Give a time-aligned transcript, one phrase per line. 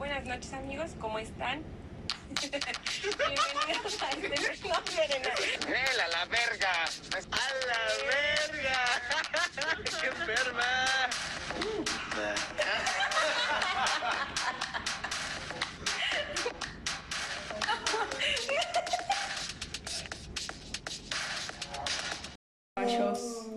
[0.00, 1.62] Buenas noches amigos, ¿cómo están?
[2.40, 5.28] Bienvenidos a este no, Verena.
[5.68, 6.72] ¡Él a la verga!
[7.12, 7.80] ¡A la
[8.56, 8.78] verga!
[10.00, 10.70] ¡Qué enferma!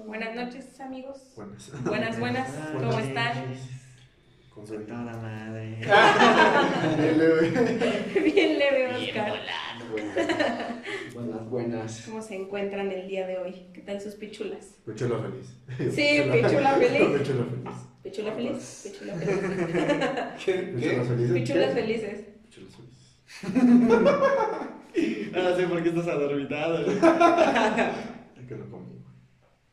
[0.05, 1.17] Buenas noches amigos.
[1.37, 1.83] Buenas.
[1.83, 3.82] Buenas, buenas, ¿cómo están?
[4.53, 4.65] Con.
[4.65, 5.77] Toda madre.
[8.23, 9.33] Bien leve, Oscar.
[11.15, 12.03] Buenas, buenas.
[12.05, 13.65] ¿Cómo se encuentran el día de hoy?
[13.73, 14.75] ¿Qué tal sus pichulas?
[14.85, 15.57] Pichula feliz.
[15.95, 17.19] Sí, pichula feliz.
[18.03, 18.31] Pichula feliz.
[18.31, 18.89] ¿Pichula feliz?
[18.91, 19.39] Pichula feliz.
[20.45, 21.33] Pichulas felices.
[21.33, 22.25] Pichulas felices.
[22.45, 23.17] Pichulas felices.
[25.33, 26.77] No sé por qué estás adormitado.
[26.87, 29.01] Ay, que no comí.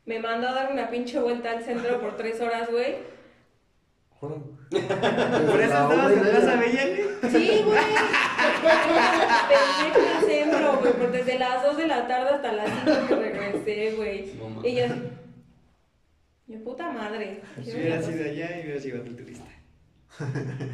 [0.05, 2.95] Me mandó a dar una pinche vuelta al centro por tres horas, güey.
[4.21, 4.39] Joder.
[4.69, 7.01] Por eso estabas en Plaza Bellani.
[7.31, 7.79] Sí, güey.
[9.49, 13.07] Pensé que el centro, güey, por desde las 2 de la tarde hasta las 5
[13.07, 14.31] que regresé, güey.
[14.63, 14.85] Y yo,
[16.45, 17.41] mi puta madre.
[17.63, 19.45] Si hubiera sido allá y hubieras llevado tu turista.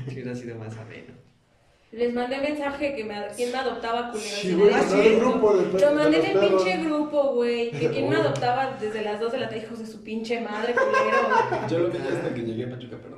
[0.09, 1.13] Si hubiera sido más ameno.
[1.91, 4.29] Les mandé mensaje que me, quién me adoptaba culeros.
[4.29, 7.71] Sí, Y güey, el grupo de Lo mandé en el pinche grupo, güey.
[7.71, 10.73] Que quién me adoptaba desde las 2 de la tarde, hijos de su pinche madre,
[10.73, 11.67] culero.
[11.69, 13.17] Yo lo vi hasta que llegué a Pachuca, perdón.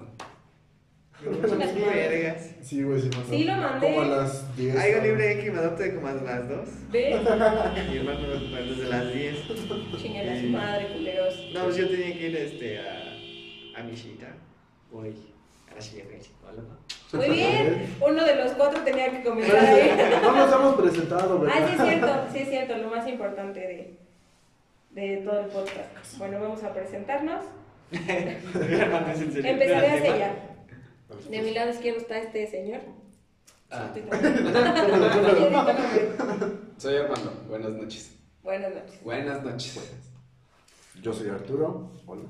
[1.22, 2.52] Vergas.
[2.62, 3.88] Sí, güey, sí, Sí, lo mandé.
[3.88, 4.76] Como a las 10.
[4.78, 6.70] Hay un libre que me adopte como a las 2.
[6.92, 7.20] Ve,
[7.90, 9.36] Mi hermano desde las 10.
[10.02, 11.50] chinguen a su madre, culeros.
[11.54, 14.28] No, pues yo tenía que ir este, a, a mi cita.
[14.92, 15.14] Voy
[15.70, 16.78] a la siguiente psicóloga.
[17.12, 19.98] Muy bien, uno de los cuatro tenía que comenzar ahí.
[20.22, 21.58] No nos hemos presentado, ¿verdad?
[21.60, 23.98] Ah, sí es cierto, sí es cierto, lo más importante de,
[24.92, 26.18] de todo el podcast.
[26.20, 27.44] Bueno, vamos a presentarnos.
[27.92, 30.50] Empezaré a Espérate, sellar.
[31.30, 32.82] De mi lado izquierdo está este señor.
[33.72, 33.92] Ah.
[36.78, 37.34] Soy Armando.
[37.48, 38.16] Buenas noches.
[38.44, 39.04] Buenas noches.
[39.04, 39.94] Buenas noches.
[41.02, 41.92] Yo soy Arturo.
[42.06, 42.26] Hola.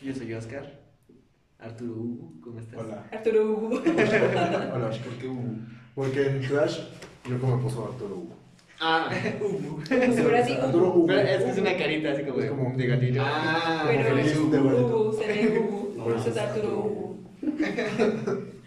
[0.00, 0.81] Yo soy Oscar.
[1.62, 2.78] Arturo Hugo, ¿cómo estás?
[2.80, 3.06] Hola.
[3.12, 3.68] Arturo Hugo.
[4.74, 4.90] Hola.
[4.90, 5.42] ¿Por qué hubo?
[5.94, 6.80] Porque en Clash
[7.28, 8.34] yo como me puso Arturo Hugo.
[8.80, 9.08] Ah,
[9.40, 9.78] Hugo.
[9.88, 10.94] Pero así, Arturo Hugo.
[10.94, 11.06] Hugo.
[11.06, 13.20] Pero es que es una carita así como Es de, como- de gatito.
[13.24, 14.56] ah, Pero feliz Hugo.
[14.58, 16.04] Hugo, se ve Hugo.
[16.04, 17.16] Por eso es es Arturo Hugo.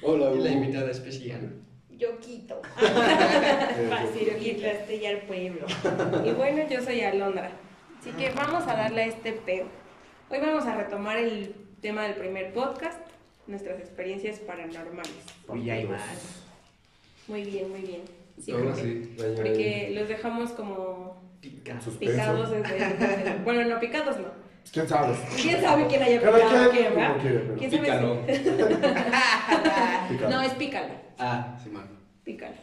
[0.03, 0.63] hola, Y la Hugo.
[0.63, 1.53] invitada especial.
[1.97, 2.61] Yo quito.
[2.75, 5.65] Fácil, yo quito este ya el pueblo.
[6.25, 7.51] Y bueno, yo soy Alondra.
[7.99, 9.65] Así que vamos a darle a este peo.
[10.29, 11.55] Hoy vamos a retomar el
[11.85, 12.97] tema del primer podcast,
[13.45, 15.11] nuestras experiencias paranormales.
[15.47, 16.01] Uy, hay más.
[17.27, 18.01] Muy bien, muy bien.
[18.43, 21.79] Sí, Ahora porque, sí, vaya, porque los dejamos como Pica.
[21.79, 24.29] Sus- picados desde, desde- Bueno, no, picados no.
[24.73, 25.15] ¿Quién sabe?
[25.39, 27.21] ¿Quién sabe quién haya Cada picado a quien quién, como verdad?
[27.21, 28.25] quiere, pero- ¿Quién sabe Pícalo.
[30.09, 30.29] Pícalo.
[30.31, 31.01] No, es pícala.
[31.19, 31.87] Ah, sí, man.
[32.23, 32.55] Pícala.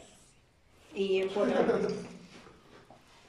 [0.97, 1.55] Y en porra.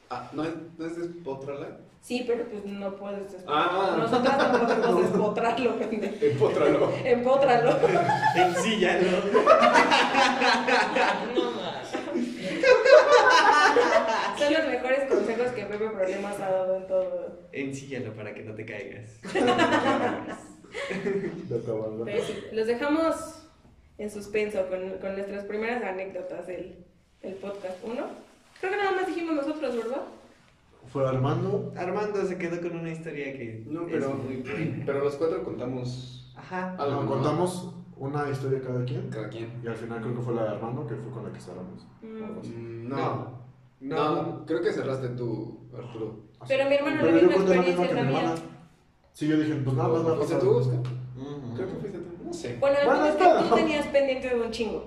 [0.09, 1.77] Ah, ¿no es, no es despotrala?
[2.03, 3.81] Sí, pero pues no puedes despotrarlo.
[3.81, 3.95] Ah.
[3.97, 6.25] Nosotras no podemos despotrarlo, pendejo.
[6.25, 6.93] Empótralo.
[7.05, 7.79] Empótralo.
[8.35, 9.07] Ensíllalo.
[11.33, 11.91] No más.
[14.37, 17.39] Son los mejores consejos que Pepe Problemas ha dado en todo.
[17.53, 19.19] Ensíllalo para que no te caigas.
[22.05, 23.15] Pero sí, los dejamos
[23.97, 26.83] en suspenso con, con nuestras primeras anécdotas del,
[27.21, 27.93] del podcast 1.
[28.59, 30.01] Creo que nada más dijimos nosotros, ¿verdad?
[30.87, 31.71] Fue Armando.
[31.75, 34.83] Armando se quedó con una historia que No, es pero, muy buena.
[34.85, 36.75] pero los cuatro contamos Ajá.
[36.77, 37.09] algo, ¿no?
[37.09, 39.09] contamos una historia cada quien.
[39.09, 39.59] Cada quien.
[39.63, 41.87] Y al final creo que fue la de Armando, que fue con la que cerramos.
[42.01, 42.47] Mm.
[42.47, 42.97] Mm, No.
[42.97, 43.95] No.
[43.95, 44.21] No.
[44.21, 46.19] No, creo que cerraste tú, Arturo.
[46.39, 46.53] Así.
[46.55, 48.35] Pero mi hermano, Pero la yo conté que la mi hermana.
[49.13, 50.51] Sí, yo dije, pues nada más ha ¿Fuiste pasado.
[50.51, 50.79] tú, Oscar?
[51.55, 52.05] Creo que fuiste tú.
[52.25, 52.57] No sé.
[52.59, 54.85] Bueno, el Bueno, es que tú tenías pendiente de un chingo.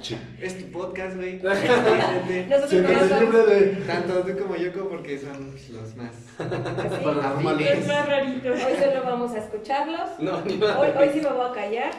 [0.00, 0.16] Sí.
[0.40, 1.36] Es tu podcast, güey.
[1.42, 3.86] Nosotros somos.
[3.86, 6.14] Tanto tú como Yoko porque son los más.
[6.36, 7.78] Paranormales.
[7.78, 8.60] Los más raritos.
[8.64, 10.10] Hoy solo vamos a escucharlos.
[10.18, 10.98] No, ni Hoy, nada.
[11.00, 11.90] hoy sí me voy a callar.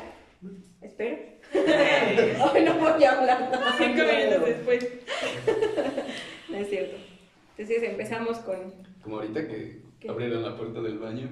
[0.82, 1.18] Espero.
[2.54, 3.52] Hoy no voy a hablar.
[3.78, 4.88] Cinco minutos después.
[6.50, 6.98] No es cierto.
[7.58, 8.74] Entonces empezamos con.
[9.02, 10.10] Como ahorita que ¿Qué?
[10.10, 11.30] abrieron la puerta del baño.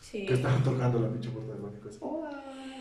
[0.00, 0.26] Sí.
[0.26, 1.78] Que estaban tocando la pinche puerta del baño.
[1.82, 1.98] pues.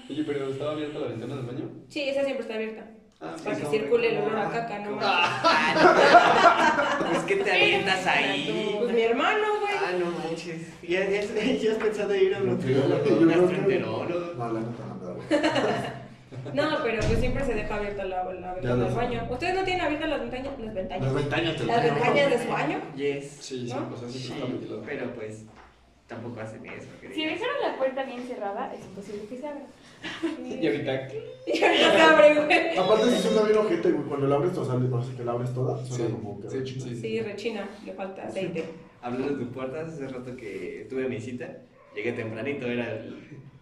[0.09, 1.69] Oye, pero ¿estaba abierta la ventana del baño?
[1.87, 2.83] Sí, esa siempre está abierta.
[3.21, 4.97] Ah, Para que no, circule el olor a caca, ¿no?
[7.17, 8.75] Es que te avientas ahí.
[8.79, 9.73] Pues mi hermano, güey.
[9.77, 10.67] Ah, no manches.
[10.81, 14.05] ¿Ya, ya, ya has pensado ir a un gastroenterólogo?
[14.37, 14.85] No, la neta,
[16.53, 19.27] no, pero pues siempre se deja abierta la, la ventana del baño.
[19.29, 20.59] ¿Ustedes no tienen abiertas las ventanas?
[20.59, 21.03] Las ventanas.
[21.05, 22.81] Las ventanas del Las ventanas de su baño.
[22.95, 23.31] Yes.
[23.41, 23.89] Sí, sí, ¿No?
[23.93, 24.81] o sea, sí, Sí, está ventilado.
[24.85, 25.43] pero pues
[26.07, 26.87] tampoco hacen eso.
[27.13, 29.61] Si dejaron la puerta bien cerrada, es imposible que se abra.
[30.61, 31.07] Y ahorita,
[31.47, 32.77] Y ahorita se abre, güey.
[32.77, 34.05] Aparte, si suena bien ojete, güey.
[34.07, 35.83] Cuando la abres, o sea, parece que la abres toda.
[35.85, 36.83] Suena Sí, como que sí, rechina.
[36.83, 36.95] sí.
[36.95, 38.63] Sí, rechina, le falta aceite.
[39.01, 41.57] hablando de puertas, hace rato que tuve mi cita,
[41.95, 43.15] llegué tempranito, era el-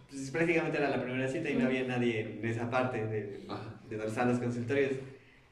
[0.09, 3.21] pues, prácticamente era la primera cita y no había nadie en esa parte de,
[3.89, 4.93] de donde están los consultorios.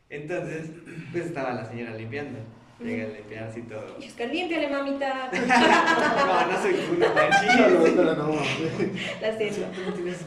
[0.10, 0.70] Entonces,
[1.12, 2.40] pues estaba la señora limpiando.
[2.80, 3.86] Llegué a limpiar así todo.
[4.02, 5.32] Y es que límpiale, mamita.
[5.32, 7.68] No, no soy una manchilla.
[8.16, 8.28] no.
[8.28, 10.26] Lo siento, No tienes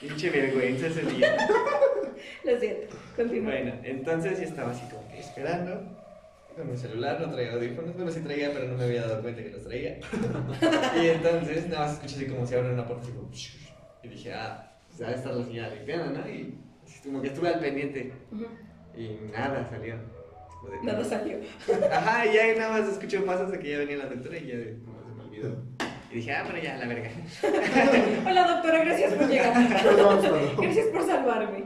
[0.00, 1.36] pinche vergüenza ese día.
[2.44, 2.96] lo siento.
[3.16, 3.52] Continúa.
[3.52, 5.96] Bueno, entonces yo estaba así como que esperando.
[6.56, 7.94] Con mi celular, no traía audífonos.
[7.94, 9.98] Bueno, sí traía, pero no me había dado cuenta que los traía.
[11.00, 13.30] y entonces nada más escuché así como si abren una puerta así como...
[14.02, 16.28] Y dije, ah, pues debe estar la señora limpiando, ¿no?
[16.28, 16.54] Y
[16.84, 18.12] así como que estuve al pendiente.
[18.96, 19.96] Y nada salió.
[20.82, 21.38] Nada salió.
[21.92, 24.56] Ajá, y ya nada más escuché pasos de que ya venía la doctora y ya
[24.84, 25.62] como se me olvidó.
[26.10, 27.10] Y dije, ah, pero ya, la verga.
[28.28, 29.52] Hola, doctora, gracias por llegar.
[30.60, 31.64] Gracias por salvarme.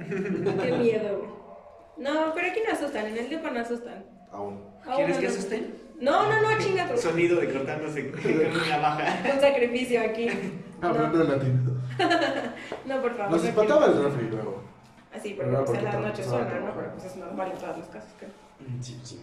[0.62, 1.30] Qué miedo, güey.
[1.96, 4.04] No, pero aquí no asustan, en el depa no asustan.
[4.32, 4.60] Aún.
[4.84, 5.74] Aún ¿Quieres que asusten?
[6.00, 6.94] No, no, no, chinga.
[6.96, 9.18] Sonido de cortándose con una baja.
[9.34, 10.28] Un sacrificio aquí.
[10.82, 11.80] Hablando No, en latín.
[12.84, 13.30] no, por favor.
[13.32, 14.62] Nos no espantaba el refri luego.
[15.14, 16.74] Así, era pues en porque la tra- noche suena, ¿no?
[16.74, 18.30] Pero pues es normal en todas las casas, creo.
[18.82, 19.20] Sí, sí.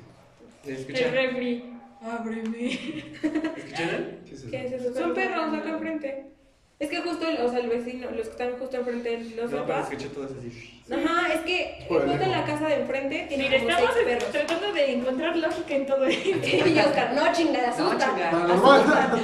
[0.64, 0.72] ¿Se
[1.06, 1.74] El refri.
[2.02, 2.72] Ábreme.
[2.72, 4.20] ¿Escucharon?
[4.50, 4.94] ¿Qué es eso?
[4.94, 6.26] Son perros acá enfrente.
[6.80, 9.52] Es que justo, el, o sea, el vecino, los que están justo enfrente de los
[9.52, 10.82] No, pero escuché todo eso así.
[10.92, 14.06] Ajá, es que Por justo en la casa de enfrente tiene Mira, como estamos seis
[14.08, 14.32] perros.
[14.32, 16.30] tratando de encontrar lógica en todo esto.
[16.68, 18.10] Y Oscar, no chingada, asusta.
[18.10, 18.54] chingada.
[18.56, 19.20] asusta.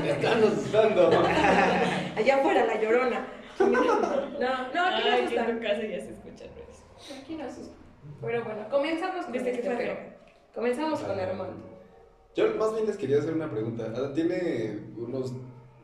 [0.00, 1.10] Me están asustando.
[2.16, 3.26] Allá afuera, la llorona.
[3.58, 5.56] No, no, aquí no que en asustan.
[5.56, 7.14] tu casa ya se escuchan eso.
[7.20, 7.76] Aquí no asustan.
[8.20, 9.94] Pero bueno, comenzamos con este fue pedo.
[10.54, 11.81] Comenzamos con Armando.
[12.34, 13.92] Yo más bien les quería hacer una pregunta.
[13.96, 15.32] Ah, Tiene unos.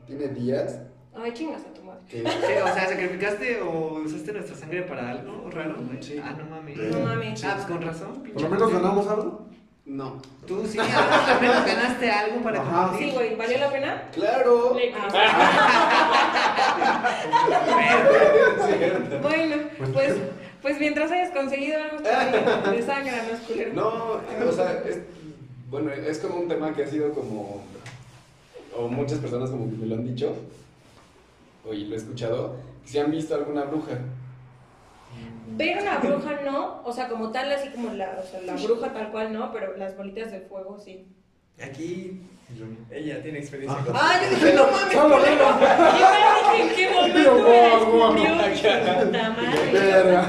[0.07, 0.81] Tiene días
[1.15, 2.01] Ay, chingas a tu madre.
[2.09, 2.23] que.
[2.63, 5.75] O sea, ¿sacrificaste o usaste nuestra sangre para algo raro?
[5.87, 6.03] güey?
[6.03, 6.19] Sí.
[6.23, 6.79] Ah, no mames.
[6.79, 7.45] No mames.
[7.45, 8.23] Ah, pues con razón.
[8.33, 9.47] Por lo menos ganamos algo.
[9.85, 10.21] No.
[10.47, 12.83] Tú sí, al menos ganaste algo para Ajá.
[12.89, 13.09] compartir.
[13.09, 14.09] Sí, güey, ¿valió la pena?
[14.13, 14.75] ¡Claro!
[14.77, 14.93] Le-
[19.23, 19.57] Bueno,
[19.95, 20.15] pues,
[20.63, 22.77] pues mientras hayas conseguido algo está bien.
[22.77, 23.73] de sangre, no es culero.
[23.75, 25.01] No, o sea, es,
[25.71, 27.63] bueno, es como un tema que ha sido como,
[28.77, 30.35] o muchas personas como que me lo han dicho,
[31.69, 33.99] o y lo he escuchado, que si han visto alguna bruja.
[35.57, 38.93] Ver una bruja no, o sea, como tal, así como la, o sea, la bruja
[38.93, 41.07] tal cual no, pero las bolitas de fuego sí.
[41.61, 42.21] Aquí
[42.91, 43.95] ella tiene experiencia con.
[43.95, 48.31] Ah, yo dije, no mames, dije, ¿en qué momento me descubrió?
[49.05, 49.73] Puta madre.
[49.73, 50.21] Verga.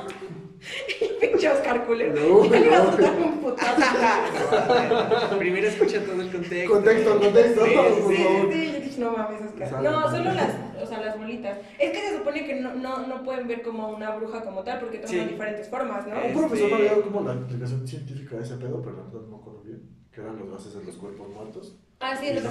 [1.20, 2.14] Pinche Oscar culero.
[2.14, 3.29] No, no.
[3.40, 5.36] Putazo.
[5.38, 6.70] Primero escucha todo el contexto.
[6.72, 8.52] Contexto, contexto, Sí, por sí, favor.
[8.52, 9.82] Sí, yo dije, no mames, Oscar.
[9.82, 11.58] No, solo las, o sea, las bolitas.
[11.78, 14.78] Es que se supone que no, no, no pueden ver como una bruja como tal,
[14.80, 15.24] porque toman Sí.
[15.24, 16.14] diferentes formas, ¿no?
[16.14, 19.02] Un profesor me Este- había dado como la explicación científica de ese pedo, pero la
[19.04, 19.82] verdad no me acuerdo bien.
[20.12, 21.76] Que eran los gases de los cuerpos muertos.
[22.00, 22.50] Ah, sí, Y eso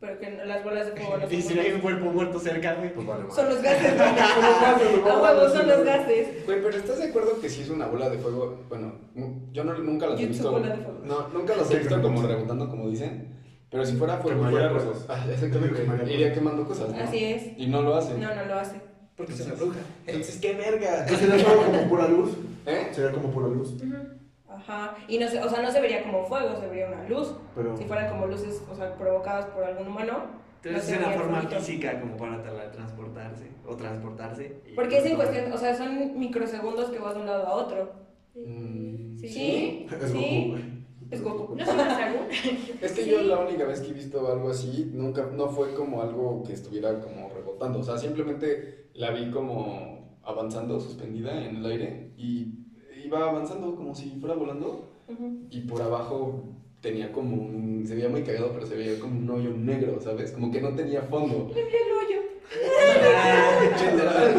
[0.00, 2.40] Pero que no- las bolas de fuego no Y si no hay un cuerpo muerto
[2.40, 2.94] cerca, güey.
[2.94, 3.90] Pues vale, Son los gases.
[3.90, 6.46] Son los gases, A huevo, son los gases.
[6.46, 8.60] Güey, pero ¿estás de acuerdo que si es una bola de fuego?
[8.68, 8.94] Bueno,
[9.52, 10.50] yo no, nunca las he visto.
[10.50, 11.00] bola de fuego.
[11.04, 13.38] No, nunca las he visto como rebotando como dicen.
[13.70, 15.04] Pero si fuera fuego, fuera cosas.
[15.08, 15.82] Ah, exactamente.
[15.82, 17.02] Quemaría Iría quemando cosas, ¿no?
[17.02, 17.58] Así es.
[17.58, 18.20] Y no lo hacen.
[18.20, 18.80] No, no lo hace.
[19.16, 19.78] Porque es una bruja.
[20.06, 21.02] Entonces, ¿qué verga?
[21.02, 22.30] Entonces sería como pura luz.
[22.66, 22.88] ¿Eh?
[22.90, 23.74] Sería como pura luz.
[24.60, 24.94] Ajá.
[25.08, 27.34] Y no se, o sea, no se vería como fuego, se vería una luz.
[27.54, 27.76] Pero.
[27.76, 30.38] Si fueran como luces, o sea, provocadas por algún humano.
[30.62, 34.60] Entonces no es una forma física como para transportarse o transportarse.
[34.74, 37.92] Porque es en cuestión, o sea, son microsegundos que vas de un lado a otro.
[38.34, 39.86] Mm, Sí.
[40.00, 40.18] Es Sí.
[40.18, 40.80] Goku, güey.
[41.10, 41.56] Es Goku.
[41.56, 42.26] ¿No algo?
[42.82, 43.10] Es que Sí.
[43.10, 46.52] yo la única vez que he visto algo así, nunca, no fue como algo que
[46.52, 47.78] estuviera como rebotando.
[47.80, 52.52] O sea, simplemente la vi como avanzando, suspendida en el aire y
[53.10, 55.40] iba avanzando como si fuera volando Ujú.
[55.50, 56.44] y por abajo
[56.80, 60.30] tenía como un, se veía muy cagado, pero se veía como un hoyo negro, ¿sabes?
[60.30, 61.50] Como que no tenía fondo.
[61.54, 62.20] Le vi el hoyo.
[63.80, 64.34] Literal,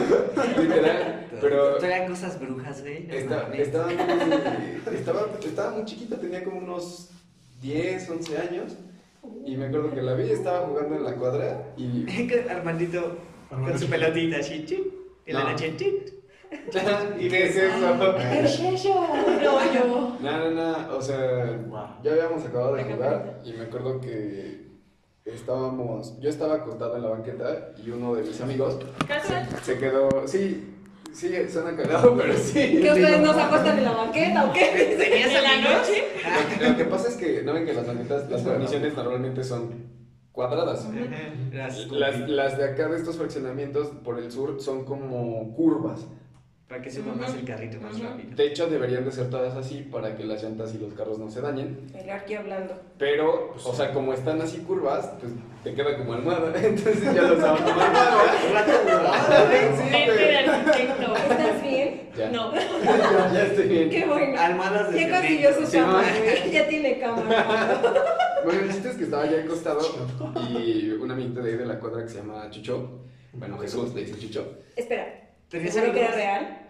[0.57, 1.27] literal.
[1.41, 3.07] Pero Traían cosas brujas, güey.
[3.07, 7.09] no estaba, muy, estaba, estaba muy chiquita, tenía como unos
[7.61, 8.77] 10, 11 años.
[9.45, 12.05] Y me acuerdo que la vi, estaba jugando en la cuadra y.
[12.49, 13.17] Armandito
[13.49, 14.65] con su pelotita así.
[15.27, 15.49] Y la No.
[15.51, 15.75] noche.
[17.19, 18.15] ¿Y qué es eso?
[18.17, 18.91] ¿Qué es eso?
[18.91, 20.17] Un hoyo.
[20.19, 21.59] No, no, no, o sea,
[22.03, 24.67] ya habíamos acabado de jugar y me acuerdo que
[25.25, 28.79] estábamos, yo estaba acostado en la banqueta y uno de mis amigos
[29.63, 30.67] se quedó, sí,
[31.13, 32.79] Sí, suena cagado, pero sí.
[32.81, 34.95] ¿Que ustedes no se acuestan en la banqueta o qué?
[34.97, 36.03] ¿Tenías ¿En la noche?
[36.61, 39.91] Lo, lo que pasa es que, ¿no ven que las banquetas, las guarniciones normalmente son
[40.31, 40.87] cuadradas?
[41.51, 46.07] Las, las de acá de estos fraccionamientos por el sur son como curvas.
[46.71, 48.33] Para que suba más el carrito más rápido.
[48.33, 51.29] De hecho, deberían de ser todas así para que las llantas y los carros no
[51.29, 51.91] se dañen.
[51.93, 52.79] El Arqui hablando.
[52.97, 55.33] Pero, o sea, como están así curvas, pues
[55.65, 56.53] te queda como almohada.
[56.63, 58.21] Entonces ya lo usaban como almohada.
[59.75, 61.15] Sí, arquitecto.
[61.17, 62.09] ¿Estás bien?
[62.17, 62.29] Ya.
[62.31, 62.53] No.
[63.33, 63.89] Ya estoy bien.
[63.89, 64.39] Qué bueno.
[64.39, 66.23] Almohadas de Ya consiguió su Sí, cama, ¿no?
[66.23, 66.51] güey.
[66.51, 67.21] Ya tiene cama.
[68.45, 69.81] Bueno, el chiste es que estaba ya acostado
[70.57, 73.01] y un amiguito de ahí de la cuadra que se llama Chucho,
[73.33, 75.17] bueno, Jesús le dice Chucho, Espera.
[75.49, 76.60] ¿Tenías ¿Seguro que era real?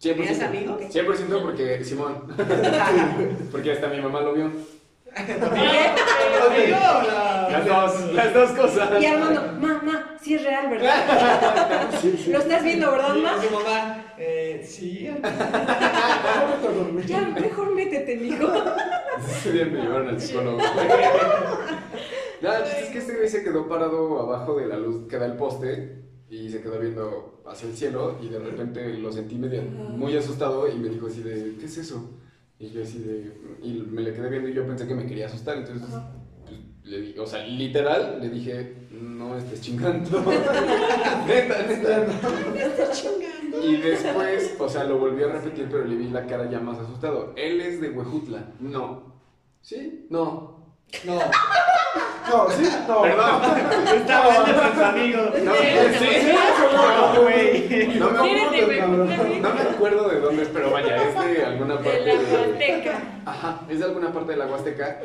[0.00, 0.16] 100%.
[0.16, 0.80] ¿Tenías amigos?
[0.82, 2.34] 100% porque Simón,
[3.50, 4.50] porque hasta mi mamá lo vio.
[7.50, 9.00] Las dos, las dos cosas.
[9.00, 11.88] Y Armando, mamá, sí es real, ¿verdad?
[12.00, 12.32] Sí, sí.
[12.32, 13.40] Lo estás viendo, ¿verdad, Y ma?
[13.40, 15.08] su mamá, eh, sí.
[17.06, 18.52] Ya, mejor métete, mijo.
[19.26, 20.58] Ese día me llevaron al psicólogo.
[22.42, 25.26] El chiste es que este güey se quedó parado abajo de la luz que da
[25.26, 26.02] el poste
[26.34, 30.68] y se quedó viendo hacia el cielo y de repente lo sentí medio muy asustado
[30.68, 32.10] y me dijo así de, ¿qué es eso?
[32.58, 35.26] Y yo así de, y me le quedé viendo y yo pensé que me quería
[35.26, 35.88] asustar, entonces,
[36.44, 40.20] pues, le dije, o sea, literal, le dije, no estés chingando.
[41.26, 42.06] neta, neta.
[43.62, 46.78] Y después, o sea, lo volví a repetir, pero le vi la cara ya más
[46.78, 47.32] asustado.
[47.36, 48.54] Él es de Huejutla.
[48.58, 49.14] No.
[49.60, 50.06] ¿Sí?
[50.10, 50.53] No.
[51.04, 51.18] No.
[52.28, 53.02] No, sí, no.
[53.02, 53.42] Perdón.
[53.94, 55.20] Está hablando con su amigo.
[55.44, 56.32] No, Sí, sí.
[56.74, 57.98] No, güey.
[57.98, 58.86] No me, de Huejutla,
[59.40, 62.20] no me acuerdo de dónde es, pero vaya, es de alguna parte De la.
[62.20, 63.02] Huasteca.
[63.26, 65.00] Ajá, es de alguna parte de la Huasteca.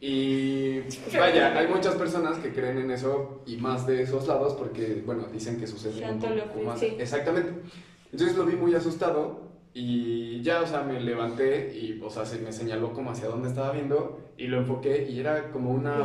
[0.00, 0.80] Y
[1.16, 5.26] vaya, hay muchas personas que creen en eso y más de esos lados porque, bueno,
[5.32, 6.80] dicen que sucede un Santo poco más.
[6.80, 6.96] sí.
[6.98, 7.52] Exactamente.
[8.10, 12.38] Entonces lo vi muy asustado y ya, o sea, me levanté y, o sea, se
[12.38, 15.96] me señaló como hacia dónde estaba viendo y lo enfoqué y era como una,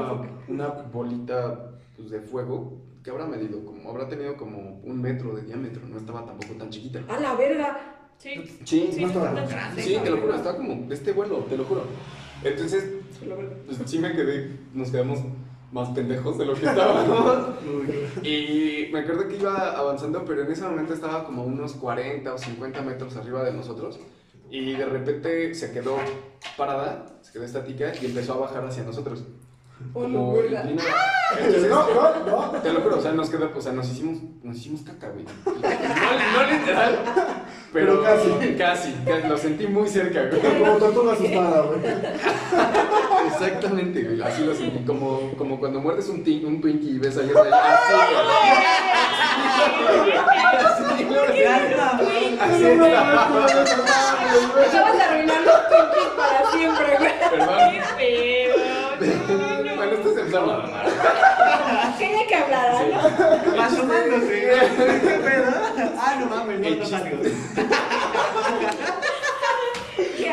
[0.47, 5.43] una bolita pues, de fuego que habrá medido, como habrá tenido como un metro de
[5.43, 7.01] diámetro, no estaba tampoco tan chiquita.
[7.07, 7.79] A la verga.
[8.17, 8.41] Sí.
[8.63, 9.81] Sí, Sí, no estaba tan grande.
[9.81, 11.83] Sí, te lo juro, estaba como de este vuelo, te lo juro.
[12.43, 12.91] Entonces,
[13.65, 15.19] pues sí me quedé, nos quedamos
[15.71, 17.55] más pendejos de lo que estábamos.
[18.23, 22.37] Y me acuerdo que iba avanzando, pero en ese momento estaba como unos 40 o
[22.37, 23.99] 50 metros arriba de nosotros.
[24.53, 25.97] Y de repente se quedó
[26.55, 29.23] parada, se quedó estática y empezó a bajar hacia nosotros.
[29.91, 30.61] Como verga.
[30.61, 31.11] inclinada.
[31.31, 32.61] No, Entonces, no, no.
[32.61, 35.25] te lo juro, o sea, nos quedó, o sea, nos hicimos, nos hicimos caca, güey.
[35.25, 36.99] No, no literal,
[37.73, 38.29] pero, Pero casi.
[38.55, 40.59] casi, casi, lo sentí muy cerca, güey.
[40.59, 41.81] Como tortuga asustada, güey.
[43.27, 47.17] Exactamente, güey, así lo sentí, como, como cuando muerdes un, ti- un Twinkie y ves
[47.17, 47.43] ahí, así, güey.
[50.55, 52.33] Así, güey.
[52.39, 53.23] Así estaba.
[54.67, 57.13] Acabas de arruinar los Twinkies para siempre, güey.
[57.29, 57.59] Perdón.
[59.75, 60.85] Bueno, esto a mamar.
[61.97, 63.61] Quería que hablara, ¿no?
[63.63, 64.35] Asomándose.
[65.01, 65.51] ¿Qué pedo?
[65.99, 67.31] Ah, no mames, no, no chiste.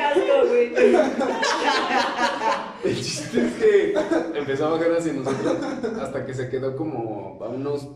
[0.00, 0.72] Asco, güey.
[2.84, 3.94] El chiste es que
[4.38, 5.56] empezó a bajar hacia nosotros
[6.00, 7.88] hasta que se quedó como a unos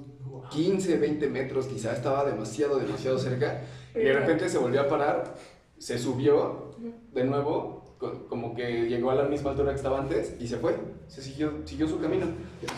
[0.51, 3.63] 15, 20 metros, quizá estaba demasiado, demasiado cerca.
[3.95, 5.35] Y de repente se volvió a parar,
[5.79, 6.75] se subió
[7.13, 10.59] de nuevo, co- como que llegó a la misma altura que estaba antes y se
[10.59, 10.77] fue.
[11.09, 12.27] Se siguió, siguió su camino.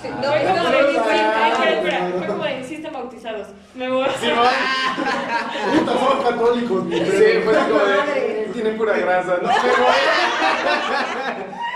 [0.03, 2.11] Sí, No, no, no, no, espera.
[2.19, 2.45] Fue como
[2.93, 3.49] bautizados.
[3.75, 4.07] Me voy.
[5.79, 7.43] Puta, somos católicos, mi Sí, rey.
[7.43, 8.46] fue como de, Madre.
[8.57, 9.97] Tiene pura grasa, no me voy.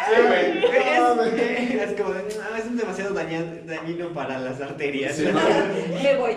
[0.09, 0.65] Sí, güey.
[0.77, 5.15] Es, es como de, no, es un demasiado daña- dañino para las arterias.
[5.17, 5.25] Sí,
[6.03, 6.37] Me voy.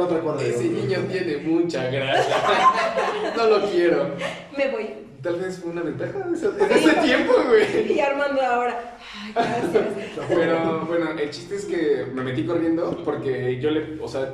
[0.00, 0.42] Otra cuadra.
[0.46, 2.36] Ese niño tiene mucha grasa.
[3.36, 4.10] No lo quiero.
[4.56, 4.90] Me voy.
[5.22, 7.92] Tal vez fue una ventaja de ese, de ese tiempo, güey.
[7.92, 8.96] Y Armando ahora.
[9.34, 9.34] Ay,
[9.72, 9.84] gracias.
[10.28, 14.32] Pero bueno, el chiste es que me metí corriendo porque yo le, o sea,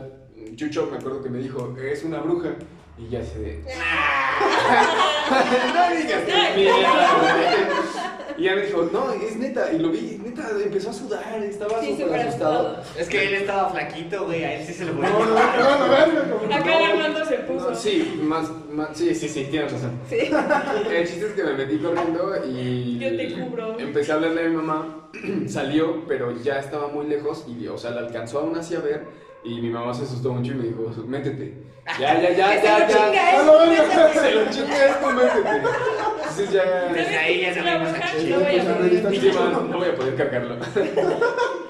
[0.54, 2.50] Chucho me acuerdo que me dijo, es una bruja.
[2.98, 3.62] Y ya se de.
[5.74, 6.70] no digas que.
[8.38, 9.72] Y ya me dijo, no, es neta.
[9.72, 12.68] Y lo vi, neta, empezó a sudar, estaba Sí, súper asustado.
[12.78, 13.00] asustado.
[13.00, 14.44] Es que él estaba flaquito, güey.
[14.44, 17.36] A él sí se lo No, voy no, no, no, no, como- Acá Armando se
[17.38, 17.70] puso.
[17.70, 19.92] No, sí, más, más, sí, sí, sí, tienes razón.
[20.08, 20.16] Sí.
[20.90, 22.98] El chiste es que me metí corriendo y.
[22.98, 23.78] Yo te cubro.
[23.78, 25.08] Empecé a hablarle a mi mamá,
[25.48, 29.25] salió, pero ya estaba muy lejos y, o sea, la alcanzó aún así a ver.
[29.46, 31.54] Y mi mamá se asustó mucho y me dijo, métete.
[32.00, 32.86] Ya, ya, ya, ya, ya.
[32.88, 33.46] chinga Ah, él.
[33.46, 34.20] no.
[34.20, 35.56] Se lo chinga esto, métete.
[36.18, 36.64] Entonces ya.
[36.92, 39.68] Desde ahí ya ¿Sabes sabemos?
[39.70, 40.12] No voy a poder.
[40.12, 40.56] No cargarlo.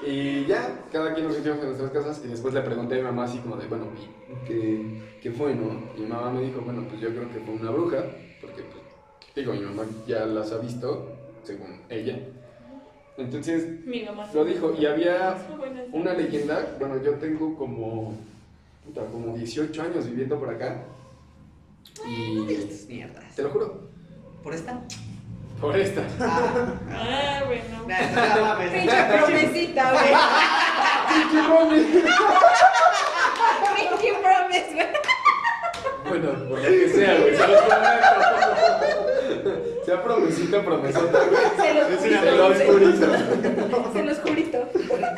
[0.07, 3.03] Y ya, cada quien nos sentimos en nuestras casas y después le pregunté a mi
[3.03, 5.83] mamá así como de, bueno, ¿y ¿qué, qué fue, no?
[5.97, 8.05] Y mi mamá me dijo, bueno, pues yo creo que fue una bruja,
[8.39, 8.83] porque, pues,
[9.35, 11.11] digo, mi mamá ya las ha visto,
[11.43, 12.19] según ella.
[13.17, 14.27] Entonces, Mi mamá.
[14.33, 15.35] lo dijo, y había
[15.91, 18.13] una leyenda, bueno, yo tengo como,
[18.85, 20.83] puta, como 18 años viviendo por acá.
[22.05, 23.35] Y Estas mierdas.
[23.35, 23.87] te lo juro,
[24.43, 24.79] ¿Por esta?
[25.59, 26.03] por esta.
[26.19, 27.87] Ah, bueno.
[27.87, 28.71] Nah, no mames.
[28.71, 30.13] Pinche promesita, güey.
[31.09, 32.03] Pinche promes, güey.
[36.07, 38.26] Bueno, por lo que sea, güey, se los prometo.
[40.07, 41.19] Promesita, promesota.
[41.57, 43.93] Se los jurito.
[43.93, 44.69] Se los jurito.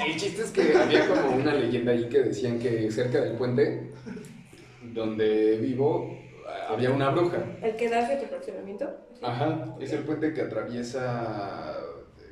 [0.05, 3.91] El chiste es que había como una leyenda ahí que decían que cerca del puente
[4.81, 6.17] donde vivo
[6.67, 7.37] había una bruja.
[7.61, 8.89] ¿El que da hacia tu fraccionamiento?
[9.21, 11.77] Ajá, es el puente que atraviesa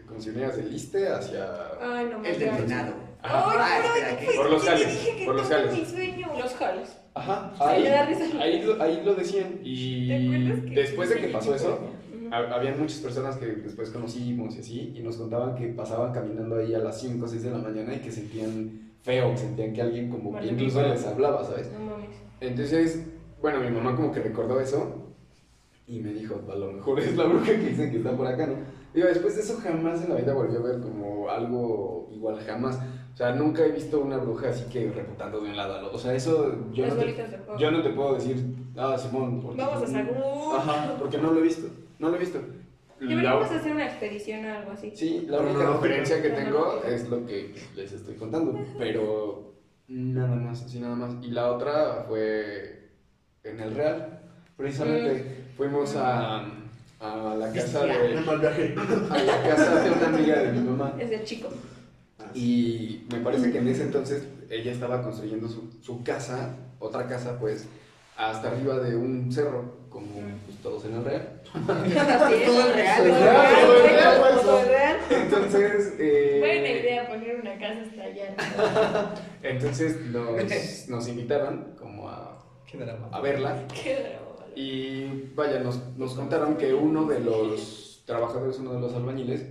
[0.07, 1.45] con Cineas del Liste hacia...
[1.81, 2.49] Ay, no me El.
[2.49, 2.87] Ajá.
[3.23, 3.81] Ah.
[4.35, 5.93] Por los jales, por los jales.
[6.37, 6.97] Los jales.
[7.13, 9.59] Ajá, ahí, lo, ahí lo decían.
[9.63, 11.79] Y ¿Te acuerdas que- después de que pasó eso,
[12.27, 12.35] Ujú.
[12.35, 16.55] ha- había muchas personas que después conocimos y así, y nos contaban que pasaban caminando
[16.57, 19.73] ahí a las 5 o 6 de la mañana y que sentían feo, que sentían
[19.73, 21.71] que alguien como que incluso les hablaba, ¿sabes?
[21.71, 22.09] No mames.
[22.41, 23.03] Entonces,
[23.41, 25.03] bueno, mi mamá como que recordó eso
[25.87, 28.47] y me dijo, a lo mejor es la bruja que dicen que está por acá,
[28.47, 28.55] ¿no?
[28.93, 32.79] Digo, después de eso jamás en la vida volvió a ver como algo igual, jamás.
[33.13, 35.97] O sea, nunca he visto una bruja así que reputando de un lado al otro.
[35.97, 37.15] O sea, eso yo, Las no te,
[37.59, 38.43] yo no te puedo decir,
[38.75, 39.57] ah, Simón, porque...
[39.61, 40.17] Vamos a Sagún.
[40.55, 41.67] Ajá, porque no lo he visto,
[41.99, 42.39] no lo he visto.
[42.99, 44.91] Deberíamos La- hacer una expedición o algo así.
[44.95, 45.73] Sí, la única Cronológica.
[45.87, 49.53] referencia que tengo es lo que les estoy contando, pero
[49.87, 51.23] nada más, así nada más.
[51.23, 52.89] Y la otra fue
[53.43, 54.19] en el Real,
[54.57, 55.43] precisamente.
[55.55, 56.39] Fuimos a,
[56.99, 61.23] a la casa de a la casa de una amiga de mi mamá Es de
[61.23, 61.49] chico.
[62.33, 67.39] y me parece que en ese entonces ella estaba construyendo su, su casa, otra casa
[67.39, 67.67] pues,
[68.17, 70.07] hasta arriba de un cerro, como
[70.45, 71.41] pues, todos en el Real.
[71.53, 72.45] Todo es real.
[72.45, 74.97] Todo es real, todo es real.
[75.09, 79.15] Entonces, eh, Buena idea poner una casa hasta allá.
[79.43, 82.37] entonces nos, nos invitaron como a,
[82.69, 83.09] Qué drama.
[83.11, 84.45] a verla Qué drama.
[84.55, 89.45] y vaya, nos, nos contaron que uno de los trabajadores, uno de los albañiles,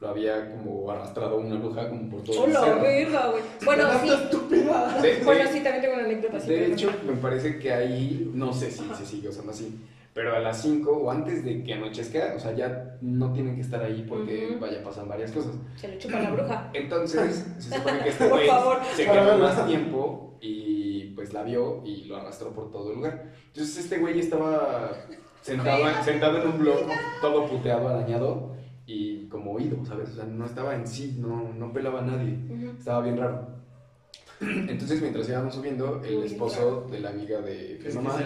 [0.00, 3.42] lo había como arrastrado una bruja como por todo el Hola, verga, güey.
[3.64, 4.08] Bueno, sí.
[4.08, 4.98] estúpida!
[5.02, 6.48] De- Bueno, sí, también tengo una anécdota así.
[6.48, 9.78] De pero- hecho, me parece que ahí, no sé si se sigue usando así,
[10.14, 13.60] pero a las 5 o antes de que anochezca, o sea, ya no tienen que
[13.60, 14.60] estar ahí porque, Ujú.
[14.60, 15.52] vaya, pasan varias cosas.
[15.76, 16.70] Se lo chupa la bruja.
[16.74, 18.48] Entonces, se supone que este güey
[18.96, 23.32] se quedó más tiempo y pues la vio y lo arrastró por todo el lugar.
[23.48, 24.92] Entonces, este güey estaba
[25.42, 26.86] sentado, en- sentado en un bloque,
[27.20, 28.58] todo puteado, arañado
[28.92, 30.10] y como oído, ¿sabes?
[30.10, 32.36] O sea, no estaba en sí, no, no pelaba a nadie.
[32.50, 32.70] Ujú.
[32.78, 33.46] Estaba bien raro.
[34.40, 38.16] Entonces, mientras íbamos subiendo, el esposo de la amiga de Es mamá.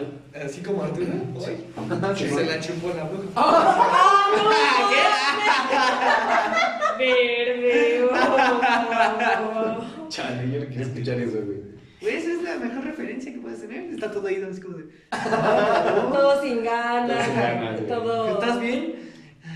[0.43, 1.07] así como Arturo,
[1.39, 1.51] Sí.
[1.51, 2.35] hoy, que Sí.
[2.35, 3.29] se la chupó la bruja.
[6.99, 8.05] Verde.
[8.11, 9.81] oh.
[10.09, 11.63] Chale, yo no quiero escuchar eso, güey.
[12.01, 13.95] Güey, esa es la mejor referencia que puedes tener.
[13.95, 14.85] Está todo oído, así como de.
[16.13, 17.17] Todo sin ganas.
[17.17, 17.87] Todo sin ganas.
[17.89, 18.35] Todo.
[18.41, 18.95] ¿Estás bien?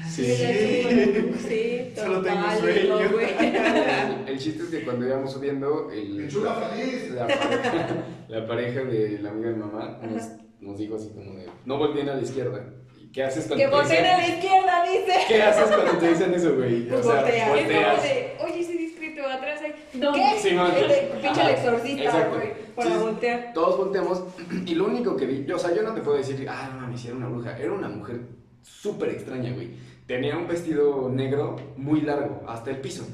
[0.09, 1.33] Sí, sí.
[1.49, 2.99] Sí, Solo tengo sueño.
[3.01, 7.11] El, el chiste es que cuando íbamos subiendo, el, ¡Lechuga feliz!
[7.11, 7.97] la, pareja,
[8.29, 10.23] la pareja de la amiga de mi mamá nos,
[10.61, 12.64] nos dijo así como de, no volteen a la izquierda.
[13.01, 15.18] ¿Y qué haces cuando Que te volteen a dicen, la izquierda, dice.
[15.29, 16.88] ¿Qué haces cuando te dicen eso, güey?
[16.88, 17.37] Pues voltea.
[17.37, 18.03] Es como volteas.
[18.03, 19.73] de, oye, ese discreto atrás hay.
[19.92, 20.38] ¿Qué?
[20.40, 22.53] Sí, no, el de- pinche el exorcista, güey.
[22.75, 23.53] Para Sí, voltear.
[23.55, 24.23] Todos volteamos
[24.66, 26.81] y lo único que vi, yo, o sea, yo no te puedo decir, ah, no
[26.83, 27.59] mames, era una bruja.
[27.59, 28.21] Era una mujer
[28.62, 29.71] súper extraña, güey.
[30.09, 33.07] Tenía un vestido negro muy largo, hasta el piso.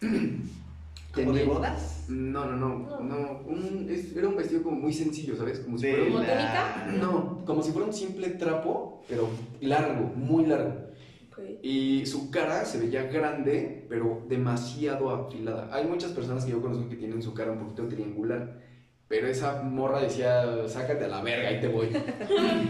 [1.14, 2.06] ¿Como de bodas?
[2.08, 3.40] No, no, no, no.
[3.46, 5.60] un- es- era un vestido como muy sencillo, ¿sabes?
[5.60, 6.86] Como si fuera De un- ¿Como tónica?
[7.00, 9.28] No, como si fuera un simple trapo, pero
[9.60, 10.88] largo, muy largo.
[11.62, 15.68] Y su cara se veía grande, pero demasiado afilada.
[15.72, 18.58] Hay muchas personas que yo conozco que tienen su cara un poquito triangular.
[19.08, 21.88] Pero esa morra decía, sácate a la verga, ahí te voy.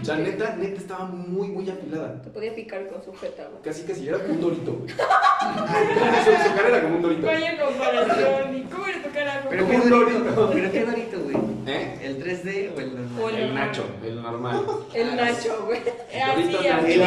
[0.01, 2.23] o sea, neta, neta estaba muy, muy afilada.
[2.23, 3.61] Te podía picar con su jeta, güey.
[3.63, 4.89] Casi, casi, era como un dorito, güey.
[4.89, 7.27] su, su cara era como un dorito.
[7.27, 8.57] Vaya comparación.
[8.57, 9.47] ¿Y cómo era tu cara?
[9.51, 10.51] Pero qué un dorito, dorito.
[10.53, 11.37] pero qué dorito, güey.
[11.67, 11.99] ¿Eh?
[12.03, 13.21] ¿El 3D o el normal?
[13.21, 14.67] O el- El Nacho, el normal.
[14.95, 15.81] El Nacho, güey.
[16.23, 17.01] Así, así.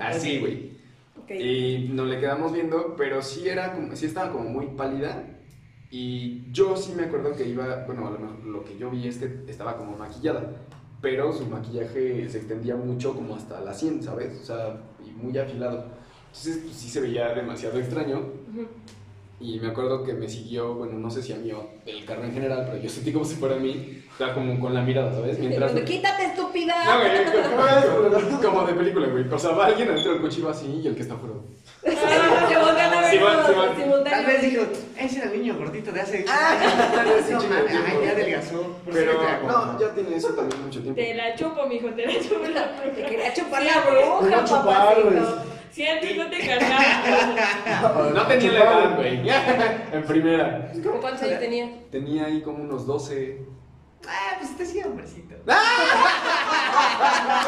[0.00, 0.70] Así, güey.
[1.24, 1.30] Ok.
[1.32, 5.24] Y nos le quedamos viendo, pero sí era como, sí estaba como muy pálida.
[5.96, 9.06] Y yo sí me acuerdo que iba, bueno, a lo, mejor lo que yo vi
[9.06, 10.42] es que estaba como maquillada,
[11.00, 14.40] pero su maquillaje se extendía mucho como hasta la 100, ¿sabes?
[14.42, 14.76] O sea,
[15.06, 15.84] y muy afilado.
[16.26, 18.18] Entonces, pues, sí se veía demasiado extraño.
[18.18, 18.66] Ujú.
[19.38, 22.24] Y me acuerdo que me siguió, bueno, no sé si a mí o el carro
[22.24, 24.82] en general, pero yo sentí como si fuera a mí, o sea, como con la
[24.82, 25.38] mirada, ¿sabes?
[25.38, 25.70] Mientras...
[25.70, 26.74] Cuando, Quítate, estúpida.
[26.86, 29.28] No, güey, como, como de película, güey.
[29.28, 31.36] O sea, va alguien adentro del coche y va así y el que está afuera.
[31.84, 34.04] Se voltean a ver todos.
[34.04, 34.62] Tal vez dijo,
[34.98, 36.24] ese era el niño gordito de hace.
[36.28, 36.56] Ah,
[36.94, 38.76] tal vez no, mames, ay, ya adelgazó.
[38.92, 39.12] Pero
[39.46, 41.00] no, ya tiene eso también mucho tiempo.
[41.00, 45.44] Te la chupo, mijo, te la chupo la Te quería chupar la bruja, papacito.
[45.72, 48.10] Si antes no te cargaba.
[48.14, 49.28] No tenía la edad, güey.
[49.92, 50.72] En primera.
[50.84, 51.68] ¿Cómo ¿Cuántos años tenía?
[51.90, 53.40] Tenía ahí como unos 12.
[54.06, 55.34] Ah, pues te hacía hombrecito.
[55.44, 55.64] Vamos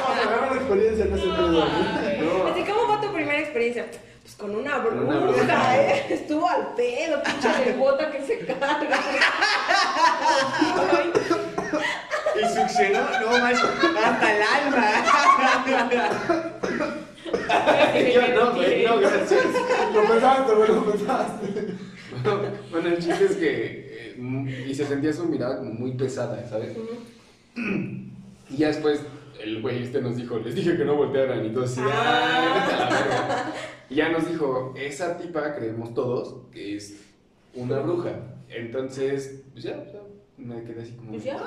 [0.09, 1.49] a ver una experiencia en ese pedo.
[1.49, 1.59] ¿no?
[1.59, 2.49] No.
[2.51, 3.87] Así, ¿cómo fue tu primera experiencia?
[3.87, 5.77] Pues con una Con una bruja, bruja.
[5.81, 6.07] ¿eh?
[6.11, 8.99] Estuvo al pedo, pinche de bota que se carga.
[12.37, 14.87] Y succionó, no más, hasta el alma.
[18.15, 19.45] Yo no, güey, no, gracias.
[19.95, 21.47] Lo pensaste, güey, lo pensaste.
[22.23, 24.15] Bueno, bueno, el chiste es que.
[24.19, 26.77] eh, y se sentía su mirada como muy pesada, ¿sabes?
[28.51, 29.01] Y ya después
[29.43, 33.53] el güey este nos dijo, les dije que no voltearan y todos así, "Ay,
[33.91, 34.19] vete a la verga".
[34.19, 37.01] Y ya nos dijo, esa tipa creemos todos que es
[37.55, 38.13] una bruja.
[38.49, 40.01] Entonces, pues ya, ya,
[40.39, 41.39] me quedé así como, Pues ya.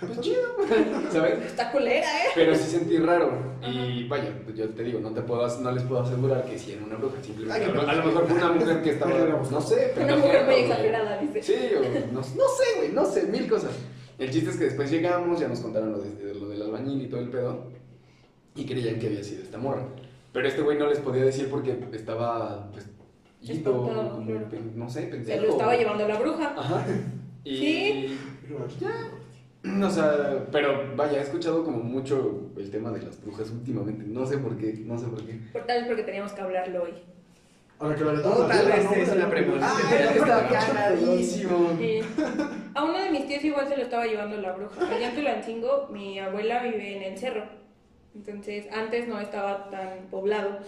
[0.00, 0.56] pues chido,
[1.12, 1.44] ¿sabes?
[1.46, 2.28] Está culera, ¿eh?
[2.34, 3.30] Pero sí sentí raro.
[3.62, 6.58] Y vaya, pues yo te digo, no, te puedo, as- no les puedo asegurar que
[6.58, 7.22] si era una bruja.
[7.22, 9.12] Simplemente, Ay, a, lo, a lo mejor fue una mujer que estaba,
[9.50, 11.42] no sé, Una mujer muy exagerada, dice.
[11.42, 13.72] Sí, o no, no sé, güey, no sé, mil cosas.
[14.18, 17.06] El chiste es que después llegamos, ya nos contaron lo, de, lo del albañil y
[17.08, 17.68] todo el pedo,
[18.56, 19.86] y creían que había sido esta morra.
[20.32, 22.88] Pero este güey no les podía decir porque estaba, pues,
[23.42, 24.46] ido, como, claro.
[24.76, 25.42] no sé, Se pendejo.
[25.44, 26.54] lo estaba llevando la bruja.
[26.56, 26.86] Ajá.
[27.42, 28.18] Y, Sí.
[29.82, 34.04] o sea, pero vaya, he escuchado como mucho el tema de las brujas últimamente.
[34.06, 35.40] No sé por qué, no sé por qué.
[35.52, 36.92] Por tal vez porque teníamos que hablarlo hoy.
[37.78, 39.70] Ahora que la O tal vez es una premonición.
[39.72, 40.96] Ah, está.
[40.98, 42.00] Sí.
[42.74, 44.86] A uno de mis tíos igual se lo estaba llevando la bruja.
[44.86, 47.44] Allá en Tulancingo, mi abuela vive en el cerro.
[48.14, 50.58] Entonces, antes no estaba tan poblado.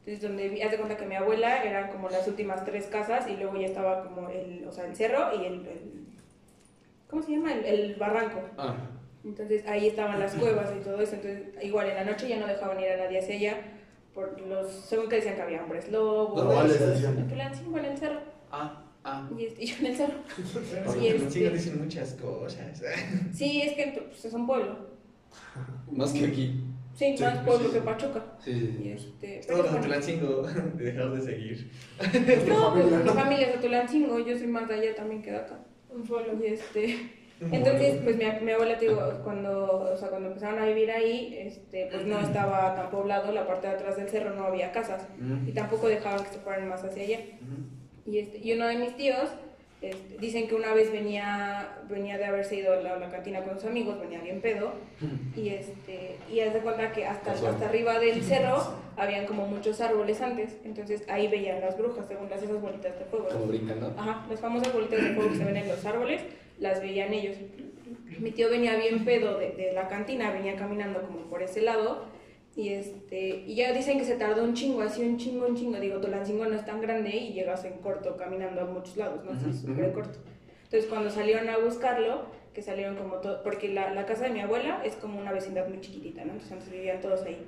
[0.00, 3.28] Entonces, donde vi- haz de cuenta que mi abuela eran como las últimas tres casas
[3.28, 6.06] y luego ya estaba como el, o sea, el cerro y el, el-
[7.08, 7.52] ¿cómo se llama?
[7.54, 8.40] El, el barranco.
[8.58, 8.76] Ah,
[9.24, 11.14] Entonces, ahí estaban las cuevas y todo eso.
[11.16, 13.56] Entonces, igual en la noche ya no dejaban ir a nadie hacia allá.
[14.14, 16.32] Por los, según que decían que había hombres lobos.
[16.32, 16.86] Y todo eso.
[16.86, 17.18] decían.
[17.18, 18.20] En en el cerro.
[18.50, 19.28] ah, ah.
[19.38, 20.14] Y, este- y yo en el cerro.
[20.36, 20.42] Sí,
[20.98, 22.82] Sí, este- sí, dicen muchas cosas.
[23.32, 24.76] Sí, es que pues, es un pueblo.
[25.92, 26.64] Más que aquí.
[26.94, 27.74] Sí, Sí, más pueblo sí.
[27.74, 28.24] que Pachuca.
[28.38, 29.80] Sí, sí, este, con bueno.
[29.80, 31.70] Tulancingo de dejar de seguir.
[32.48, 32.98] No, pues familia.
[32.98, 35.60] mi familia es de Tulancingo, yo soy más de allá también que de acá.
[35.88, 36.38] Un follow.
[36.42, 40.66] Y este, entonces, pues mi, mi abuela, te digo, cuando, o sea, cuando empezaron a
[40.66, 44.44] vivir ahí, este, pues no estaba tan poblado, la parte de atrás del cerro no
[44.44, 45.06] había casas
[45.46, 47.20] y tampoco dejaban que se fueran más hacia allá.
[48.04, 49.30] Y, este, y uno de mis tíos
[49.82, 53.54] este, dicen que una vez venía, venía de haberse ido a la, la cantina con
[53.54, 54.72] sus amigos, venía bien pedo,
[55.34, 59.80] y, este, y haz de cuenta que hasta, hasta arriba del cerro habían como muchos
[59.80, 63.28] árboles antes, entonces ahí veían las brujas, según las esas bolitas de fuego.
[63.28, 63.86] Como brincan, ¿no?
[63.96, 66.22] Ajá, las famosas bolitas de fuego que se ven en los árboles,
[66.58, 67.36] las veían ellos.
[68.18, 72.04] Mi tío venía bien pedo de, de la cantina, venía caminando como por ese lado,
[72.56, 75.78] y este y ya dicen que se tardó un chingo, así un chingo, un chingo.
[75.78, 79.32] Digo, Tolancingo no es tan grande y llegas en corto caminando a muchos lados, ¿no?
[79.32, 79.94] Así, Ujú, súper ujú.
[79.94, 80.18] corto.
[80.64, 84.40] Entonces, cuando salieron a buscarlo, que salieron como todo, porque la, la casa de mi
[84.40, 86.32] abuela es como una vecindad muy chiquitita, ¿no?
[86.32, 87.46] Entonces, antes vivían todos ahí.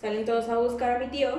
[0.00, 1.30] Salen todos a buscar a mi tío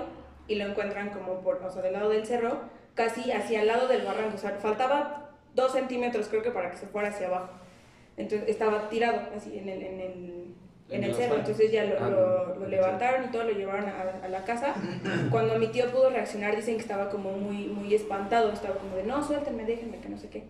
[0.47, 2.61] y lo encuentran como por, o sea, del lado del cerro,
[2.95, 4.35] casi hacia el lado del barranco.
[4.35, 7.49] O sea, faltaba dos centímetros, creo que, para que se fuera hacia abajo.
[8.17, 10.42] Entonces, estaba tirado así en el, en el,
[10.95, 11.35] en el cerro.
[11.35, 14.73] Entonces, ya lo, Ah, lo- lo levantaron y todo, lo llevaron a, a la casa.
[15.31, 18.51] Cuando mi tío pudo reaccionar, dicen que estaba como muy, muy espantado.
[18.51, 20.43] Estaba como de, no, suéltenme, déjenme, que no sé qué.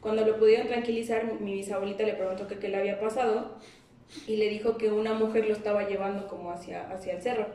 [0.00, 3.56] Cuando lo pudieron tranquilizar, mi, bisabuelita le preguntó que qué le había pasado
[4.28, 7.46] y le dijo que una mujer lo estaba llevando como hacia, hacia el cerro.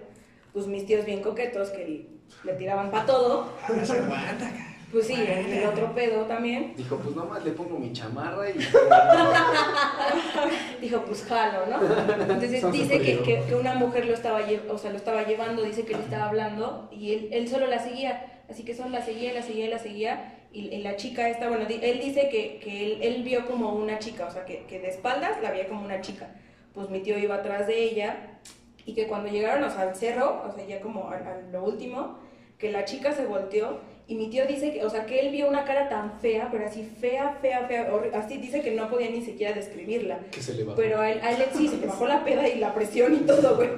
[0.52, 2.08] Pues mis tíos bien coquetos que
[2.44, 4.52] le tiraban para todo, No se aguanta.
[4.92, 6.74] Pues sí, el, el otro pedo también.
[6.76, 8.54] Dijo, pues nomás le pongo mi chamarra y.
[10.82, 11.80] Dijo, pues jalo, ¿no?
[12.24, 15.64] Entonces dice que, que, que una mujer lo estaba, lle- o sea, lo estaba llevando,
[15.64, 18.42] dice que le estaba hablando y él, él solo la seguía.
[18.50, 20.38] Así que solo la seguía, la seguía, la seguía.
[20.54, 23.74] Y, y la chica esta, bueno, di- él dice que, que él, él vio como
[23.74, 26.30] una chica, o sea, que, que de espaldas la veía como una chica.
[26.74, 28.40] Pues mi tío iba atrás de ella
[28.86, 31.64] y que cuando llegaron o sea, al cerro, o sea, ya como a, a lo
[31.64, 32.20] último,
[32.58, 33.80] que la chica se volteó
[34.12, 36.66] y mi tío dice que, o sea, que él vio una cara tan fea, pero
[36.66, 40.20] así fea, fea, fea, así dice que no podía ni siquiera describirla.
[40.32, 40.76] Que se le bajó.
[40.76, 43.20] Pero a él, a él sí, se le bajó la peda y la presión y
[43.20, 43.70] todo, güey.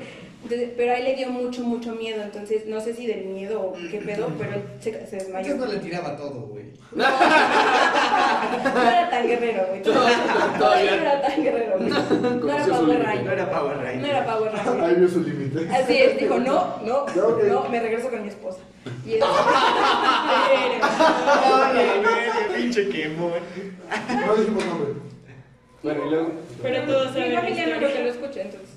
[0.42, 2.24] Entonces, pero a él le dio mucho, mucho miedo.
[2.24, 5.56] Entonces, no sé si del miedo o qué pedo, pero él se, se desmayó.
[5.56, 6.66] No le tiraba todo, güey.
[6.94, 7.06] No,
[8.74, 9.82] no era tan guerrero, güey.
[9.82, 11.90] Todavía no era tan guerrero, güey.
[11.90, 13.04] No era Power.
[13.04, 13.24] Ranger.
[13.26, 14.02] No era Power Ranger.
[14.02, 14.84] No era Power Ranger.
[14.84, 15.70] Ahí vio su límite.
[15.74, 18.60] Así es, dijo, no, no, no, me regreso con mi esposa.
[19.06, 19.20] Y
[22.56, 23.34] pinche quemón.
[24.26, 24.94] No dijimos nombre.
[25.84, 26.32] Bueno, y luego.
[26.62, 28.04] Pero todos saben familia no creo que historia.
[28.04, 28.73] lo escuche, entonces.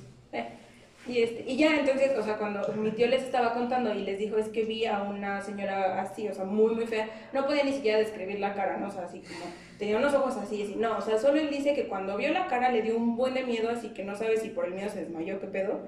[1.08, 4.18] Y, este, y ya, entonces, o sea, cuando mi tío les estaba contando y les
[4.18, 7.62] dijo, es que vi a una señora así, o sea, muy, muy fea, no podía
[7.62, 8.88] ni siquiera describir la cara, ¿no?
[8.88, 11.74] O sea, así como, tenía unos ojos así, así, no, o sea, solo él dice
[11.74, 14.36] que cuando vio la cara le dio un buen de miedo, así que no sabe
[14.36, 15.80] si por el miedo se desmayó, qué pedo.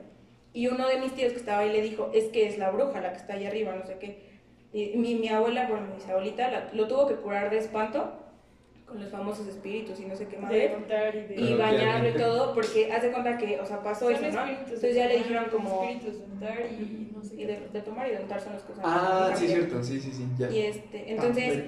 [0.52, 3.00] Y uno de mis tíos que estaba ahí le dijo, es que es la bruja
[3.00, 4.28] la que está ahí arriba, no sé qué.
[4.72, 8.12] Y mi, mi abuela, bueno, mi abuelita, la- lo tuvo que curar de espanto
[8.88, 10.50] con los famosos espíritus y no sé qué más.
[10.50, 11.34] De contar y de...
[11.34, 14.46] y Pero bañarlo y todo, porque hace cuenta que, o sea, pasó Son eso, ¿no?
[14.48, 15.82] Entonces ya le dijeron como...
[15.82, 18.62] Espíritus de untar y no sé Y de, de tomar y de untar son las
[18.62, 18.82] cosas.
[18.86, 20.26] Ah, que sí, cierto, sí, sí, sí.
[20.38, 20.50] Ya.
[20.50, 21.64] Y este, entonces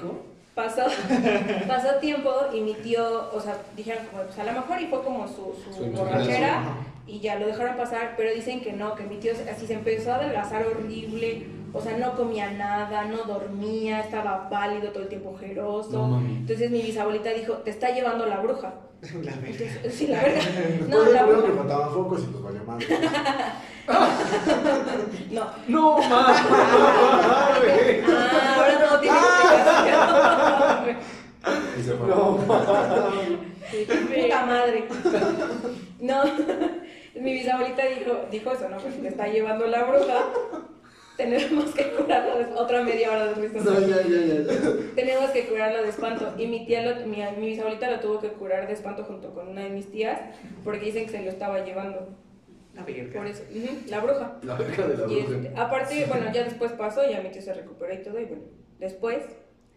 [0.55, 0.83] pasó,
[1.69, 5.03] pasó tiempo y mi tío, o sea, dijeron como, pues a lo mejor y fue
[5.03, 6.63] como su, su, borrachera
[7.07, 10.13] y ya lo dejaron pasar, pero dicen que no, que mi tío así se empezó
[10.13, 15.31] a adelgazar horrible, o sea, no comía nada, no dormía, estaba pálido, todo el tiempo
[15.31, 16.09] ojeroso.
[16.09, 16.19] No.
[16.19, 18.75] Entonces mi bisabuelita dijo, te está llevando la bruja.
[19.23, 19.65] La verga.
[19.65, 20.43] Entonces, sí, la verdad.
[20.45, 21.53] Después No, no, la que bruja.
[21.57, 22.79] faltaban focos y los valió mal.
[25.31, 25.47] No.
[25.69, 26.41] No mames.
[28.09, 30.97] Ah, ahora todo tiene explicación.
[31.79, 32.07] Y se fue.
[34.23, 34.85] Puta madre.
[36.01, 36.23] No.
[37.21, 38.77] Mi bisabuelita dijo, dijo eso, ¿no?
[38.79, 40.25] Pues te está llevando la bruja,
[41.25, 43.59] tenemos que curarla de otra media hora de risa.
[43.65, 44.35] No, ya, ya, ya.
[44.43, 44.95] ya.
[44.95, 46.35] Tenemos que curarla de espanto.
[46.39, 49.49] Y mi tía, lo- mi, mi bisabuelita lo tuvo que curar de espanto junto con
[49.49, 50.21] una de mis tías,
[50.65, 52.09] porque dicen que se lo estaba llevando.
[52.75, 52.85] La.
[52.87, 53.43] Por eso,
[53.89, 54.37] la bruja.
[54.43, 55.37] La verga de la Y bruja.
[55.49, 58.43] este, aparte, bueno, ya después pasó, ya mi tío se recuperó y todo, y bueno,
[58.79, 59.25] después,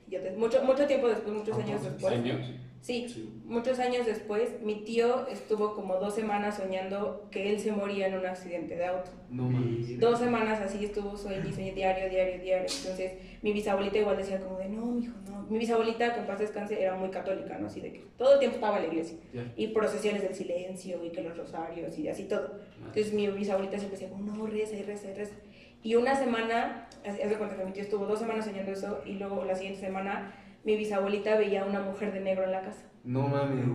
[0.08, 2.14] ya de- mucho, mucho tiempo después, muchos años después.
[2.14, 2.40] ¿Años?
[2.84, 3.30] Sí, Sí.
[3.46, 8.16] muchos años después, mi tío estuvo como dos semanas soñando que él se moría en
[8.16, 9.10] un accidente de auto.
[9.30, 9.98] No mames.
[10.02, 12.68] Dos semanas así estuvo sueño y sueño diario, diario, diario.
[12.78, 15.44] Entonces, mi bisabuelita igual decía como de, no, mijo, no.
[15.50, 17.68] Mi bisabuelita, que en paz descanse, era muy católica, ¿no?
[17.68, 19.18] Así de que todo el tiempo estaba en la iglesia.
[19.34, 19.50] Ya.
[19.56, 22.60] Y procesiones del silencio y que los rosarios y así todo.
[22.80, 25.36] Entonces, mi bisabuelita siempre decía como, no, reza y reza y reza.
[25.84, 29.46] Y una semana, de cuenta que mi tío estuvo dos semanas soñando eso y luego
[29.46, 32.86] la siguiente semana mi bisabuelita veía a una mujer de negro en la casa.
[33.04, 33.66] No mames.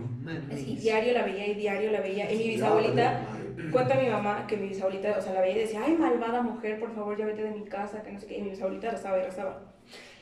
[0.51, 2.31] Así, diario la veía y diario la veía.
[2.31, 3.21] Y mi bisabuelita,
[3.71, 6.79] cuenta mi mamá que mi bisabuelita, o sea, la veía y decía, ay, malvada mujer,
[6.79, 8.39] por favor, ya vete de mi casa, que no sé qué.
[8.39, 9.61] Y mi bisabuelita rezaba y rezaba.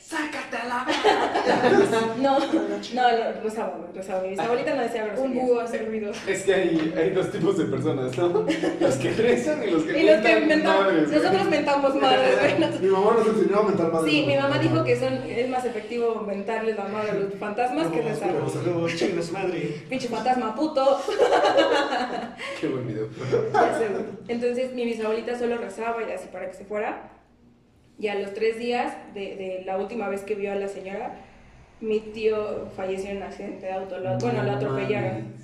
[0.08, 0.86] ¡Sácate a la
[2.22, 4.22] No, no, lo- rezaba, güey, rezaba.
[4.22, 5.46] Mi bisabuelita no decía Un groserías.
[5.46, 6.12] búho hace ruido.
[6.26, 8.46] Es que hay, hay dos tipos de personas, ¿no?
[8.80, 11.20] Los que rezan y los que Y los que madres, güey.
[11.22, 12.72] nosotros mentamos madres, güey.
[12.82, 14.10] Mi mamá nos enseñó a mentar madre.
[14.12, 17.88] Sí, mi mamá dijo que son, es más efectivo mentarles la madre a los fantasmas
[17.88, 18.30] que rezar.
[18.54, 19.84] Saludos, chingas madre.
[19.90, 21.02] Pinche fantasma puto.
[22.62, 23.08] Qué buen video.
[23.54, 24.04] Ya sé, güey.
[24.30, 27.10] Entonces mi bisabuelita solo rezaba y así para que se fuera.
[28.00, 31.16] Y a los tres días de, de la última vez que vio a la señora,
[31.82, 33.98] mi tío falleció en un accidente de auto.
[34.00, 35.36] Lo- bueno, lo atropellaron.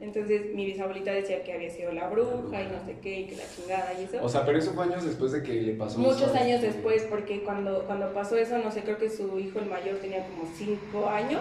[0.00, 3.36] Entonces mi bisabuelita decía que había sido la bruja y no sé qué, y que
[3.36, 4.18] la chingada y eso.
[4.22, 6.36] O sea, pero eso fue años después de que le pasó Muchos eso.
[6.36, 9.96] años después, porque cuando, cuando pasó eso, no sé, creo que su hijo el mayor
[10.00, 11.40] tenía como 5 años,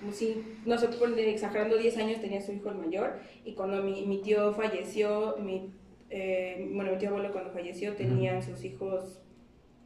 [0.00, 0.88] como si, no sé,
[1.30, 3.12] exagerando 10 años tenía su hijo el mayor,
[3.44, 5.70] y cuando mi, mi tío falleció, mi,
[6.10, 9.20] eh, bueno, mi tío abuelo cuando falleció tenían sus hijos,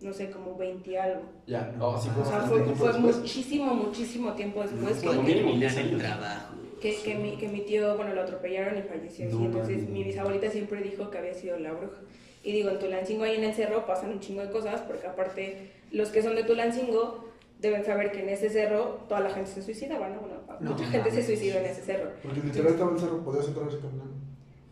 [0.01, 1.23] no sé, como 20 y algo.
[1.47, 5.59] Ya, no, sí fue O sea, fue, fue muchísimo, muchísimo tiempo después que, mínimo le
[5.59, 5.99] 10 hacen años.
[6.01, 6.55] trabajo.
[6.81, 9.31] que, que mi, que mi tío, bueno, lo atropellaron y falleció.
[9.31, 9.91] sí, No entonces mames.
[9.91, 11.99] mi bisabuelita siempre dijo que había sido la bruja.
[12.43, 15.71] Y digo, en Tulancingo ahí en el cerro pasan un chingo de cosas, porque aparte
[15.93, 17.29] los que son de Tulancingo
[17.59, 20.21] deben saber que en ese cerro toda la gente se suicidaba, ¿no?
[20.21, 22.11] Bueno, No mucha gente se suicidó en ese cerro.
[22.23, 24.15] Porque literal estaba en el cerro, podías entrar así caminando.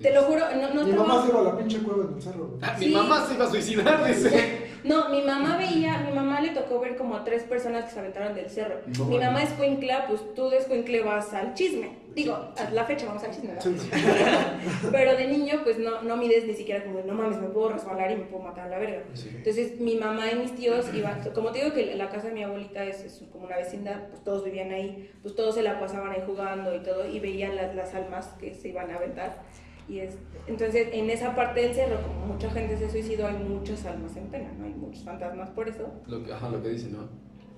[0.01, 2.15] Te lo juro, no, no Mi estaba- mamá se iba a la pinche cueva en
[2.15, 2.59] el cerro.
[2.63, 2.87] Ah, Sí.
[2.87, 4.69] Mi mamá se iba a suicidar, dice.
[4.85, 7.99] No, mi mamá veía, mi mamá le tocó ver como a tres personas que se
[7.99, 8.77] aventaron del cerro.
[8.97, 11.99] No mi mamá es cuincla, pues tú de escuincle vas al chisme.
[12.15, 13.63] Digo, a la fecha vamos al chisme, ¿verdad?
[13.65, 13.91] Sí, sí.
[14.93, 17.71] Pero de niño, pues no, no mides ni siquiera como, de, no mames, me puedo
[17.71, 19.03] resbalar y me puedo matar a la verga.
[19.37, 22.43] Entonces, mi mamá y mis tíos iban, como te digo que la casa de mi
[22.45, 26.11] abuelita es, es como una vecindad, pues todos vivían ahí, pues todos se la pasaban
[26.13, 29.43] ahí jugando y todo, y veían las, las almas que se iban a aventar.
[29.89, 30.15] Y es,
[30.47, 34.27] entonces, en esa parte del cerro, como mucha gente se suicidó, hay muchas almas en
[34.29, 34.67] pena, ¿no?
[34.67, 37.09] Hay muchos fantasmas por eso, Lo que, ajá, lo que dice, ¿no?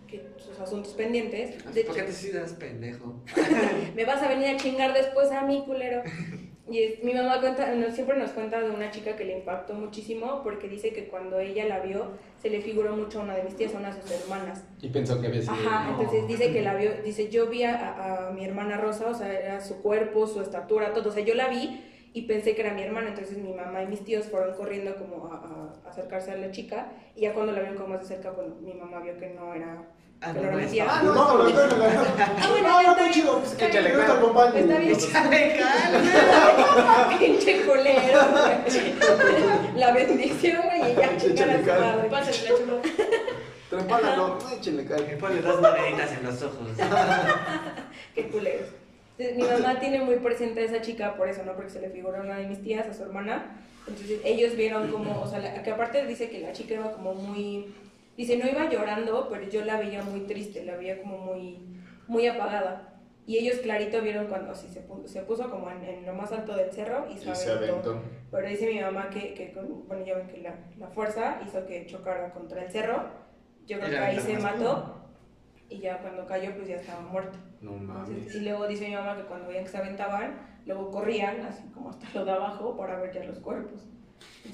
[0.06, 1.56] que sus asuntos pendientes.
[1.72, 3.22] De ¿Por qué te suicidas, pendejo?
[3.94, 6.02] me vas a venir a chingar después a mí, culero.
[6.68, 9.74] Y es- mi mamá cuenta, no, siempre nos cuenta de una chica que le impactó
[9.74, 12.10] muchísimo porque dice que cuando ella la vio
[12.42, 14.64] se le figuró mucho a una de mis tías, a una de sus hermanas.
[14.82, 15.52] Y pensó que había sido.
[15.54, 19.14] Ajá, entonces dice que la vio, dice, yo vi a, a mi hermana Rosa, o
[19.14, 22.62] sea, era su cuerpo, su estatura, todo, o sea, yo la vi y pensé que
[22.62, 25.36] era mi hermana, entonces mi mamá y mis tíos fueron corriendo como a,
[25.86, 28.54] a acercarse a la chica y ya cuando la vieron como más de cerca, bueno,
[28.60, 29.82] mi mamá vio que no era,
[30.22, 30.86] Ah, que no, no era no mi tía.
[30.86, 32.02] Ah, no, no, no, no, no, no.
[32.18, 33.38] Ah, bueno, No, no, chido.
[33.38, 33.64] pues, te
[34.02, 34.54] acompaño.
[34.54, 34.92] Está bien.
[34.92, 37.18] Échale cal.
[37.18, 39.76] Pinche culero, güey.
[39.76, 41.80] La bendición, güey, y ya Échale cal.
[41.80, 42.08] madre.
[42.10, 42.76] Pásale la chula.
[43.70, 45.16] Trempálalo, échenle Y cal.
[45.18, 46.68] ponle dos moneditas en los ojos.
[48.14, 48.68] Qué culeros.
[49.20, 51.54] Entonces, mi mamá tiene muy presente a esa chica por eso, ¿no?
[51.54, 53.56] Porque se le figuró a una de mis tías, a su hermana.
[53.86, 57.14] Entonces ellos vieron como, o sea, la- que aparte dice que la chica iba como
[57.14, 57.74] muy,
[58.16, 61.58] dice, no iba llorando, pero yo la veía muy triste, la veía como muy,
[62.06, 62.86] muy apagada.
[63.26, 66.32] Y ellos clarito vieron cuando así se puso, se puso como en, en lo más
[66.32, 67.74] alto del cerro y se Y se aventó.
[68.30, 71.66] Pero dice mi mamá que, que con- bueno, ya ven que la, la fuerza hizo
[71.66, 73.04] que chocara contra el cerro.
[73.66, 74.99] Yo creo que ahí se mató
[75.70, 77.38] y ya cuando cayó pues ya estaba muerta.
[77.62, 78.34] No Entonces, mames.
[78.34, 80.34] y luego dice mi mamá que cuando veían que se aventaban,
[80.66, 83.86] luego corrían, así como hasta lo de abajo, para ver ya los cuerpos.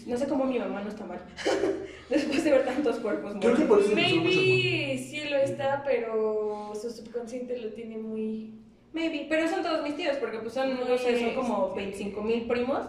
[0.07, 1.21] No sé cómo mi mamá no está mal.
[2.11, 6.91] Después de ver tantos cuerpos Creo que por eso Maybe sí lo está, pero su
[6.91, 8.61] subconsciente lo tiene muy.
[8.93, 12.47] Maybe, pero son todos mis tíos, porque pues son, no sé, son como 25 mil
[12.47, 12.81] primos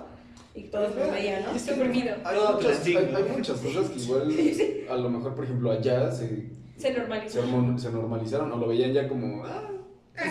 [0.53, 1.51] y todos los veían, ¿no?
[1.51, 4.31] Hay Todo muchas, hay, hay muchas cosas que igual,
[4.89, 9.07] a lo mejor, por ejemplo, allá se, Se hormon- se normalizaron o lo veían ya
[9.07, 9.43] como.
[9.45, 9.69] Ah,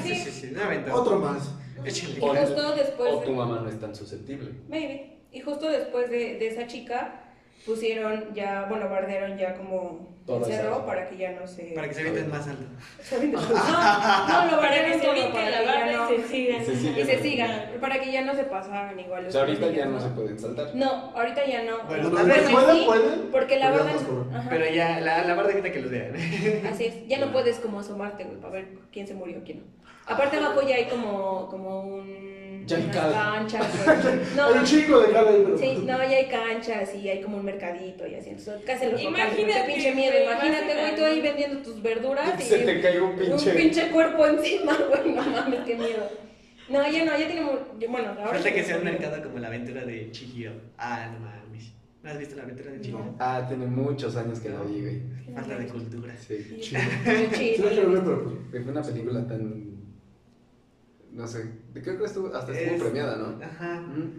[0.02, 0.54] sí, sí, sí.
[0.92, 1.50] Otro más.
[1.84, 3.14] Y justo después...
[3.14, 4.50] o tu mamá no es tan susceptible.
[4.68, 5.18] Maybe.
[5.32, 7.25] Y justo después de, de esa chica
[7.64, 10.82] pusieron ya, bueno, bardearon ya como el Todas cerro esas.
[10.84, 11.62] para que ya no se...
[11.72, 12.64] Para que se avienten más alto.
[13.00, 13.32] se avienten-
[14.28, 16.12] No, no, lo Para que bardearon todo, para la que ya no...
[16.12, 16.64] y se sigan.
[16.64, 16.98] Se sigan.
[16.98, 19.26] Y se sigan, para que ya no se pasaran igual.
[19.26, 20.74] O sea, ahorita ya no se pueden saltar.
[20.74, 21.84] No, ahorita ya no.
[21.84, 23.28] Bueno, tal vez pueden, sí, pueden.
[23.30, 26.14] Porque la Ajá, Pero ya, la, la barra quita que los vean.
[26.72, 29.64] Así es, ya no puedes como asomarte, güey, para ver quién se murió, quién no.
[30.08, 32.36] Aparte abajo ya hay como, como un...
[32.66, 33.66] Ya hay canchas.
[34.36, 35.58] No, Hay un chico de pero.
[35.58, 38.30] Sí, no, ya hay canchas y hay como un mercadito y así.
[38.30, 40.12] Entonces, casi los Imagínate, pinche miedo.
[40.12, 43.16] güey, Imagínate, güey, tú ahí vendiendo tus verduras Y y se te caiga un un
[43.18, 43.50] pinche.
[43.52, 45.14] pinche cuerpo encima, güey.
[45.14, 46.08] No mames, qué miedo.
[46.68, 48.26] No, ya no, ya yo- Bueno, ahora.
[48.32, 50.52] Falta que sea un mercado como la aventura de Chihiro.
[50.76, 51.72] Ah, no mames.
[52.02, 53.14] ¿No has visto la aventura de Chihiro?
[53.20, 55.02] Ah, tiene muchos años que la vi, güey.
[55.34, 56.14] Falta de cultura.
[56.16, 56.58] Sí.
[56.60, 56.80] Chido.
[57.30, 57.66] Sí, chido.
[57.68, 58.62] la quiero ver, pero pues.
[58.64, 59.75] Fue una película tan.
[61.16, 61.50] No sé.
[61.72, 63.44] Creo que estuvo, hasta estuvo Es- premiada, ¿no?
[63.44, 63.82] Ajá.
[63.90, 64.10] Ujú.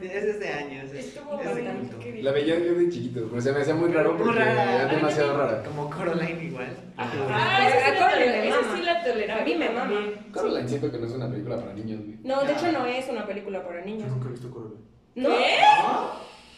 [0.00, 0.90] Sí, Es desde años.
[0.92, 2.22] Es, Estuvo es de.
[2.22, 4.74] La veía yo de chiquito, pero se me hacía muy raro porque rara.
[4.82, 5.62] era demasiado rara.
[5.62, 6.76] Como Coraline igual.
[6.98, 9.40] Ah, esa sí la Coraline esa sí la toleraba.
[9.40, 10.00] A mí me mama.
[10.32, 12.18] Coraline siento que no es una película para niños, güey.
[12.24, 14.08] No, de hecho no es una película para Yo niños.
[14.10, 14.80] nunca he visto Coraline.
[15.14, 15.28] ¿No?
[15.30, 15.44] ¿Qué?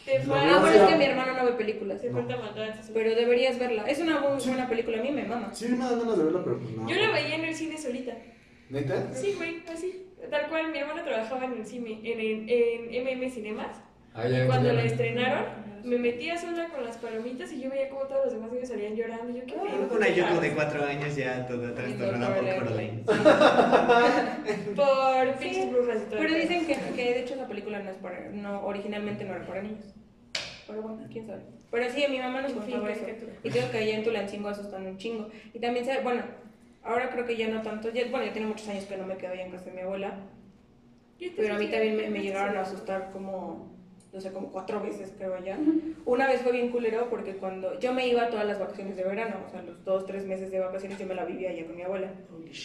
[0.05, 2.01] Te No, Ah, bueno, es que mi hermano no ve películas.
[2.01, 3.83] Te falta matar a tus- Pero deberías verla.
[3.83, 5.53] Es una muy buena película, a mí me mama.
[5.53, 6.89] Sí, me dan ganas de verla, pero pues no.
[6.89, 8.13] Yo la veía en el cine solita.
[8.69, 9.13] ¿Neta?
[9.13, 10.05] Sí, güey, así.
[10.29, 12.49] Tal cual, mi hermano trabajaba en el cine, en, en,
[12.93, 13.81] en MM Cinemas.
[14.13, 14.73] Ah, ya, Cuando ya.
[14.73, 15.45] la estrenaron,
[15.83, 18.95] me metía sola con las palomitas y yo veía como todos los demás niños salían
[18.95, 19.31] llorando.
[19.31, 19.95] Y yo, ¿qué pedo?
[19.95, 23.03] Una Yoko de 4 años ya toda trastornada por Coraline.
[24.75, 26.19] Por Pinches Brujas y todo.
[26.19, 29.45] Pero dicen que, que de hecho esa película no es para, no, originalmente no era
[29.45, 29.93] para niños.
[30.67, 31.41] Pero bueno, quién sabe.
[31.71, 33.05] Pero sí, mi mamá nos contaba eso.
[33.43, 35.29] Y tengo que allá en Tulancingo asustan un chingo.
[35.53, 36.23] Y también, bueno,
[36.83, 37.89] ahora creo que ya no tanto.
[37.91, 39.81] Ya, bueno, ya tiene muchos años que no me quedo allá en casa de mi
[39.81, 40.19] abuela.
[41.35, 43.75] Pero a mí también me, me llegaron a asustar como,
[44.13, 45.57] no sé, como cuatro veces creo allá.
[46.05, 49.35] Una vez fue bien culero porque cuando yo me iba todas las vacaciones de verano,
[49.45, 51.81] o sea, los dos, tres meses de vacaciones yo me la vivía allá con mi
[51.81, 52.11] abuela.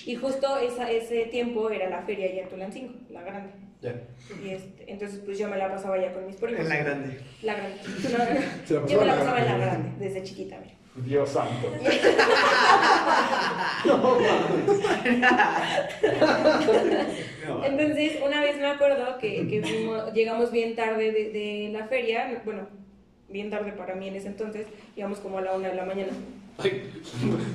[0.07, 3.50] Y justo esa, ese tiempo era la feria allá en Tulancingo, la grande.
[3.83, 4.00] Ya.
[4.42, 6.61] Y este, entonces pues yo me la pasaba allá con mis primos.
[6.61, 7.20] En la grande.
[7.42, 7.81] La grande.
[8.70, 10.73] No, Yo me la pasaba en la grande, desde chiquita, mira.
[10.96, 11.72] Dios santo.
[17.46, 21.87] No, Entonces, una vez me acuerdo que, que fuimos- llegamos bien tarde de, de la
[21.87, 22.66] feria, bueno,
[23.28, 26.12] bien tarde para mí en ese entonces, íbamos como a la una de la mañana.
[26.59, 26.90] Ay,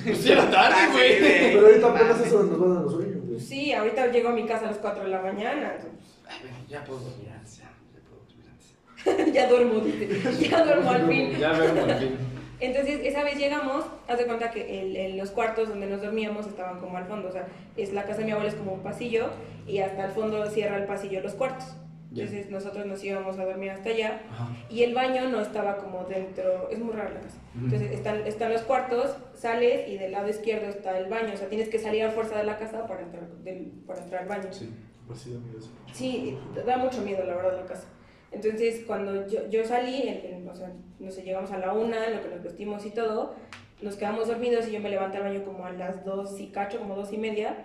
[0.04, 1.19] pues ya era tarde, güey.
[1.54, 3.39] Pero ahorita apenas eso nos van a los sueños, güey.
[3.39, 6.84] Sí, ahorita llego a mi casa a las 4 de la mañana, entonces, Ay, ya
[6.84, 9.34] puedo dormir antes, ya, ya puedo dormir antes.
[9.34, 11.32] ya duermo, dice, ya duermo al fin.
[11.39, 12.17] Ya veo al fin.
[12.60, 16.46] Entonces, esa vez llegamos, haz de cuenta que el- el- los cuartos donde nos dormíamos
[16.48, 18.81] estaban como al fondo, o sea, es la casa de mi abuela es como un
[18.81, 19.29] pasillo
[19.65, 21.75] y hasta el fondo cierra el pasillo los cuartos.
[22.12, 24.50] Entonces, nosotros nos íbamos a dormir hasta allá Ajá.
[24.67, 27.38] y el baño no estaba como dentro, es muy rara la casa.
[27.56, 31.48] Entonces, están, están los cuartos, sales y del lado izquierdo está el baño, o sea,
[31.50, 34.52] tienes que salir a fuerza de la casa para entrar, del- para entrar al baño.
[34.52, 34.73] Sí.
[35.06, 35.69] Pues sí, da miedo eso.
[35.94, 37.88] Sí, da mucho miedo, la verdad, la casa.
[38.32, 42.21] Entonces, cuando yo, yo salí, o sea, no sé, llegamos a la una, en lo
[42.21, 43.34] que nos vestimos y todo,
[43.82, 46.80] nos quedamos dormidos y yo me levanté al baño como a las dos y cacho,
[46.80, 47.56] como dos y media,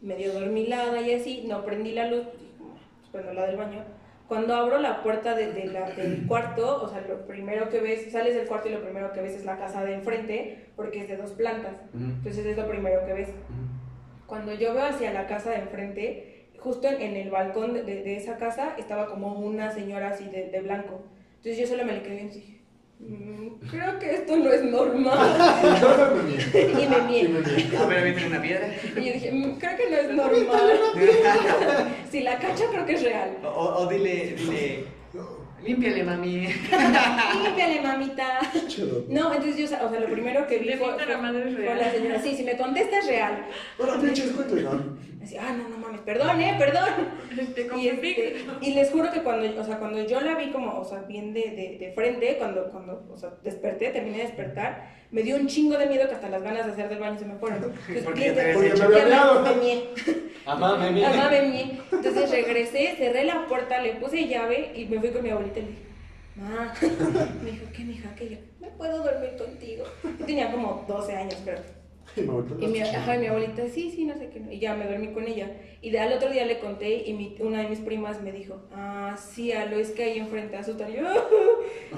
[0.00, 3.84] medio dormilada y así, no prendí la luz, pues, pues, prendo la del baño.
[4.28, 8.10] Cuando abro la puerta de, de la- del cuarto, o sea, lo primero que ves,
[8.10, 11.08] sales del cuarto y lo primero que ves es la casa de enfrente, porque es
[11.08, 11.76] de dos plantas.
[11.94, 13.28] Entonces es lo primero que ves.
[14.26, 18.16] Cuando yo veo hacia la casa de enfrente, justo en, en el balcón de, de-
[18.16, 21.02] esa casa estaba como una señora así de, de blanco.
[21.36, 22.60] Entonces yo solo me le quedé y dije,
[22.98, 25.18] "Mm, creo que esto no es normal.
[26.54, 27.78] y me Y mié.
[27.78, 28.68] A ver, avienten una piedra.
[28.96, 30.78] Y yo dije, "Mm, creo que no es normal.
[32.10, 33.36] si la cacha, creo que es real.
[33.44, 34.84] O, o dile, dile,
[35.64, 36.46] límpiale, mami.
[37.44, 38.38] Límpiale, mamita.
[39.08, 41.78] No, entonces yo, o sea, lo primero que vi fue, pinta la madre fue real.
[41.78, 42.20] la señora.
[42.22, 43.46] Sí, si me contesta es real.
[43.78, 44.96] Ahora pinches cuento, ¿no?
[45.26, 46.88] Así, ah, no, no mames, perdón, eh, perdón.
[47.76, 50.84] Y, este, y les juro que cuando, o sea, cuando yo la vi como, o
[50.84, 55.22] sea, bien de, de, de frente, cuando, cuando, o sea, desperté, terminé de despertar, me
[55.22, 57.34] dio un chingo de miedo que hasta las ganas de hacer del baño se me
[57.34, 57.58] fueron.
[57.58, 58.04] Entonces.
[61.90, 65.62] Entonces regresé, cerré la puerta, le puse llave y me fui con mi abuelita y
[65.62, 65.82] le dije,
[66.36, 66.72] ma,
[67.42, 68.14] me dijo, ¿qué, mija?
[68.14, 69.84] Que yo, ¿me puedo dormir contigo?
[70.20, 71.75] Yo tenía como 12 años, creo.
[72.60, 74.40] Y mi, ajá, y mi abuelita, sí, sí, no sé qué.
[74.40, 74.50] no.
[74.50, 75.50] Y ya me dormí con ella.
[75.82, 78.62] Y de, al otro día le conté y mi- una de mis primas me dijo,
[78.72, 80.90] ah, sí, Alo, es que ahí enfrente asustan.
[80.92, 81.02] Y yo,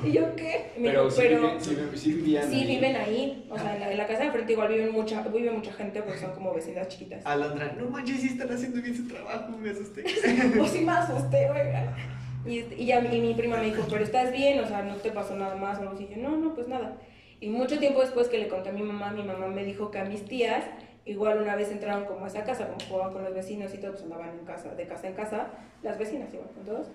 [0.04, 0.66] ¿y yo qué?
[0.76, 2.66] Me Pero, dijo, sí, pero viven- sí, vi- sí vivían sí ahí.
[2.66, 3.46] viven ahí.
[3.50, 6.02] O sea, en la, en la casa de enfrente igual viven mucha, vive mucha gente
[6.02, 7.24] porque son como vecinas chiquitas.
[7.24, 10.04] Alondra, no manches, sí están haciendo bien su trabajo, me asusté.
[10.56, 11.96] Pues sí me asusté, oiga.
[12.46, 14.94] Y, y ya mi, y mi prima me dijo, pero estás bien, o sea, no
[14.94, 16.06] te pasó nada más o algo así.
[16.10, 16.96] Y yo, no, no, pues nada.
[17.40, 19.98] Y mucho tiempo después que le conté a mi mamá, mi mamá me dijo que
[19.98, 20.64] a mis tías,
[21.04, 23.92] igual una vez entraron como a esa casa, como jugaban con los vecinos y todo,
[23.92, 25.46] pues andaban en casa, de casa en casa,
[25.82, 26.88] las vecinas igual con todos,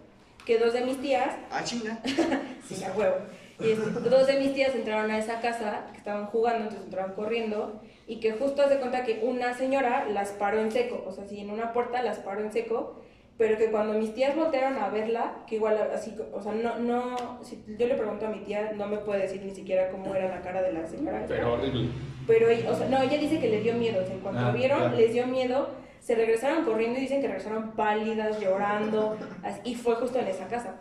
[0.46, 1.98] que dos de mis tías, Ah, chinga.
[2.68, 3.16] sin a huevo,
[3.60, 7.14] y este, dos de mis tías entraron a esa casa, que estaban jugando, entonces entraron
[7.14, 11.26] corriendo, y que justo hace cuenta que una señora las paró en seco, o sea,
[11.26, 13.02] si en una puerta las paró en seco,
[13.38, 17.40] pero que cuando mis tías voltearon a verla, que igual así, o sea, no, no,
[17.44, 20.30] si yo le pregunto a mi tía, no me puede decir ni siquiera cómo era
[20.30, 21.26] la cara de la señora.
[21.28, 21.90] Pero horrible.
[22.28, 24.52] Pero, o sea, no, ella dice que le dio miedo, o sea, en cuanto Ah,
[24.52, 24.98] vieron, claro.
[24.98, 25.70] les dio miedo,
[26.00, 30.48] se regresaron corriendo y dicen que regresaron pálidas, llorando, así, y fue justo en esa
[30.48, 30.76] casa,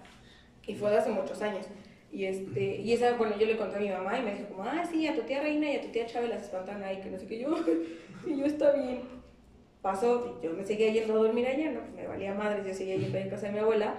[0.67, 1.67] y fue de hace muchos años.
[2.13, 4.65] Y, este, y esa, bueno, yo le conté a mi mamá y me dijo como,
[4.65, 7.09] ah, sí, a tu tía Reina y a tu tía Chávez las espantan ahí, que
[7.11, 7.49] no sé qué, yo,
[8.27, 9.22] y yo está bien.
[9.83, 11.81] Pasó, yo me seguía yendo a dormir allá, ¿no?
[11.95, 13.95] Me valía madres, yo seguía yendo a casa de mi abuela.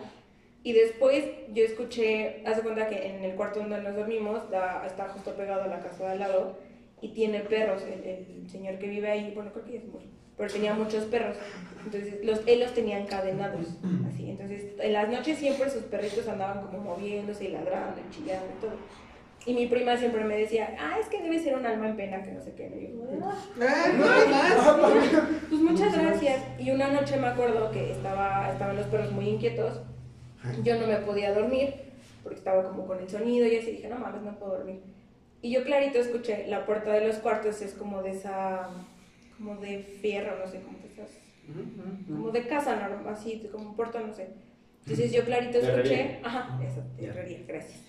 [0.63, 5.09] Y después yo escuché, hace cuenta que en el cuarto donde nos dormimos, da- está
[5.09, 6.57] justo pegado a la casa de al lado,
[7.01, 10.07] y tiene perros, el, el señor que vive ahí, bueno, creo que se murió,
[10.37, 11.35] pero tenía muchos perros.
[11.83, 13.75] Entonces, los, él los tenía encadenados,
[14.07, 14.29] así.
[14.29, 18.61] Entonces, en las noches siempre sus perritos andaban como moviéndose y ladrando y chillando y
[18.61, 18.71] todo.
[19.45, 22.23] Y mi prima siempre me decía, ah, es que debe ser un alma en pena,
[22.23, 22.65] que no sé qué.
[22.67, 25.19] Y yo, "Ah, Ah, no más.
[25.49, 26.41] pues muchas gracias.
[26.59, 29.81] Y una noche me acuerdo que estaba, estaban los perros muy inquietos.
[30.63, 31.73] Yo no me podía dormir
[32.21, 34.81] porque estaba como con el sonido y así dije, no mames, no puedo dormir.
[35.41, 38.69] Y yo clarito escuché la puerta de los cuartos es como de esa,
[39.37, 41.09] como de fierro, no sé, como de esas,
[42.07, 44.29] como de casa normal, así, como puerta, no sé.
[44.85, 47.81] Entonces yo clarito escuché, ajá, eso, de herrería, gracias.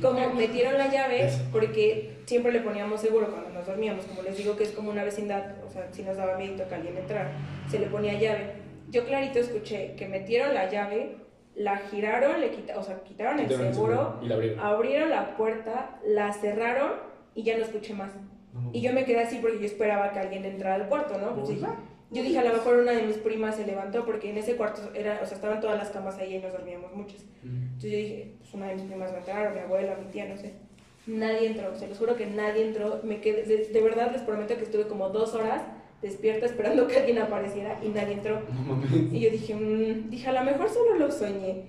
[0.00, 4.56] Como metieron la llave, porque siempre le poníamos seguro cuando nos dormíamos, como les digo
[4.56, 7.32] que es como una vecindad, o sea, si nos daba miedo que alguien entrara,
[7.70, 8.52] se le ponía llave.
[8.90, 11.16] Yo clarito escuché que metieron la llave,
[11.54, 15.10] la giraron, le quita, o sea, quitaron el Quitaron el seguro, seguro y la abrieron.
[15.10, 16.92] la puerta, la cerraron
[17.34, 18.12] y ya no escuché más.
[18.72, 21.34] Y yo me quedé así porque yo esperaba que alguien entrara al cuarto, ¿no?
[21.34, 21.66] Pues dije,
[22.10, 24.92] yo dije, a lo mejor una de mis primas se levantó porque en ese cuarto
[24.94, 27.24] era, o sea, estaban todas las camas ahí y nos dormíamos muchas.
[27.42, 30.36] Entonces yo dije, una de mis primas va a entrar, mi abuela, mi tía, no
[30.36, 30.52] sé.
[31.06, 33.00] Nadie entró, se los juro que nadie entró.
[33.02, 35.62] Me quedé, de, de verdad les prometo que estuve como dos horas
[36.00, 38.40] despierta esperando que alguien apareciera y nadie entró.
[38.40, 38.82] No.
[39.12, 41.64] Y yo dije, "Mm", dije, a lo mejor solo lo soñé.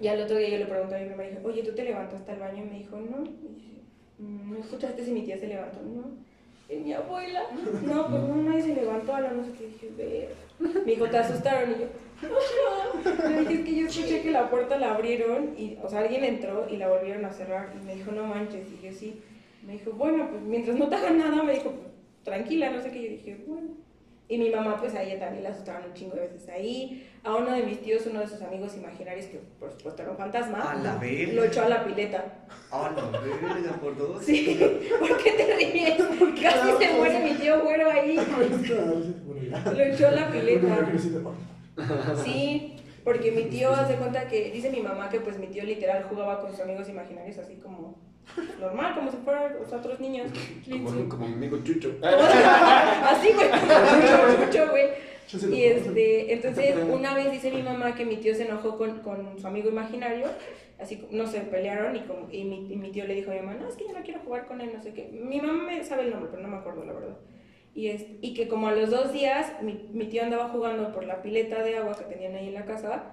[0.00, 2.30] Y al otro día yo le pregunté a mi mamá, dije, oye, ¿tú te levantaste
[2.32, 2.64] al baño?
[2.64, 3.22] Y me dijo, no.
[3.24, 3.72] Y dije,
[4.18, 5.80] "Mm, ¿no escuchaste si mi tía se levantó?
[5.82, 6.04] No.
[6.68, 7.42] ¿Y mi abuela?
[7.84, 9.66] No, pues no, nadie se levantó a la no sé qué.
[9.66, 10.34] Dije, ver.
[10.84, 11.70] Me dijo, ¿te asustaron?
[11.70, 11.86] Y yo.
[12.22, 16.24] Le dije, es que yo escuché que la puerta la abrieron y, o sea, alguien
[16.24, 17.72] entró y la volvieron a cerrar.
[17.80, 18.66] Y me dijo, no manches.
[18.70, 19.20] Y yo, sí.
[19.66, 21.72] Me dijo, bueno, pues mientras no te hagan nada, me dijo,
[22.24, 23.02] tranquila, no sé qué.
[23.02, 23.68] Yo dije, bueno.
[24.28, 27.06] Y mi mamá, pues a ella también la asustaron un chingo de veces ahí.
[27.22, 30.16] A uno de mis tíos, uno de sus amigos imaginarios, que por supuesto era un
[30.16, 32.24] fantasma, A la lo echó a la pileta.
[32.70, 34.24] A la verga, por dos.
[34.24, 34.58] Sí,
[34.98, 35.96] ¿por qué te ríes?
[36.42, 38.16] Casi se muere mi tío güero ahí.
[39.76, 40.88] Lo echó a la pileta.
[42.24, 46.04] Sí, porque mi tío hace cuenta que, dice mi mamá que pues mi tío literal
[46.04, 47.98] jugaba con sus amigos imaginarios así como
[48.60, 50.30] normal, como si fueran los otros niños.
[50.70, 51.96] Como, como mi amigo Chucho.
[52.02, 54.86] Así, güey, como mucho, güey.
[55.50, 59.38] Y este, entonces una vez dice mi mamá que mi tío se enojó con, con
[59.38, 60.26] su amigo imaginario,
[60.78, 63.40] así, no sé, pelearon y, como, y, mi, y mi tío le dijo a mi
[63.40, 65.08] mamá, no, es que yo no quiero jugar con él, no sé qué.
[65.10, 67.16] Mi mamá me sabe el nombre, pero no me acuerdo la verdad.
[67.74, 71.04] Y, es, y que como a los dos días mi, mi tío andaba jugando por
[71.04, 73.04] la pileta de agua que tenían ahí en la casa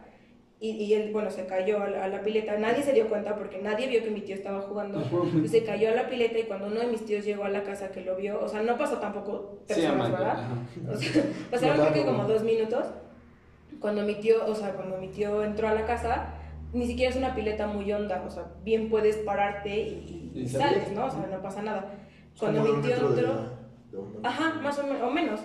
[0.61, 2.57] y, y él, bueno, se cayó a la, a la pileta.
[2.57, 5.01] Nadie se dio cuenta porque nadie vio que mi tío estaba jugando.
[5.01, 7.63] Entonces, se cayó a la pileta y cuando uno de mis tíos llegó a la
[7.63, 10.17] casa que lo vio, o sea, no pasó tampoco Sí, personas, Amanda.
[10.19, 10.39] ¿verdad?
[10.39, 10.91] ajá.
[10.91, 12.85] O sea, pasaron creo que como dos minutos.
[13.79, 16.33] Cuando mi tío, o sea, cuando mi tío entró a la casa,
[16.73, 20.47] ni siquiera es una pileta muy honda, o sea, bien puedes pararte y, y Y
[20.49, 20.91] sales.
[20.91, 21.05] ¿no?
[21.05, 21.93] O sea, no pasa nada.
[22.37, 23.58] Cuando mi tío entró,
[23.91, 25.39] de ajá, más o, men- o menos.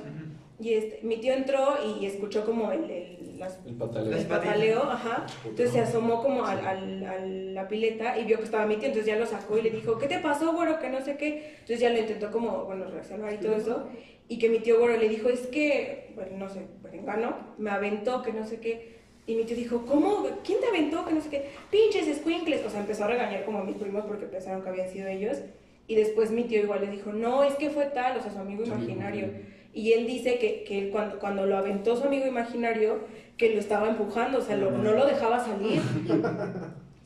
[0.60, 4.16] Y este, mi tío entró y escuchó como el, el, las El pataleo.
[4.16, 5.26] el pataleo, ajá.
[5.44, 8.86] Entonces se asomó como al, al- a la pileta y vio que estaba mi tío,
[8.86, 10.78] entonces ya lo sacó y le dijo, ¿qué te pasó, güero?
[10.78, 11.48] Que no sé qué.
[11.54, 13.88] Entonces ya lo intentó como, bueno, reaccionar y todo eso.
[14.28, 18.22] Y que mi tío, güero, le dijo, es que, bueno, no sé, perengano, me aventó,
[18.22, 18.94] que no sé qué.
[19.26, 20.26] Y mi tío dijo, ¿cómo?
[20.44, 21.04] ¿Quién te aventó?
[21.04, 21.50] Que no sé qué.
[21.70, 22.64] Pinches escuincles.
[22.64, 25.38] O sea, empezó a regañar como a mis primos porque pensaron que habían sido ellos.
[25.86, 28.38] Y después mi tío igual le dijo, no, es que fue tal, o sea, su
[28.38, 29.28] amigo imaginario.
[29.72, 33.00] Y él dice que, que cuando, cuando lo aventó su amigo imaginario,
[33.36, 35.80] que lo estaba empujando, o sea, lo- no lo dejaba salir.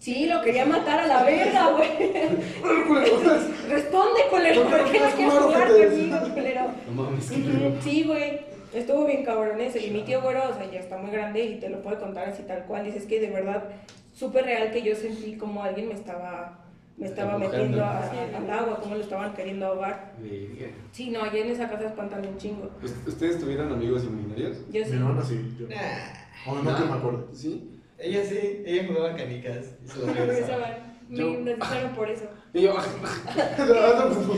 [0.00, 1.88] Sí, lo quería matar a la verga, güey.
[3.68, 6.60] Responde, culero, ¿Por qué ¿por qué no quieres jugar, conmigo, culero?
[6.94, 7.32] No mames.
[7.82, 8.40] Sí, güey.
[8.72, 9.78] Estuvo bien cabrón eso.
[9.78, 12.28] Y mi tío, güero, o sea, ya está muy grande y te lo puede contar
[12.28, 12.84] así tal cual.
[12.84, 13.64] Dices que de verdad,
[14.14, 16.58] súper real que yo sentí como alguien me estaba,
[16.98, 20.14] me estaba metiendo a- a- al agua, como lo estaban queriendo ahogar.
[20.18, 20.72] Verga.
[20.92, 22.70] Sí, no, allá en esa casa espantan un chingo.
[22.82, 24.58] ¿Ust- ¿Ustedes tuvieron amigos imaginarios?
[24.70, 24.92] Yo Mi sí.
[24.96, 25.56] hermana sí.
[25.58, 25.68] Yo.
[25.68, 27.28] Nah, O no, que me acuerdo.
[27.32, 27.70] ¿Sí?
[27.98, 29.66] ella sí, ella jugaba canicas.
[29.84, 30.06] y se.
[31.08, 32.24] Me Yo- hipnotizaron por eso.
[32.54, 32.74] Y yo,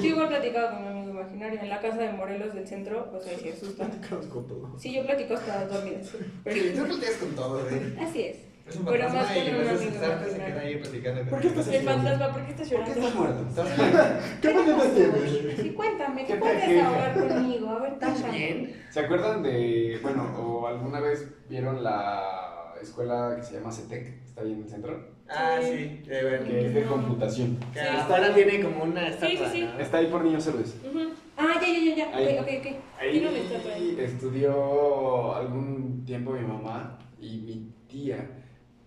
[0.00, 3.26] Sí, igual platicaba con mi amigo imaginario en la casa de Morelos del centro, pues
[3.26, 3.90] ahí se asustan.
[4.28, 4.78] Con todo.
[4.78, 6.10] Sí, yo platico hasta dormidas.
[6.44, 7.96] Pero, Tú platicas con todo, güey.
[7.98, 8.36] así es.
[8.68, 10.54] Es un Pero fantasma más y con en un vez de amigo asustarte se imaginario.
[10.54, 13.00] queda ahí platicando ¿Por qué estás El fantasma, ¿por qué estás ¿por qué llorando?
[13.00, 13.46] estás muerto?
[13.48, 13.98] Estás muerto.
[14.42, 15.60] ¿Qué mañana tienes?
[15.60, 17.68] Sí, cuéntame, ¿qué ¿Qué puedes te- desahogar conmigo?
[17.70, 18.74] A ver, táchame.
[18.90, 24.22] ¿Se acuerdan de, bueno, o alguna vez vieron la escuela que se llama CETEC?
[24.24, 25.20] Está ahí en el centro.
[25.28, 26.44] Ah, sí, de ver.
[26.44, 27.56] Que es de computación.
[27.72, 27.86] Que Sí.
[27.86, 29.50] afuera tiene como una Sí, estatua.
[29.50, 29.62] sí, sí.
[29.64, 29.78] ¿no?
[29.80, 30.76] Está ahí por niños héroes.
[30.88, 31.10] Ujú.
[31.36, 32.16] Ah, ya, ya, ya, ya.
[32.16, 32.38] Ahí.
[32.38, 33.00] Ok, ok, ok.
[33.12, 34.04] Tiene una estatua Ahí ahí.
[34.04, 38.28] estudió algún tiempo mi mamá y mi tía,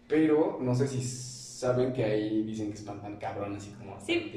[0.07, 4.29] pero no sé si saben que ahí dicen que espantan cabrón, así como Sí.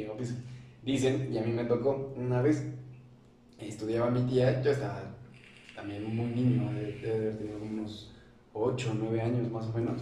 [0.85, 2.65] Dicen, y a mí me tocó una vez,
[3.59, 5.03] estudiaba mi tía, yo estaba
[5.75, 8.13] también muy niño, de- debe haber tenido unos
[8.53, 10.01] 8 o 9 años más o menos,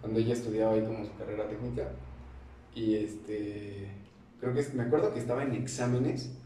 [0.00, 1.90] cuando ella estudiaba ahí como su carrera técnica.
[2.74, 3.88] Y este,
[4.38, 6.36] creo que me acuerdo que estaba en exámenes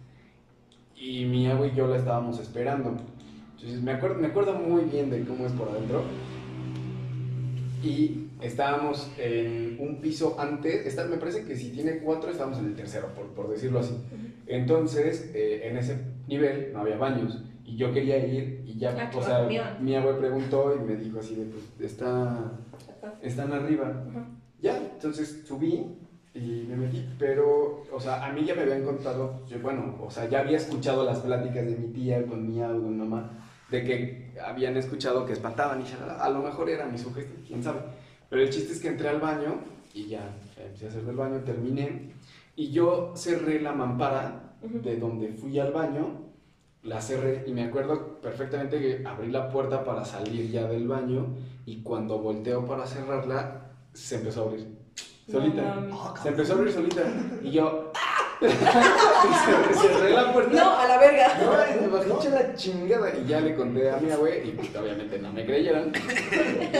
[0.96, 2.96] y mi abuelo y yo la estábamos esperando.
[3.56, 6.04] Entonces me acuerdo, me acuerdo muy bien de cómo es por adentro.
[7.82, 12.66] Y estábamos en un piso antes, está, me parece que si tiene cuatro, estábamos en
[12.66, 13.96] el tercero, por, por decirlo así.
[14.46, 17.42] Entonces, eh, en ese nivel no había baños.
[17.64, 19.48] Y yo quería ir y ya, Ah, o sea,
[19.80, 22.52] mi abuelo preguntó y me dijo así de, pues, está,
[23.22, 24.04] están arriba.
[24.10, 24.26] Ajá.
[24.60, 25.86] Ya, entonces subí
[26.34, 30.10] y me metí, pero, o sea, a mí ya me habían contado, yo, bueno, o
[30.10, 33.30] sea, ya había escuchado las pláticas de mi tía con mi abuelo, con mamá,
[33.70, 35.84] de que habían escuchado que espantaban y
[36.18, 37.80] a lo mejor era mi sugestión, quién sabe.
[38.30, 39.58] Pero el chiste es que entré al baño
[39.92, 42.12] y ya empecé a hacer del baño, terminé
[42.56, 46.30] y yo cerré la mampara de donde fui al baño,
[46.82, 51.26] la cerré y me acuerdo perfectamente que abrí la puerta para salir ya del baño
[51.66, 54.80] y cuando volteo para cerrarla, se empezó a abrir.
[55.30, 55.74] Solita.
[55.76, 57.02] No se empezó a abrir solita.
[57.42, 57.92] Y yo.
[58.42, 60.52] Y cer- cerré la puerta.
[60.54, 61.38] No, a la verga.
[61.40, 63.10] No, y me bajé hecha la chingada.
[63.16, 65.92] Y ya le conté a mi abue y pues, obviamente no me creyeron.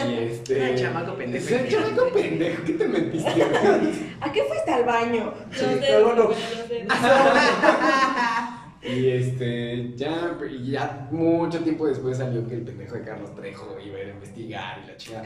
[0.09, 0.63] Y este.
[0.63, 1.47] Ay, chamaco pendejo.
[1.47, 2.63] Sí, chamaco pendejo.
[2.65, 3.31] ¿Qué te mentiste?
[3.33, 4.17] güey?
[4.21, 5.35] ¿A qué fuiste al baño?
[5.51, 6.31] Los dedos, pero no.
[8.83, 13.99] Y este, ya, ya mucho tiempo después salió que el pendejo de Carlos Trejo iba
[13.99, 15.24] a ir a investigar y la chingada.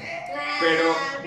[0.61, 1.23] Pero- Ah.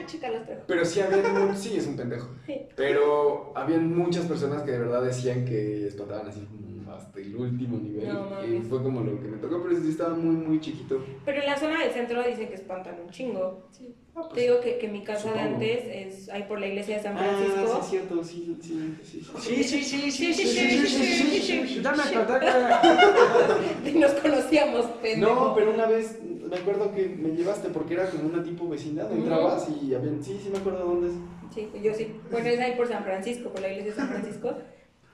[0.67, 2.27] Pero sí había, sí es un pendejo.
[2.75, 6.66] Pero habían muchas personas que de verdad decían que espantaban así como
[6.97, 8.07] hasta el último nivel.
[8.07, 11.03] No, y fue como lo que me tocó, pero sí estaba muy, muy chiquito.
[11.25, 13.67] Pero en la zona del centro dicen que espantan un chingo.
[13.71, 13.93] Sí.
[14.33, 15.53] Te digo que, que mi casa de Supongo.
[15.53, 17.79] antes es ahí por la iglesia de San Ah, sí, Francisco.
[17.81, 19.21] es cierto, sí, sí, sí.
[19.21, 19.27] sí.
[19.39, 21.81] Sí, sí, sí, Sí, sí, sí, sí, sí, sí, sí.
[21.83, 25.33] Ya me acordé nos conocíamos, pendejo.
[25.35, 26.19] No, pero una vez,
[26.49, 29.11] me acuerdo que me llevaste porque era como una tipo vecindad.
[29.11, 30.11] Entrabas y había.
[30.21, 31.13] Sí, sí, me acuerdo dónde es.
[31.53, 32.15] Sí, yo sí.
[32.31, 34.53] Bueno, es ahí por San Francisco, por la iglesia de San Francisco.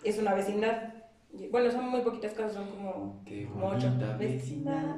[0.03, 0.92] Es una vecindad.
[1.51, 3.89] Bueno, son muy poquitas casas, son como, Qué como ocho.
[4.19, 4.95] Vecindad.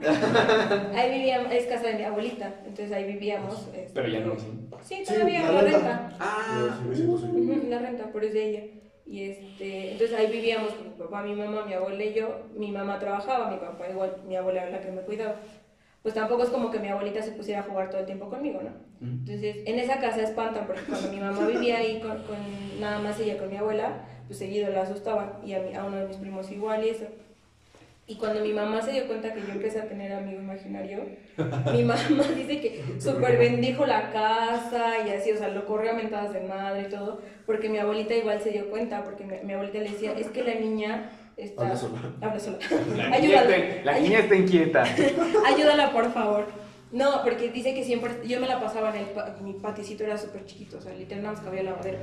[0.95, 3.67] Ahí vivíamos, es casa de mi abuelita, entonces ahí vivíamos.
[3.73, 4.47] este, Pero ya no, sí.
[4.83, 5.77] Sí, Sí, todavía la la renta.
[5.77, 6.17] renta.
[6.19, 7.03] Ah, Sí, sí.
[7.03, 8.63] Ujú, La renta, pero es de ella.
[9.05, 12.47] Y este, entonces ahí vivíamos con mi papá, mi mamá, mi abuela y yo.
[12.55, 15.35] Mi mamá trabajaba, mi papá igual, mi abuela era la que me cuidaba.
[16.01, 18.61] Pues tampoco es como que mi abuelita se pusiera a jugar todo el tiempo conmigo,
[18.61, 18.71] ¿no?
[19.25, 23.19] Entonces, en esa casa espantan, porque cuando mi mamá vivía ahí con, con nada más
[23.19, 26.17] ella con mi abuela, pues seguido la asustaban, y a, mi- a uno de mis
[26.17, 27.05] primos igual y eso.
[28.07, 30.99] Y cuando mi mamá se dio cuenta que yo empecé a tener amigo imaginario,
[31.73, 32.01] mi mamá
[32.35, 36.41] dice que súper bendijo la casa y así, o sea, lo corrió a mentadas de
[36.41, 39.89] madre y todo, porque mi abuelita igual se dio cuenta, porque mi, mi abuelita le
[39.89, 41.63] decía, es que la niña está...
[41.63, 41.99] Habla sola.
[42.21, 42.57] Habla sola.
[42.95, 44.83] La niña, está, la niña está inquieta.
[45.47, 46.45] Ayúdala, por favor.
[46.91, 50.45] No, porque dice que siempre, yo me la pasaba en el, mi paticito era súper
[50.45, 51.97] chiquito, o sea, literal nada más cabía lavadero.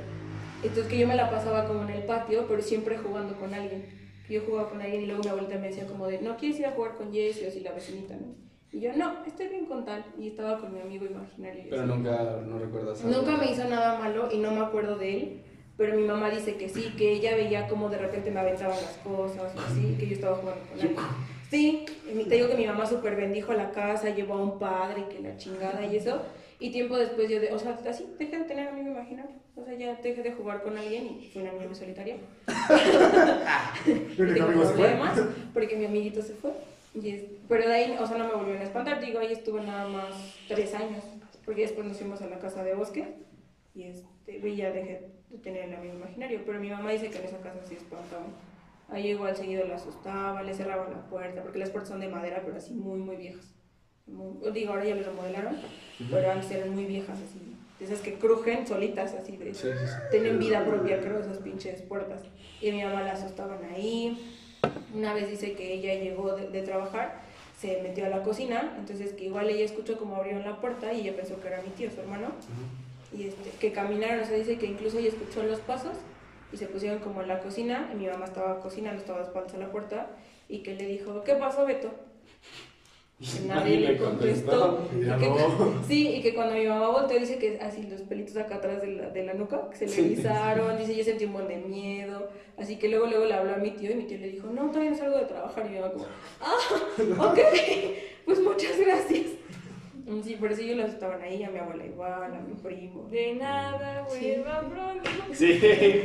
[0.63, 3.85] Entonces que yo me la pasaba como en el patio, pero siempre jugando con alguien.
[4.29, 6.65] Yo jugaba con alguien y luego mi abuelita me decía como de, no, ¿quieres ir
[6.65, 8.35] a jugar con Jessie o si la vecinita, no?
[8.71, 10.03] Y yo, no, estoy bien con tal.
[10.17, 11.65] Y estaba con mi amigo imaginario.
[11.69, 13.03] Pero nunca, no recuerdas.
[13.03, 13.17] algo.
[13.17, 15.41] Nunca me hizo nada malo y no me acuerdo de él,
[15.77, 18.97] pero mi mamá dice que sí, que ella veía como de repente me aventaban las
[19.03, 20.95] cosas, o así, que yo estaba jugando con él.
[21.51, 21.85] Sí,
[22.27, 25.37] te digo que mi mamá súper bendijo la casa, llevó a un padre, que la
[25.37, 26.21] chingada y eso.
[26.59, 29.42] Y tiempo después yo, de, o sea, así, dejé de tener amigo imaginario.
[29.55, 32.15] O sea, ya dejé de jugar con alguien y fui una niña muy solitaria.
[33.85, 35.19] El único Tengo problemas
[35.53, 36.51] porque mi amiguito se fue.
[36.95, 38.99] Y es- pero de ahí, o sea, no me volvieron a espantar.
[38.99, 41.03] Digo, ahí estuve nada más tres años.
[41.45, 43.15] Porque después nos fuimos a la casa de bosque.
[43.75, 46.41] Y este, y ya dejé de tener el amigo imaginario.
[46.45, 48.27] Pero mi mamá dice que en esa casa sí espantaban.
[48.89, 51.41] Ahí igual seguido la asustaba, le cerraban la puerta.
[51.43, 53.53] Porque las puertas son de madera, pero así muy, muy viejas.
[54.07, 55.55] Muy- digo, ahora ya las remodelaron.
[56.09, 57.52] Pero antes eran muy viejas, así.
[57.79, 59.93] Esas que crujen solitas, así de Sí, sí, sí.
[60.11, 62.21] tienen vida propia, creo, esas pinches puertas.
[62.61, 64.37] Y mi mamá la asustaban ahí.
[64.93, 67.21] Una vez dice que ella llegó de, de trabajar,
[67.59, 71.01] se metió a la cocina, entonces que igual ella escuchó como abrieron la puerta y
[71.01, 72.27] ella pensó que era mi tío, su hermano.
[73.15, 75.97] Y este, que caminaron, o sea, dice que incluso ella escuchó los pasos
[76.51, 77.89] y se pusieron como en la cocina.
[77.93, 80.07] Y mi mamá estaba cocinando, estaba de espaldas a la puerta
[80.47, 81.91] y que le dijo, ¿qué pasó, Beto?
[83.23, 84.85] Y nadie le contestó.
[84.99, 85.83] Y ya Y que- no.
[85.87, 88.87] Sí, y que cuando mi mamá volteó dice que así los pelitos acá atrás de
[88.87, 90.01] la, de la nuca, que se le Sí.
[90.01, 93.57] erizaron, dice yo sentí un buen de miedo, así que luego luego le habló a
[93.57, 95.79] mi tío y mi tío le dijo, no, todavía no salgo de trabajar, y mi
[95.79, 96.05] mamá como,
[96.41, 96.57] ah,
[97.31, 97.39] ok,
[98.25, 99.21] pues muchas gracias.
[100.05, 103.07] Y Sí, por eso ellos los estaban ahí, a mi abuela igual, a mi primo.
[103.09, 104.33] De nada, Sí.
[104.35, 105.09] vuelva pronto.
[105.31, 105.59] Sí.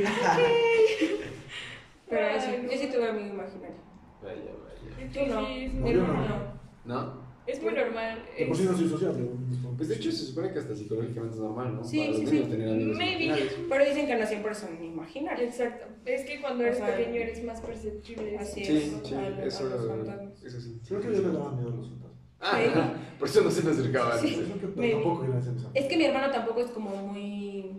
[2.09, 2.71] Pero Ay, sí, no.
[2.71, 3.75] yo sí tuve amigo imaginario.
[4.23, 5.11] Vaya, vaya.
[5.13, 6.58] Tú no, Sí, mi yo hermano no.
[6.85, 7.29] ¿No?
[7.47, 8.19] Es muy normal.
[8.37, 9.27] De por sí es- no soy sociable.
[9.75, 11.83] Pues de hecho se supone que hasta psicológicamente es normal, ¿no?
[11.83, 12.51] Sí, Para los sí, niños sí.
[12.51, 13.49] tener amigos Maybe.
[13.69, 15.49] Pero dicen que no siempre son imaginarios.
[15.49, 15.85] Exacto.
[16.05, 18.37] Es que cuando eres O sea, pequeño eres más perceptible.
[18.37, 20.43] así Sí, es, sí, los- a eso, los fantasmas.
[20.43, 20.79] eso sí.
[20.87, 22.19] Creo que yo le daba miedo a los fantasmas.
[22.41, 22.69] Ah, Sí.
[23.19, 24.17] por eso no se me acercaba.
[24.19, 24.35] Sí.
[24.59, 25.55] que tampoco eso.
[25.73, 27.71] Es que mi hermano tampoco es como muy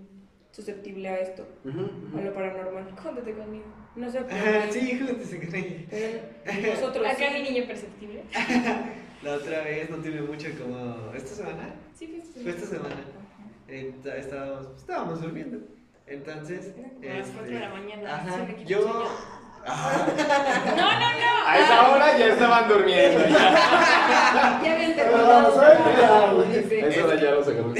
[0.50, 2.18] susceptible a esto, ujú.
[2.18, 2.90] a lo paranormal.
[3.00, 3.64] Júntate conmigo.
[3.96, 4.72] No sé por Ah, qué.
[4.72, 4.98] sí,
[5.46, 5.76] con ella.
[6.44, 7.34] Pero nosotros Acá sí.
[7.34, 8.22] mi niño perceptible.
[9.22, 11.12] La otra vez no tuve mucho como.
[11.14, 11.74] ¿Esta semana?
[11.94, 12.96] Sí, fue esta Fue esta semana.
[14.16, 15.58] Estábamos, estábamos durmiendo.
[16.06, 16.72] Entonces.
[17.02, 18.14] Era a las este, 4 de la mañana.
[18.16, 18.46] Ajá.
[18.56, 18.80] se Yo.
[18.80, 19.04] sueño.
[19.60, 21.46] No, no, no.
[21.46, 23.20] A esa hora ya estaban durmiendo.
[23.28, 24.60] Ya.
[24.64, 25.60] Ya habían Ah, terminado.
[25.60, 26.32] A
[27.04, 27.74] hora ya el sueño.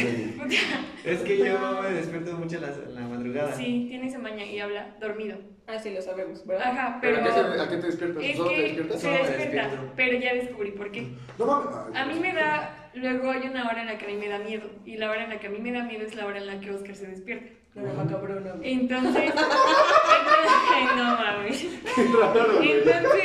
[1.05, 2.90] Es que yo me despierto mucho en la, en la
[3.31, 3.57] madrugada.
[3.57, 5.39] Sí, tiene esa maña y habla dormido.
[5.67, 6.67] Ah, sí, lo sabemos, ¿verdad?
[6.69, 7.31] Ajá, ¿Pero pero.
[7.31, 8.25] a qué, te, a qué te despiertas?
[8.25, 9.01] Es ¿Solo te que despiertas?
[9.01, 9.93] se No, despierta, despierto.
[9.97, 11.07] pero ya descubrí por qué.
[11.39, 11.97] No mames.
[11.97, 14.39] A mí me da, luego hay una hora en la que a mí me da
[14.39, 16.39] miedo, y la hora en la que a mí me da miedo es la hora
[16.39, 17.47] en la que Oscar se despierta.
[17.77, 18.55] No, no, macabrona.
[18.63, 21.67] Entonces, entonces no mames.
[21.95, 22.73] Qué raro, güey.
[22.73, 23.25] Entonces,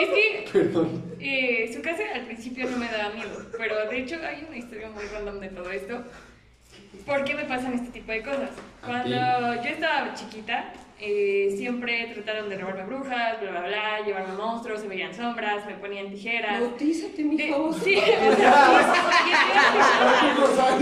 [0.00, 1.02] es que Perdón.
[1.18, 4.88] eh, su casa al principio no me daba miedo, pero de hecho hay una historia
[4.90, 6.04] muy random de todo esto.
[7.06, 8.50] ¿Por qué me pasan este tipo de cosas?
[8.84, 9.08] Cuando
[9.62, 14.88] yo estaba chiquita, eh, siempre trataron de robarme brujas, bla, bla, bla, llevarme monstruos, se
[14.88, 16.60] veían sombras, me ponían tijeras.
[16.60, 17.74] Bautízate, mi De- favor.
[17.74, 17.96] sí,
[20.42, 20.78] o sea,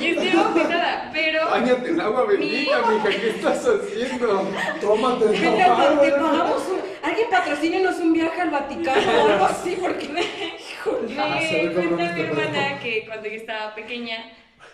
[0.00, 3.08] y estoy bautizada, pero Báñate en agua bendita, mija.
[3.08, 4.48] ¿Qué estás haciendo?
[4.80, 5.76] tómate el te agua.
[6.00, 11.16] pagamos un- Alguien patrocínenos un viaje al Vaticano o algo así, porque híjole.
[11.20, 14.24] Ah, se ve Me cabrón cuenta mi hermana que cuando yo estaba pequeña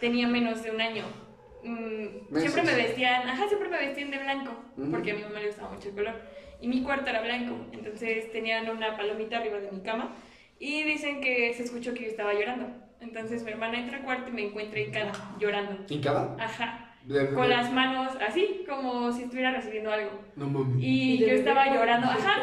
[0.01, 1.05] tenía menos de un año.
[1.63, 4.91] Mm, siempre me vestían, ajá, siempre me vestían de blanco, Ujú.
[4.91, 6.15] porque a mi mamá le gustaba mucho el color.
[6.61, 10.15] Y mi cuarto era blanco, entonces tenían una palomita arriba de mi cama
[10.59, 12.67] y dicen que se escuchó que yo estaba llorando.
[13.01, 15.85] Entonces mi hermana entra al cuarto y me encuentra hincada, llorando.
[15.89, 16.37] ¿Hincada?
[16.39, 16.87] Ajá.
[17.35, 20.11] Con las manos así, como si estuviera recibiendo algo.
[20.37, 20.77] No mames.
[20.85, 22.43] Y yo estaba llorando, ajá,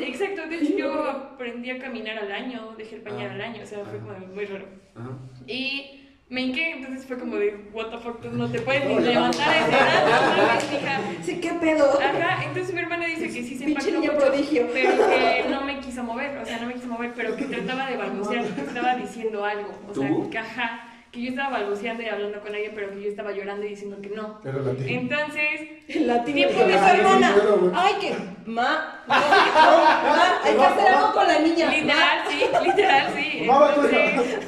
[0.00, 3.34] exacto, de hecho yo aprendí a caminar al año, dejé el pañal Ah.
[3.34, 4.02] al año, o sea, fue Ah.
[4.18, 4.66] como muy raro.
[4.94, 5.10] Ajá.
[5.48, 8.98] Y me hinqué, entonces fue como de, what the fuck, tú no te puedes ni
[8.98, 11.00] levantar a edad.
[11.22, 11.98] Sí, qué pedo.
[12.00, 14.68] Ajá, entonces mi hermana dice que sí se impactó mucho, prodigio.
[14.72, 17.88] pero que no me quiso mover, o sea, no me quiso mover, pero que trataba
[17.88, 20.30] de balbucear, que estaba diciendo algo, o sea, ¿Tú?
[20.30, 23.64] que ajá, que yo estaba balbuceando y hablando con ella, pero que yo estaba llorando
[23.64, 24.40] y diciendo que no.
[24.44, 24.98] Era la tía.
[24.98, 27.34] Entonces, El latino Tiempo de de su hermana.
[27.74, 28.14] Ay, que.
[28.50, 31.70] Ma, no, ma, hay que hacer algo con la niña.
[31.70, 33.48] Literal, sí, literal, sí.
[33.48, 34.38] Entonces,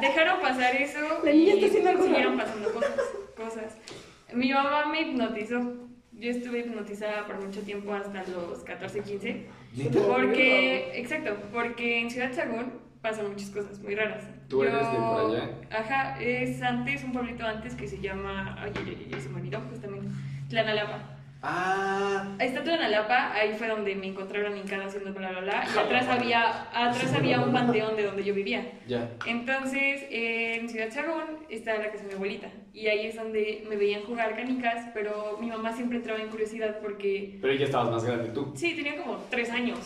[0.00, 2.50] dejaron pasar eso La niña y está haciendo algo siguieron raro.
[2.50, 3.00] pasando cosas,
[3.36, 3.76] cosas.
[4.34, 5.88] Mi mamá me hipnotizó.
[6.12, 9.46] Yo estuve hipnotizada por mucho tiempo hasta los 14, 15.
[9.76, 10.00] ¿Neta?
[10.08, 14.24] Porque, exacto, porque en Ciudad Sagún pasan muchas cosas muy raras.
[14.48, 15.50] ¿Tú eres de por allá?
[15.70, 19.36] Ajá, es antes, un pueblito antes que se llama, ay, ay, ay, ay, se me
[19.36, 20.08] olvidó justamente,
[20.48, 21.17] Tlanalapa.
[21.42, 22.34] Ah.
[22.38, 25.64] Ahí está Tlanalapa, ahí fue donde me encontraron hincada haciendo bla bla bla.
[25.72, 28.72] Y atrás había, atrás había un panteón de donde yo vivía.
[28.86, 29.08] Ya.
[29.24, 32.48] Entonces, en Ciudad Sagún está la casa de mi abuelita.
[32.72, 36.78] Y ahí es donde me veían jugar canicas, pero mi mamá siempre entraba en curiosidad
[36.80, 38.52] porque, Pero ya estabas más grande tú.
[38.54, 39.78] sí, tenía como tres años.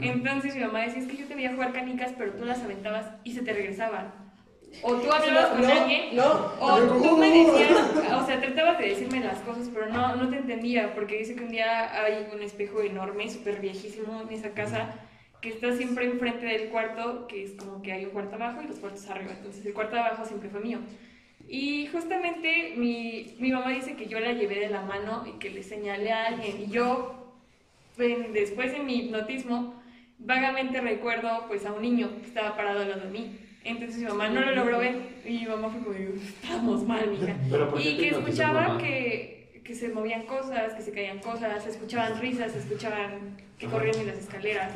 [0.00, 3.06] Entonces mi mamá decía, es que yo te veía jugar canicas, pero tú las aventabas
[3.24, 4.21] y se te regresaban.
[4.82, 7.78] O tú hablabas con no, alguien, No, o tú me decías,
[8.14, 11.44] o sea, tratabas de decirme las cosas, pero no, no te entendía, porque dice que
[11.44, 14.94] un día hay un espejo enorme, súper viejísimo en esa casa,
[15.40, 18.68] que está siempre enfrente del cuarto, que es como que hay un cuarto abajo y
[18.68, 19.32] los cuartos arriba.
[19.36, 20.78] Entonces el cuarto abajo siempre fue mío.
[21.48, 25.50] Y justamente mi, mi mamá dice que yo la llevé de la mano y que
[25.50, 26.62] le señalé a alguien.
[26.62, 27.34] Y yo,
[27.98, 29.74] en- después de mi hipnotismo,
[30.18, 33.38] vagamente recuerdo pues a un niño que estaba parado al lado de mí.
[33.64, 37.34] Entonces mi mamá no lo logró ver y mi mamá fue como, estamos mal, mija.
[37.50, 41.62] Pero ¿por qué Y que escuchaba que, que se movían cosas, que se caían cosas,
[41.62, 44.72] se escuchaban risas, se escuchaban que corrían en las escaleras.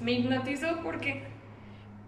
[0.00, 1.22] Me hipnotizó porque,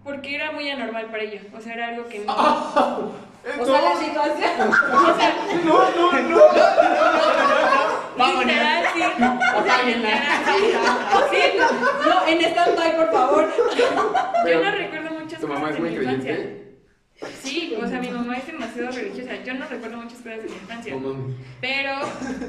[0.02, 1.40] porque era muy anormal para ella.
[1.56, 2.32] O sea, era algo que no...
[3.60, 4.50] O sea, la situación.
[4.92, 5.32] O sea,
[5.64, 6.12] No, no,
[8.18, 8.40] no.
[8.40, 9.00] literal, sí.
[9.02, 10.52] O sea, literal, sí.
[11.30, 11.42] Sí,
[12.08, 13.44] No, en stand-by, por favor.
[14.48, 15.05] Yo no recuerdo
[15.36, 16.62] muchas ¿Tu cosas mamá es muy creyente?
[17.42, 19.42] Sí, o sea, mi mamá es demasiado religiosa.
[19.42, 20.96] Yo no recuerdo muchas cosas de mi infancia.
[20.96, 21.36] Mames.
[21.62, 21.92] Pero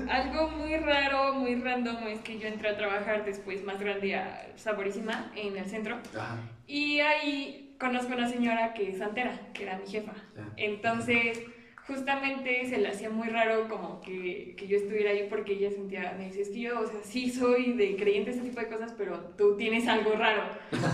[0.10, 4.52] algo muy raro, muy random es que yo entré a trabajar después más grande a
[4.58, 6.00] Saborísima en el centro.
[6.14, 6.38] Ajá.
[6.68, 10.14] Y ahí conozco a una señora que es santera, que era mi jefa.
[10.58, 11.40] Entonces,
[11.88, 16.16] justamente se le hacía muy raro como que, que yo estuviera ahí porque ella sentía,
[16.18, 18.94] me dice, es que yo, o sea, sí soy de creyente ese tipo de cosas,
[18.98, 20.44] pero tú tienes algo raro.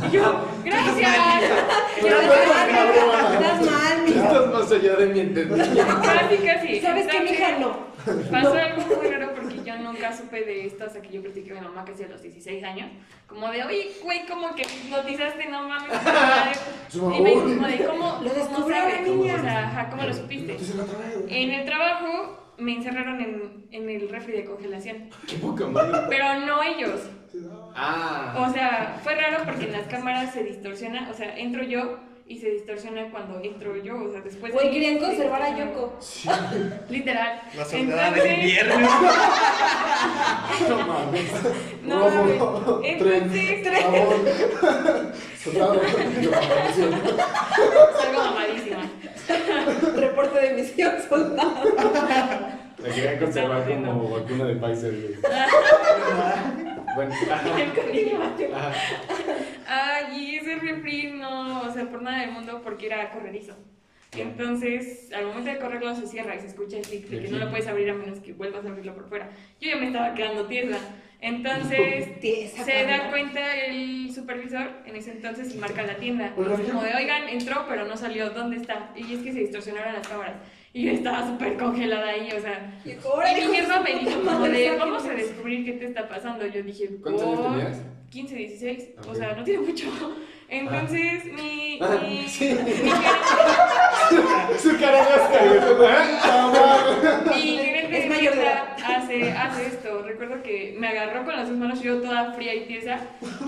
[0.07, 1.17] Y yo, gracias.
[2.01, 4.23] Yo, Estás mal, mija.
[4.23, 5.83] Estás más allá de mi entendimiento.
[6.03, 6.79] Casi, casi.
[6.79, 7.57] ¿Sabes qué, mija?
[7.59, 7.93] No.
[8.29, 9.32] Pasó algo muy raro
[9.77, 12.21] yo nunca supe de esto hasta que yo platiqué con mi mamá casi a los
[12.21, 12.89] 16 años.
[13.27, 15.91] Como de, oye, güey, como que hipnotizaste, no mames.
[16.93, 19.35] Y me dijo como de, ¿cómo, Lo la niña.
[19.35, 20.57] O sea, ajá, ¿cómo lo supiste?
[21.27, 25.09] En el trabajo me encerraron en, en el refri de congelación.
[25.27, 26.05] Qué poca madre.
[26.09, 27.01] Pero no ellos.
[27.75, 28.45] Ah.
[28.47, 31.09] O sea, fue raro porque en las cámaras se distorsiona.
[31.09, 33.95] O sea, entro yo y se distorsiona cuando entro yo.
[34.03, 34.51] O sea, después.
[34.53, 35.57] de Güey, querían se conservar a.
[35.57, 35.99] Yoko.
[36.89, 37.41] Literal.
[37.55, 38.75] La soldada del Entonces- invierno.
[40.69, 41.31] No mames.
[41.83, 42.91] No, Robo, mames.
[42.91, 44.21] Entonces, Jabón.
[45.43, 45.81] Soldado.
[47.97, 48.89] salgo mamadísima.
[49.95, 51.63] Reporte de misión soldado.
[52.79, 55.19] La querían conservar como vacuna de Pfizer.
[56.95, 57.59] Bueno, ajá.
[57.59, 58.51] El.
[59.73, 63.55] Ay, y ese refri no, o sea, por nada del mundo porque era corredizo.
[64.15, 67.49] Entonces, al momento de correrlo se cierra y se escucha el de que no lo
[67.49, 69.29] puedes abrir a menos que vuelvas a abrirlo por fuera.
[69.59, 70.77] Yo ya me estaba quedando tiesa.
[71.19, 76.33] Entonces, Tiesa, se da cuenta el supervisor en ese entonces y marca la tienda.
[76.37, 78.91] Oigan, Es como de, oigan, entró, pero no salió, ¿dónde está?
[78.95, 80.35] Y es que se distorsionaron las cámaras.
[80.73, 82.81] Y yo estaba súper congelada ahí, o sea.
[82.83, 86.45] Y mi jefa me dijo como de, vamos a descubrir qué te está pasando.
[86.45, 87.81] Yo dije, ¿Cuántos años tenías?
[88.13, 89.15] 15, 16, o Ok.
[89.15, 89.85] sea, no tiene mucho.
[90.49, 92.45] Entonces, mi, Ah, mi, sí.
[92.45, 95.39] mi gerente, Su cara hasta,
[95.77, 97.41] güey.
[97.41, 98.33] mi gerente Es de mayor
[98.85, 100.03] hace, hace esto.
[100.03, 102.99] Recuerdo que me agarró con las dos manos, yo toda fría y tiesa,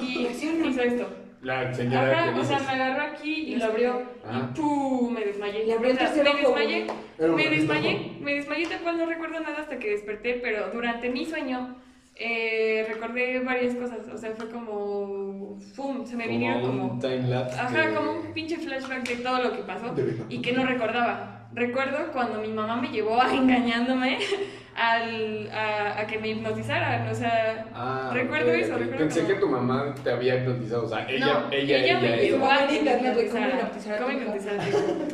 [0.02, 1.08] y hizo esto.
[1.44, 4.50] La señora Ajá, que o sea, me agarró aquí y lo abrió, Ah.
[4.52, 5.14] y ¡pum!
[5.14, 5.64] me desmayé.
[5.66, 6.88] Le abrió el O tercer me ojo, desmayé,
[7.20, 10.72] Era un me desmayé, me desmayé tal cual no recuerdo nada hasta que desperté, pero
[10.74, 11.76] durante mi sueño
[12.16, 14.00] eh, recordé varias cosas.
[14.14, 15.58] O sea, fue como.
[15.74, 16.06] ¡Fum!
[16.06, 16.94] Se me vinieron Como como.
[16.94, 17.60] un time lapse.
[17.60, 19.94] Ajá, de- como un pinche flashback de todo lo que pasó
[20.30, 21.32] y que no recordaba.
[21.54, 24.18] Recuerdo cuando mi mamá me llevó a engañándome
[24.76, 27.08] al, a, a que me hipnotizaran.
[27.10, 28.74] O sea, Ah, recuerdo ok, eso.
[28.78, 30.84] Recuerdo Pensé como- que tu mamá te había hipnotizado.
[30.86, 32.00] O sea, ella, no, ella, ella.
[32.02, 32.22] me ella.
[32.22, 34.60] llevó a En internet, güey, ¿cómo hipnotizar.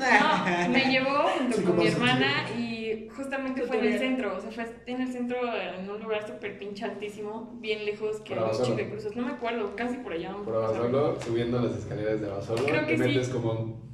[0.01, 2.27] No, me llevó junto Sí, con ¿cómo mi hermana
[2.57, 2.70] y
[3.09, 4.35] justamente fue en el centro.
[4.37, 8.35] O sea, fue en el centro, en un lugar súper pinche altísimo, bien lejos, que
[8.35, 9.15] de cruces.
[9.15, 10.33] No me acuerdo, casi por allá.
[10.43, 13.33] Por Abasolo, subiendo las escaleras de Abasolo, Creo que te metes sí.
[13.33, 13.91] como un...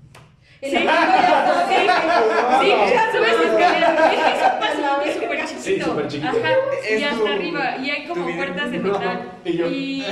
[0.60, 1.68] Sí, la-
[2.60, 2.72] sí,
[3.12, 4.14] subes escaleras.
[4.26, 5.62] Es un pasillo súper chiquito.
[5.62, 6.30] Sí, súper chiquito.
[6.30, 6.52] Ajá,
[6.98, 7.78] y hasta arriba.
[7.78, 9.32] Y hay como puertas de No, metal.
[9.46, 10.04] Y,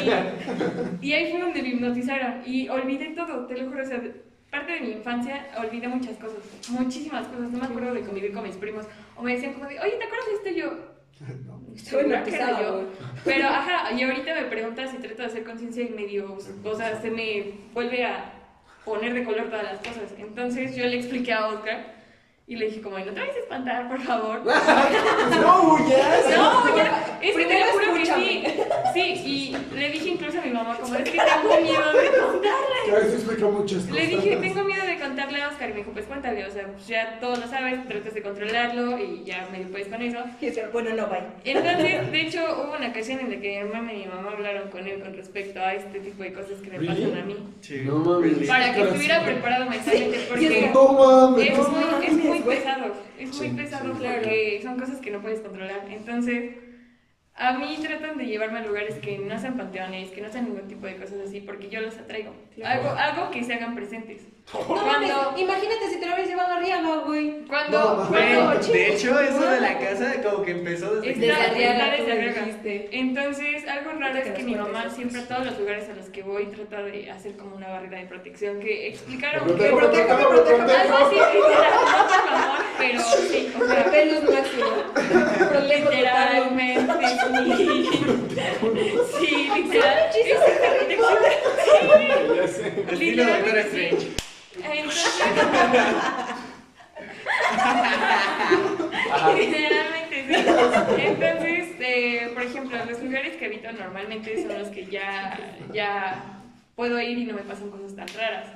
[1.02, 2.42] y ahí fue donde me hipnotizaron.
[2.46, 3.82] Y olvidé todo, te lo juro.
[3.82, 4.02] O sea,
[4.50, 6.40] parte de mi infancia olvidé muchas cosas.
[6.70, 7.52] Muchísimas cosas.
[7.52, 8.86] No me acuerdo de convivir con mis primos.
[9.16, 10.50] O me decían como de, oye, ¿te acuerdas de esto?
[10.50, 10.96] Y yo,
[11.46, 11.62] No.
[11.76, 12.84] Estoy segura que era yo.
[13.24, 17.02] Pero, ajá, y ahorita me preguntas si trato de hacer conciencia y medio, o sea,
[17.02, 18.34] se me vuelve a
[18.86, 20.14] poner de color todas las cosas.
[20.18, 21.95] Entonces yo le expliqué a Oscar
[22.48, 24.42] y le dije como, no te vayas a espantar, por favor.
[25.42, 26.26] ¡No huyas!
[26.38, 28.44] No, ya, es que te Primero lo juro que sí.
[28.94, 33.14] Sí, y le dije incluso a mi mamá como, es que tengo miedo de contarle.
[33.16, 33.96] Explica muchas cosas.
[33.96, 36.68] Le dije, tengo miedo de contarle a Oscar y me dijo, pues cuéntale, o sea,
[36.68, 40.20] pues ya todo lo sabes, tratas de controlarlo y ya me puedes con eso.
[40.40, 41.24] Y Bueno, no, bye.
[41.46, 44.70] Entonces, de hecho, hubo una ocasión en la que mi hermana y mi mamá hablaron
[44.70, 47.06] con él con respecto a este tipo de cosas que me ¿Really?
[47.06, 47.36] pasan a mí.
[47.86, 48.48] No mames.
[48.48, 51.50] Para que estuviera preparado mentalmente, porque No mames.
[51.50, 52.94] es no muy, muy pesado.
[53.18, 54.30] Es muy Sí, pesado sí, claro.
[54.64, 55.86] son cosas que no puedes controlar.
[55.90, 56.52] Entonces,
[57.38, 60.68] a mí tratan de llevarme a lugares que no sean panteones, que no sean ningún
[60.70, 62.34] tipo de cosas así, porque yo los atraigo.
[62.64, 64.22] Algo, algo que se hagan presentes.
[64.54, 67.42] No mames, Cuando, imagínate si te lo habrías llevado a Riaga, güey.
[67.48, 71.28] cuando, No, cuando de hecho, eso de la casa como que empezó desde que...
[71.30, 72.46] Está- Desde está tú desde me Arriaga.
[72.46, 72.90] dijiste.
[72.92, 74.96] Entonces, algo raro es que mi mamá eso.
[74.96, 77.98] siempre a todos los lugares a los que voy trata de hacer como una barrera
[78.00, 80.62] de protección que explicaron que protejo, me protejo, me protejo.
[80.62, 84.66] algo así, literal, no por favor, pero sí, o sea, Pelus máximo.
[85.68, 87.06] Literalmente
[89.20, 89.50] sí.
[92.98, 93.66] Literal.
[93.72, 93.90] Sí.
[94.64, 95.06] Entonces,
[99.38, 100.34] Literalmente, sí.
[100.98, 105.40] Entonces, eh, por ejemplo, los lugares que habito normalmente son los que ya,
[105.74, 106.42] ya
[106.76, 108.48] puedo ir y no me pasan cosas tan raras,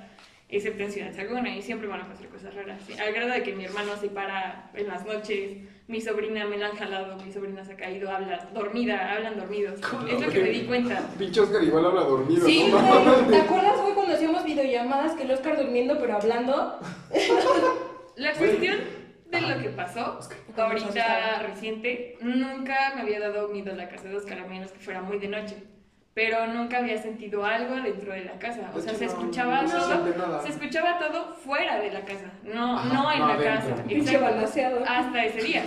[0.50, 2.82] excepto en Ciudad Saguna, y siempre van a pasar cosas raras.
[2.86, 2.94] sí.
[3.00, 6.68] Al grado de que mi hermano se para en las noches, mi sobrina me la
[6.68, 9.80] han jalado, mi sobrina se ha caído, habla dormida, hablan dormidos.
[10.10, 11.08] Es lo que me di cuenta.
[11.18, 12.46] Pinche Oscar igual habla dormido.
[12.46, 12.78] Sí, ¿no?
[13.26, 13.28] güey.
[13.28, 16.80] ¿Te acuerdas, güey, cuando hacíamos videollamadas que el Oscar durmiendo pero hablando?
[18.16, 18.80] La cuestión
[19.32, 20.20] de lo que pasó
[20.58, 25.02] ahorita reciente, nunca me había dado miedo la casa de Oscar, a menos que fuera
[25.02, 25.56] muy de noche.
[26.20, 28.70] Pero nunca había sentido algo dentro de la casa.
[28.76, 30.42] O sea, se escuchaba no se todo.
[30.44, 33.76] Se escuchaba todo fuera de la casa, no, Ajá, no en no la adentro.
[33.76, 33.86] casa.
[33.88, 34.84] Exacto.
[34.86, 35.64] Hasta ese día.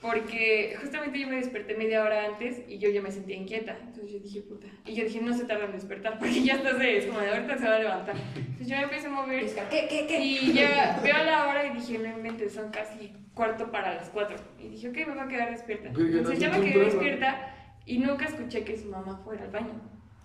[0.00, 3.76] Porque justamente yo me desperté media hora antes y yo ya me sentía inquieta.
[3.80, 4.66] Entonces yo dije, puta.
[4.84, 7.30] Y yo dije, no se tarda en despertar porque ya estás de, es como de
[7.30, 8.16] ahorita se va a levantar.
[8.34, 10.18] Entonces yo me empecé a mover ¿Qué, qué, qué?
[10.18, 14.36] y ya veo la hora y dije, no inventes, son casi cuarto para las cuatro.
[14.58, 15.90] Y dije, ok, me voy a quedar despierta.
[15.90, 17.54] Entonces ya me quedé despierta
[17.88, 19.80] y nunca escuché que su mamá fuera al baño.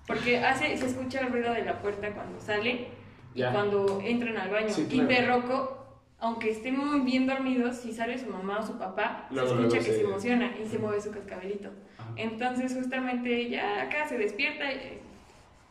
[0.05, 2.87] Porque hace, se escucha el ruido de la puerta cuando sale
[3.33, 4.69] y cuando entran al baño.
[4.69, 5.07] Sí, Y claro.
[5.07, 5.87] Berroco,
[6.19, 9.67] aunque estén muy bien dormidos, si sale su mamá o su papá, Luego, se escucha
[9.69, 11.69] luego que se- se emociona y se mueve su cascabelito.
[11.97, 12.11] Ajá.
[12.17, 14.99] Entonces justamente ya acá se despierta, eh,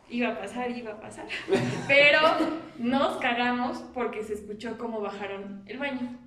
[0.09, 1.25] iba a pasar, iba a pasar.
[1.87, 2.19] Pero
[2.79, 6.17] nos cagamos porque se escuchó cómo bajaron el baño.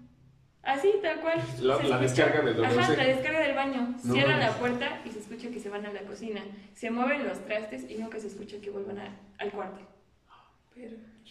[0.67, 1.39] Así, tal cual.
[1.61, 2.97] La- Se la descarga del Ajá, WC.
[2.97, 3.95] la descarga del baño.
[4.05, 4.57] No Cierran la mames.
[4.61, 6.41] puerta y se escucha que se van a la cocina.
[6.75, 9.81] Se mueven los trastes y nunca se escucha que vuelvan a- al cuarto.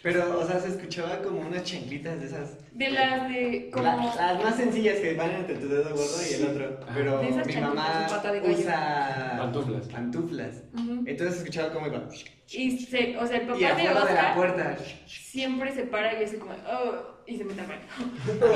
[0.03, 2.57] Pero, o sea, se escuchaba como unas chanclitas de esas.
[2.73, 3.83] De las de como...
[3.85, 6.79] La- las más sencillas que van entre tu dedo gordo y el otro.
[6.83, 6.91] Ajá.
[6.95, 8.53] Pero De esas mi mamá pata de gallo.
[8.57, 9.87] usa Pantuflas.
[9.87, 10.63] pantuflas.
[10.73, 11.03] Ujú.
[11.05, 12.03] Entonces se escuchaba como iba.
[12.51, 14.77] Y se, o sea, el papá Y de afuera de la Oscar puerta.
[15.07, 17.81] siempre se para y hace como, oh, y se mete al baño.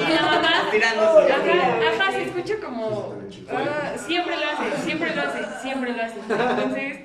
[0.08, 1.32] Y la mamá, Tirándose.
[1.32, 3.16] ajá, ajá, se escucha como,
[3.52, 6.20] ah, siempre lo hace, siempre lo hace, siempre lo hace.
[6.20, 7.00] Entonces,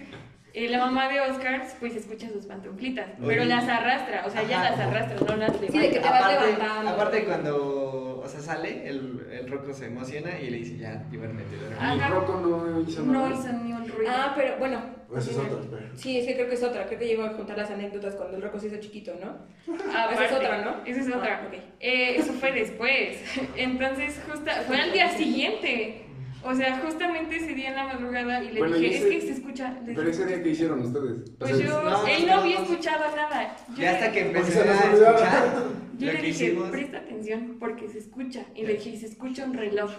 [0.53, 4.62] eh, la mamá de Oscar, pues escucha sus pantuflitas, pero las arrastra, o sea, ya
[4.62, 6.01] las arrastra, no las Sí, de que levanta.
[6.01, 6.91] te vas Aparte, levantando.
[6.91, 11.57] aparte cuando, o sea, sale, el, el roco se emociona y le dice, ya, duérmete.
[11.79, 11.93] Ah.
[11.93, 12.09] Ajá.
[12.09, 13.29] Rocco no hizo nada.
[13.29, 14.11] No hizo ni un ruido.
[14.12, 14.81] Ah, pero bueno.
[15.16, 15.91] Esa es otra, espera.
[15.95, 16.87] Sí, es que creo que es otra.
[16.87, 19.75] Creo que llego a contar las anécdotas cuando el roco se hizo chiquito, ¿no?
[19.91, 20.85] Aparte, esa es otra, ¿no?
[20.85, 21.41] Esa es otra.
[21.43, 21.55] Ah, ok.
[21.81, 23.18] Eh, eso fue después.
[23.57, 26.03] Entonces, justo, fue al día siguiente.
[26.47, 29.20] O sea, justamente ese día en la madrugada y le Bueno, dije, y es que
[29.22, 29.76] se escucha.
[29.86, 31.30] Pero ese día que hicieron ustedes.
[31.30, 32.62] O Pues sea, yo, no, él no, no había no.
[32.64, 33.57] escuchado nada.
[33.70, 35.64] Yo Ya hasta le- que empecé a escuchar
[35.99, 36.70] Yo le dije, hicimos.
[36.70, 38.45] presta atención porque se escucha.
[38.55, 39.90] Y le dije, y se escucha un reloj.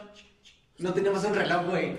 [0.77, 1.95] No teníamos un reloj, güey.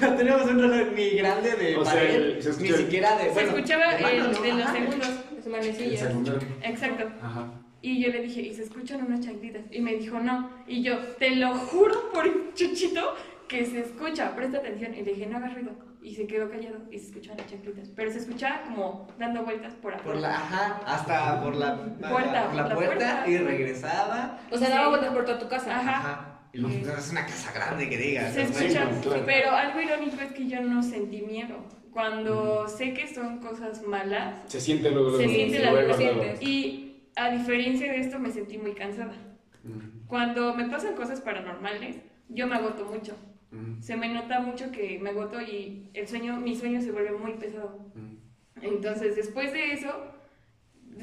[0.00, 3.24] no teníamos un reloj ni grande de O sea, pared, se escucha ni siquiera de.
[3.24, 4.40] Se bueno, escuchaba de mano, el ¿no?
[4.42, 4.72] de los Ajá.
[4.72, 5.10] segundos.
[5.44, 6.00] El manecillas.
[6.00, 6.48] secundario.
[6.62, 7.10] Exacto.
[7.20, 7.52] Ajá.
[7.82, 9.62] Y yo le dije, y se escuchan unas chanclitas.
[9.70, 10.50] Y me dijo, no.
[10.66, 13.14] Y yo, te lo juro por chuchito
[13.48, 14.94] que se escucha, presta atención.
[14.94, 15.72] Y le dije, no hagas ruido.
[16.00, 17.88] Y se quedó callado y se escuchan las chanclitas.
[17.94, 20.12] Pero se escuchaba como dando vueltas por afuera.
[20.12, 23.24] Por la, ajá, hasta por la Puerta, por la la puerta, puerta.
[23.28, 24.40] y regresaba.
[24.50, 25.76] O sea, daba vueltas por toda tu casa.
[25.76, 25.98] Ajá.
[25.98, 26.28] Ajá.
[26.52, 28.34] Y luego, no, es una casa grande que digas.
[28.34, 29.22] Se escucha, claro.
[29.24, 31.56] pero algo irónico es que yo no sentí miedo.
[31.92, 35.10] Cuando sé que son cosas malas Se siente luego.
[35.16, 39.14] Se luego, siente luego, la luego, y a diferencia de esto me sentí muy cansada.
[39.64, 41.96] Mm, Cuando me pasan cosas paranormales,
[42.28, 43.16] yo me agoto mucho.
[43.50, 47.12] mm, Se me nota mucho que me agoto y el sueño, mi sueño se vuelve
[47.12, 47.86] muy pesado.
[47.94, 48.16] mm.
[48.62, 49.88] Entonces, después de eso,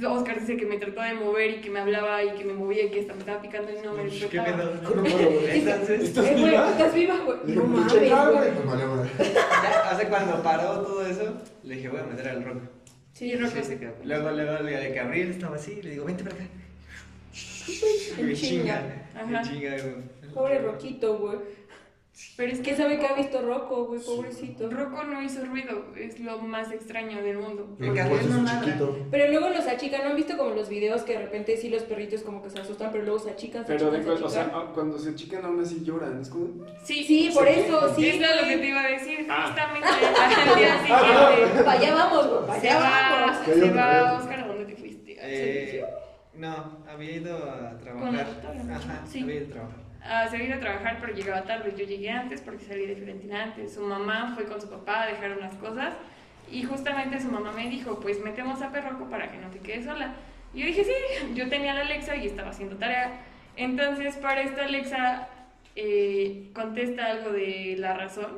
[0.08, 2.86] Oscar dice que me trató de mover y que me hablaba y que me movía
[2.86, 4.58] y que hasta me estaba picando y no me ¿Qué despertaba.
[4.58, 5.02] pedo?
[5.04, 5.60] Güey.
[5.60, 6.70] Entonces, ¿Estás viva?
[6.72, 7.38] ¿estás viva, güey?
[7.56, 9.10] No me mames, pues vale,
[9.90, 12.62] hace cuando paró todo eso, le dije, voy a meter al rock.
[13.20, 13.94] Sí, Rocco Sí, se quedó.
[14.06, 16.46] Luego, luego, de que Abril estaba así, le digo, vente para acá.
[18.18, 18.82] En chinga.
[19.28, 19.50] Me Ajá.
[19.50, 20.34] chinga, güey.
[20.34, 21.38] Pobre Roquito, güey.
[22.36, 24.02] Pero es que ¿Quién sabe qué ha visto Rocco, güey?
[24.02, 24.70] Pobrecito.
[24.70, 27.68] Rocco no hizo ruido, es lo más extraño del mundo.
[27.78, 28.62] Me Por cagué eso en es mamada.
[28.66, 28.98] chiquito.
[29.10, 31.84] Pero luego los achican, ¿no han visto como los videos que de repente sí los
[31.84, 34.24] perritos como que se asustan, pero luego se achican, se Pero de achican, se cual-
[34.24, 34.74] o sea, achican?
[34.74, 36.20] cuando se chican aún así lloran.
[36.22, 36.66] Es como.
[36.84, 38.08] Sí, Sí, por eso, sí.
[38.10, 39.44] es lo que te iba a decir, Ah.
[39.48, 41.64] justamente al día siguiente.
[41.64, 43.38] Para allá vamos, güey, para Se allá va, vamos.
[43.46, 44.14] Que hay se va.
[44.20, 45.20] Oscar, ¿a dónde te fuiste?
[45.22, 45.86] ¿Al Eh,
[46.36, 48.28] no, había ido a Con trabajar.
[48.66, 48.76] ¿no?
[48.76, 49.22] Ajá, Sí.
[49.24, 49.89] había ido a trabajar.
[50.04, 51.74] Había ido a trabajar, pero llegaba tarde.
[51.78, 53.74] Yo llegué antes porque salí de Fiorentina antes.
[53.74, 55.94] Su mamá fue con su papá a dejar unas cosas
[56.52, 59.86] y justamente su mamá me dijo, pues metemos a Perroco para que no te quedes
[59.86, 60.14] sola.
[60.54, 63.22] Y yo dije, sí, yo tenía la Alexa y estaba haciendo tarea.
[63.56, 65.28] Entonces, para esto Alexa
[65.76, 68.30] eh, contesta algo de la razón,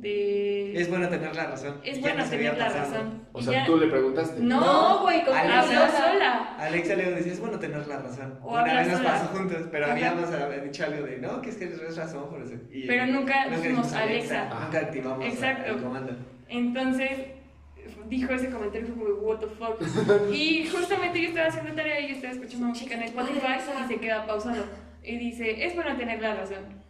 [0.00, 0.80] de...
[0.80, 1.80] Es bueno tener la razón.
[1.84, 2.90] Es Ya bueno tener la pasado.
[2.92, 3.22] razón.
[3.32, 4.40] O sea, ya- tú le preguntaste.
[4.40, 5.42] No, güey, Alexa.
[5.42, 6.56] una Habló sola.
[6.58, 8.38] Alexa le decía, es bueno tener la razón.
[8.42, 9.10] O Una vez nos sola.
[9.12, 9.92] pasó juntos, pero Ajá.
[9.94, 12.54] habíamos eh, dicho algo de, no, que es que tienes razón por eso.
[12.72, 14.48] Y- Pero nunca dijimos dijimos Alexa.
[14.64, 15.70] Nunca activamos Exacto.
[15.72, 16.12] el comando.
[16.48, 17.10] Entonces
[18.08, 19.80] dijo ese comentario y fue como, what the fuck.
[20.32, 23.46] Y justamente yo estaba haciendo tarea y yo estaba escuchando música en Spotify
[23.84, 24.64] y se queda pausado.
[25.02, 26.80] Y dice, es bueno tener la razón.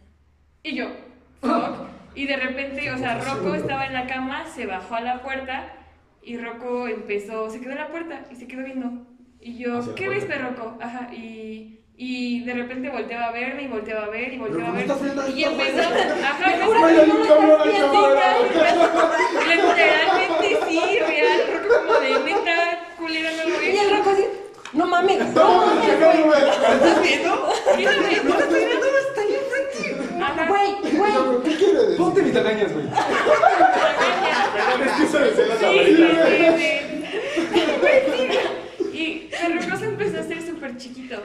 [0.63, 0.85] Y yo,
[1.41, 1.87] fuck.
[2.15, 5.73] Y de repente, o sea, Rocco estaba en la cama, se bajó a la puerta
[6.21, 8.91] y Rocco empezó, se quedó en la puerta y se quedó viendo.
[9.39, 10.25] Y yo, ¿qué ves.
[10.41, 10.77] Rocco?
[10.81, 11.77] Ajá, y...
[12.03, 14.87] Y de repente volteaba a verme y volteaba a ver y volteaba a ver.
[14.87, 18.01] ¿cómo estás viendo Y empezó, ajá, empezó Sí,
[19.47, 23.81] Literalmente sí, real, Rocco como de neta, culera no lo Y es.
[23.81, 24.23] el Rocco así,
[24.73, 26.17] no mames, no No, mames, que güey.
[26.17, 26.41] no, güey.
[26.49, 27.53] ¿Estás viendo?
[27.77, 30.23] Mírame, No te estoy viendo, está ahí enfrente.
[30.23, 31.11] Ajá, Güey, güey.
[31.43, 31.95] ¿Qué quieres?
[31.97, 32.85] Ponte mis arañas, güey.
[32.85, 34.85] regaña.
[34.85, 35.65] Es que se me las Sí,
[35.95, 36.03] sí,
[38.91, 38.97] sí.
[38.97, 39.29] Y
[39.77, 41.15] se empezó a hacer súper chiquito.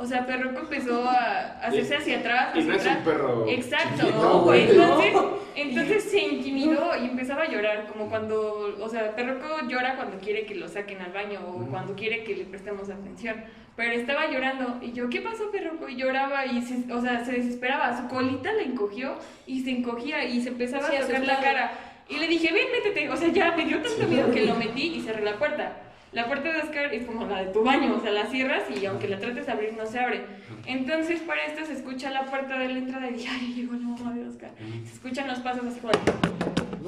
[0.00, 2.50] O sea, Perroco empezó a hacerse hacia atrás.
[2.54, 2.98] Y hacia no es atrás.
[2.98, 3.44] un perro.
[3.48, 5.38] Exacto, chiquito, No, güey, entonces, no.
[5.56, 10.46] entonces se intimidó y empezaba a llorar, como cuando, o sea, Perroco llora cuando quiere
[10.46, 13.42] que lo saquen al baño o cuando quiere que le prestemos atención.
[13.74, 15.88] Pero estaba llorando y yo, ¿qué pasó, Perroco?
[15.88, 20.24] Y lloraba y, se, o sea, se desesperaba, su colita le encogió y se encogía
[20.24, 21.72] y se empezaba Sí, a tocar la cara.
[22.08, 24.94] Y le dije, ven, métete, o sea, ya me dio tanto miedo que lo metí
[24.94, 25.72] y cerré la puerta.
[26.12, 28.86] La puerta de Oscar es como la de tu baño, o sea, la cierras y
[28.86, 30.24] aunque la trates de abrir no se abre.
[30.66, 33.80] Entonces para esto se escucha la puerta de la entrada y dije, ay, llegó la
[33.88, 34.50] mamá de Oscar.
[34.86, 35.92] Se escuchan los pasos así como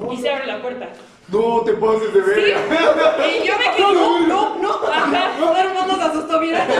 [0.06, 0.88] No, y se abre la puerta.
[1.28, 3.16] No te pases de Sí, verga.
[3.28, 5.32] y yo me quedé, no, no, no, ajá.
[5.38, 6.66] No, hermano, se asustó, mira.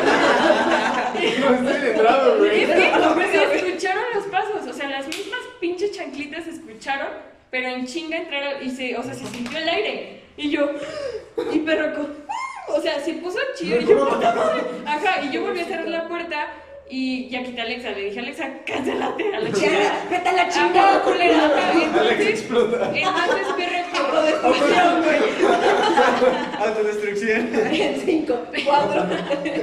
[1.40, 2.62] No estoy entrado, güey.
[2.62, 7.08] Es que se escucharon los pasos, o sea, las mismas pinches chanclitas se escucharon,
[7.50, 10.19] pero en chinga entraron y se, o sea, se sintió el aire.
[10.40, 10.70] Y yo,
[11.52, 12.08] y perroco,
[12.68, 13.78] o sea, se puso chido.
[13.78, 14.08] Y yo.
[14.86, 16.48] Ajá, y yo volví a cerrar la puerta
[16.88, 17.90] y ya quité a Alexa.
[17.90, 20.06] Le dije, Alexa, cáncélate a la chingada.
[20.10, 21.44] vete a la chingada, culera.
[21.44, 22.90] Ajá, Alex entonces, explota.
[22.94, 24.00] entonces perroco,
[26.64, 27.54] Autodestrucción.
[27.54, 29.06] En cinco, cuatro.
[29.42, 29.60] Güey.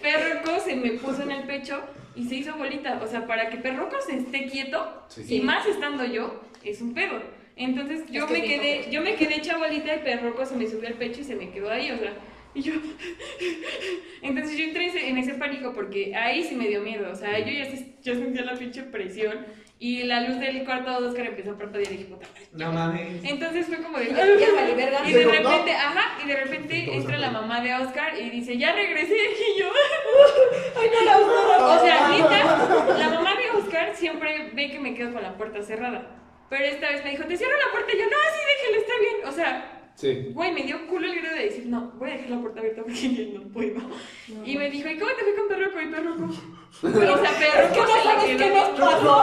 [0.00, 1.80] Perroco se me puso en el pecho
[2.14, 3.00] y se hizo bolita.
[3.02, 7.20] O sea, para que Perroco se esté quieto, y más estando yo, es un pedo.
[7.58, 10.66] Entonces yo Es que me quedé, yo me quedé hecha bolita y Perroco se me
[10.66, 11.90] subió al pecho y se me quedó ahí.
[11.90, 12.12] O sea,
[12.54, 12.72] Y yo.
[14.22, 17.10] Entonces yo entré ese- en ese pánico porque ahí sí me dio miedo.
[17.10, 19.46] O sea, yo ya, se- yo sentía la pinche presión.
[19.80, 22.46] Y la luz del cuarto de Oscar empezó a parpadear y dije, puta madre.
[22.52, 23.22] No mames.
[23.22, 24.06] Entonces fue como de.
[24.06, 25.08] Ya, ya valí verga.
[25.08, 25.78] Y de repente, no.
[25.78, 29.14] ajá, y de repente entra la mamá de Oscar y dice, ya regresé.
[29.56, 29.66] Y yo,
[30.80, 31.76] Ay, no la uso.
[31.76, 35.62] o sea, neta, la mamá de Oscar siempre ve que me quedo con la puerta
[35.62, 36.10] cerrada.
[36.50, 37.92] Pero esta vez me dijo, te cierro la puerta.
[37.94, 39.28] Y yo, no, sí, déjela, está bien.
[39.28, 40.30] O sea, Sí.
[40.32, 42.82] güey, me dio culo el idea de decir, no, voy a dejar la puerta abierta
[42.82, 43.80] porque yo no puedo.
[44.44, 45.80] Y me dijo, ¿y cómo te fui con Perroco?
[45.80, 46.24] Y Perroco.
[46.80, 49.22] O sea, Perroco ¿Qué no sabes qué nos pasó?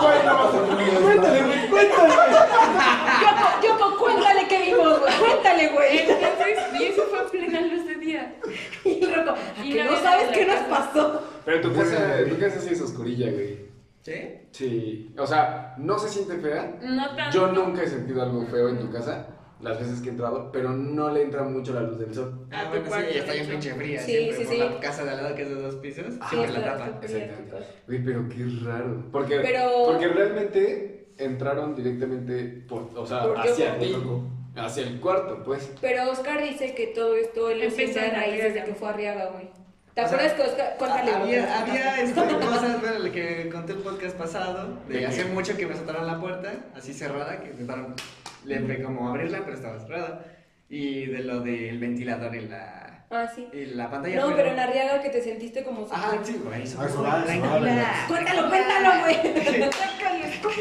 [1.01, 2.13] Cuéntale, güey, cuéntale.
[3.21, 5.13] Yoko, Yoko, cuéntale qué vimos, güey.
[5.17, 5.99] Cuéntale, güey.
[5.99, 8.35] Entonces, y eso fue a plena luz de día.
[8.83, 11.23] Y el Rocco, Y que no no sabes qué en nos pasó.
[11.45, 13.74] Pero tu casa, tu casa sí es oscurilla, güey.
[14.05, 14.13] ¿Sí?
[14.51, 15.15] Sí.
[15.17, 16.77] O sea, no se siente fea.
[16.83, 17.35] No tanto.
[17.35, 19.27] Yo nunca he sentido algo feo en tu casa,
[19.61, 22.47] las veces que he entrado, pero no le entra mucho la luz del sol.
[22.51, 24.01] A Ah, tu bueno, cuarto, sí, está bien pinche fría.
[24.01, 24.59] Sí, siempre sí, por sí.
[24.75, 26.99] la casa de al lado que es de dos pisos, siempre la tapa.
[27.01, 27.55] Exactamente.
[27.87, 29.03] Güey, pero qué raro.
[29.11, 34.29] Porque, Pero- porque realmente entraron directamente por, o sea, Por hacia Yoko.
[34.53, 34.59] ti.
[34.59, 35.73] Hacia el cuarto, pues.
[35.81, 38.93] Pero Oscar dice que todo esto él lo Empezó a raíz desde que fue a
[38.93, 39.49] Riaga, güey.
[39.95, 41.11] ¿Te O sea, acuerdas que Oscar, cuéntale.
[41.13, 45.05] Había, había este, cosas, bueno, que conté el podcast pasado, ¿De de qué?
[45.07, 47.95] hace mucho que me soltaron la puerta, así cerrada, que intentaron
[48.43, 50.25] le como abrirla, pero estaba cerrada.
[50.69, 53.47] Y de lo del ventilador y la, Ah, sí.
[53.53, 54.15] y la pantalla.
[54.19, 57.23] No, pero en Arriaga que te sentiste como Ah, sí, güey, eso Ah, fue eso
[57.25, 58.05] tranquila.
[58.07, 59.15] Cuéntalo, cuéntalo, güey.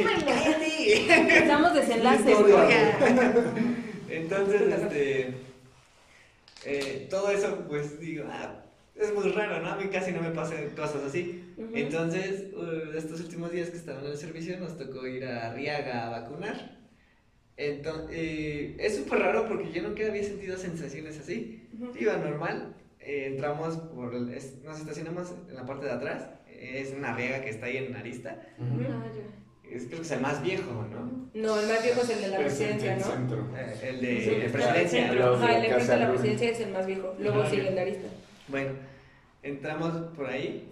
[0.04, 1.38] Cállate.
[1.38, 2.96] Estamos desenlaces, Historia.
[3.00, 3.14] güey.
[4.10, 5.34] Entonces, este.
[6.64, 8.60] eh, todo eso, pues digo, ah,
[8.96, 9.70] es muy raro, ¿no?
[9.72, 11.52] A mí casi no me pasan cosas así.
[11.56, 11.70] Ujú.
[11.74, 16.06] Entonces, uh, estos últimos días que estaban en el servicio, nos tocó ir a Riaga
[16.06, 16.78] a vacunar.
[17.56, 21.68] Entonces, es súper raro porque yo nunca había sentido sensaciones así.
[21.78, 21.92] Ujú.
[21.98, 26.28] Iba normal, eh, entramos por el- es- nos estacionamos en la parte de atrás.
[26.48, 28.40] Es una riega que está ahí en Arista.
[28.58, 29.70] Ya.
[29.70, 31.28] Es, creo que es el más viejo, ¿no?
[31.34, 33.06] No, el más viejo es el de la Es el presidencia, del ¿no?
[33.06, 33.48] centro.
[33.56, 34.98] Eh, el Sí, de está presidencia.
[35.00, 36.10] el el de de la Luna.
[36.12, 37.14] presidencia es el más viejo.
[37.18, 38.08] Luego sigue el de Arista.
[38.48, 38.72] Bueno,
[39.42, 40.70] entramos por ahí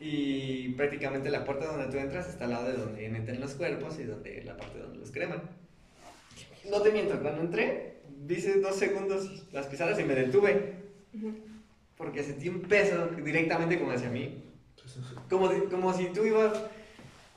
[0.00, 3.98] y prácticamente la puerta donde tú entras está al lado de donde meten los cuerpos
[3.98, 5.42] y donde la parte donde los creman.
[6.70, 10.74] No te miento, cuando entré, hice dos segundos las pisadas y me detuve
[11.14, 11.34] Ujú.
[11.96, 14.44] porque sentí un peso directamente como hacia mí.
[15.28, 16.52] Como, si- como si tú ibas...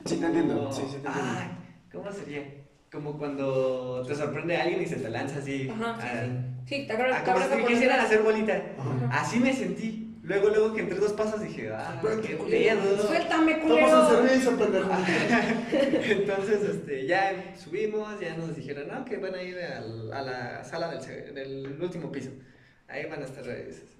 [0.04, 0.56] Sí, te entiendo.
[0.58, 1.56] como- Sí, sí, te Ay, entiendo.
[1.92, 2.54] ¿cómo sería?
[2.90, 5.68] Como cuando te sorprende alguien y se te lanza así.
[5.68, 6.30] Ajá, sí, ah, Sí,
[6.66, 8.62] te acuerdas Ah, te como acuerdas si quisieran hacer bolita.
[8.78, 9.20] Ajá.
[9.20, 10.02] Así me sentí.
[10.22, 13.06] Luego, luego que entré dos pasos dije, ah, qué pedo.
[13.06, 14.10] Suéltame, culero.
[14.10, 14.90] en servicio, pendejo.
[15.72, 20.64] Entonces, este, ya subimos, ya nos dijeron, no, que van a ir al- a la
[20.64, 22.30] sala del, del último piso.
[22.88, 23.44] Ahí van a estar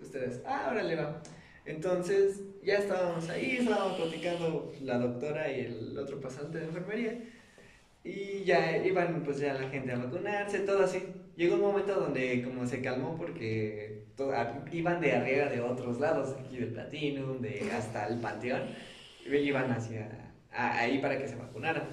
[0.02, 0.40] ustedes.
[0.44, 1.22] Ah, órale, va.
[1.64, 7.18] Entonces, ya estábamos ahí, estábamos platicando la doctora y el otro pasante de enfermería.
[8.04, 11.04] Y ya iban, pues, ya la gente a vacunarse, todo así.
[11.36, 14.04] Llegó un momento donde como se calmó porque
[14.72, 18.62] iban de arriba de otros lados, aquí del Platinum, de hasta el Panteón.
[19.26, 21.84] Iban hacia ahí para que se vacunaran.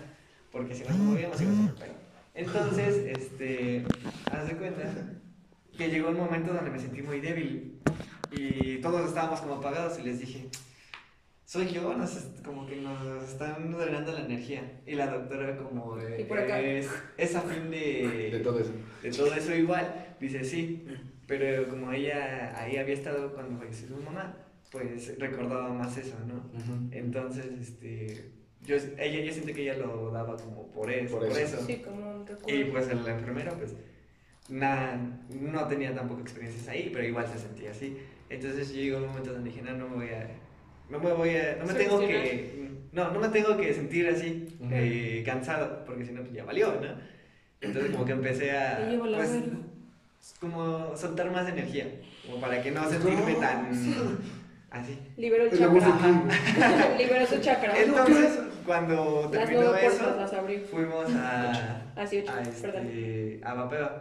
[0.52, 1.94] Porque si nos movíamos iba a ser pedo.
[2.36, 3.84] Entonces, este,
[4.32, 4.84] haz de cuenta
[5.78, 7.80] que llegó un momento donde me sentí muy débil
[8.32, 10.48] y todos estábamos como apagados y les dije,
[11.46, 12.12] soy yo, nos
[12.44, 14.80] como que nos están drenando la energía.
[14.86, 16.60] Y la doctora como, eh, Y por acá.
[16.62, 18.72] es, es a fin de, De todo eso.
[19.02, 20.86] de todo eso igual, dice sí,
[21.28, 24.38] pero como ella ahí había estado cuando falleció su mamá,
[24.72, 26.36] pues recordaba más eso, ¿no?
[26.36, 26.88] Ujú.
[26.92, 28.32] Entonces, este,
[28.66, 31.58] yo, ella, yo siento que ella lo daba como por eso, Por por eso.
[31.58, 31.66] eso.
[31.68, 32.60] Sí, como un recuerdo.
[32.60, 33.76] Y pues el enfermero, pues,
[34.50, 37.98] nada, no tenía tampoco experiencias ahí, pero igual se sentía así.
[38.30, 40.28] Entonces llegó un momento donde dije, no, no me voy a,
[40.94, 44.56] no me voy a, no me tengo que, no, no me tengo que sentir así,
[44.70, 46.88] eh, cansado, porque si no, pues ya valió, ¿no?
[47.60, 49.32] Entonces como que empecé a, pues,
[50.40, 51.88] como soltar más energía,
[52.28, 53.72] como para que no sentirme tan,
[54.70, 55.00] así.
[55.18, 56.96] Liberó el chakra.
[56.98, 57.82] Liberó su chakra.
[57.82, 62.86] Entonces, cuando Las terminó puertas eso, las fuimos a, Así ocho, a, perdón.
[62.86, 63.92] este, a Vapeo.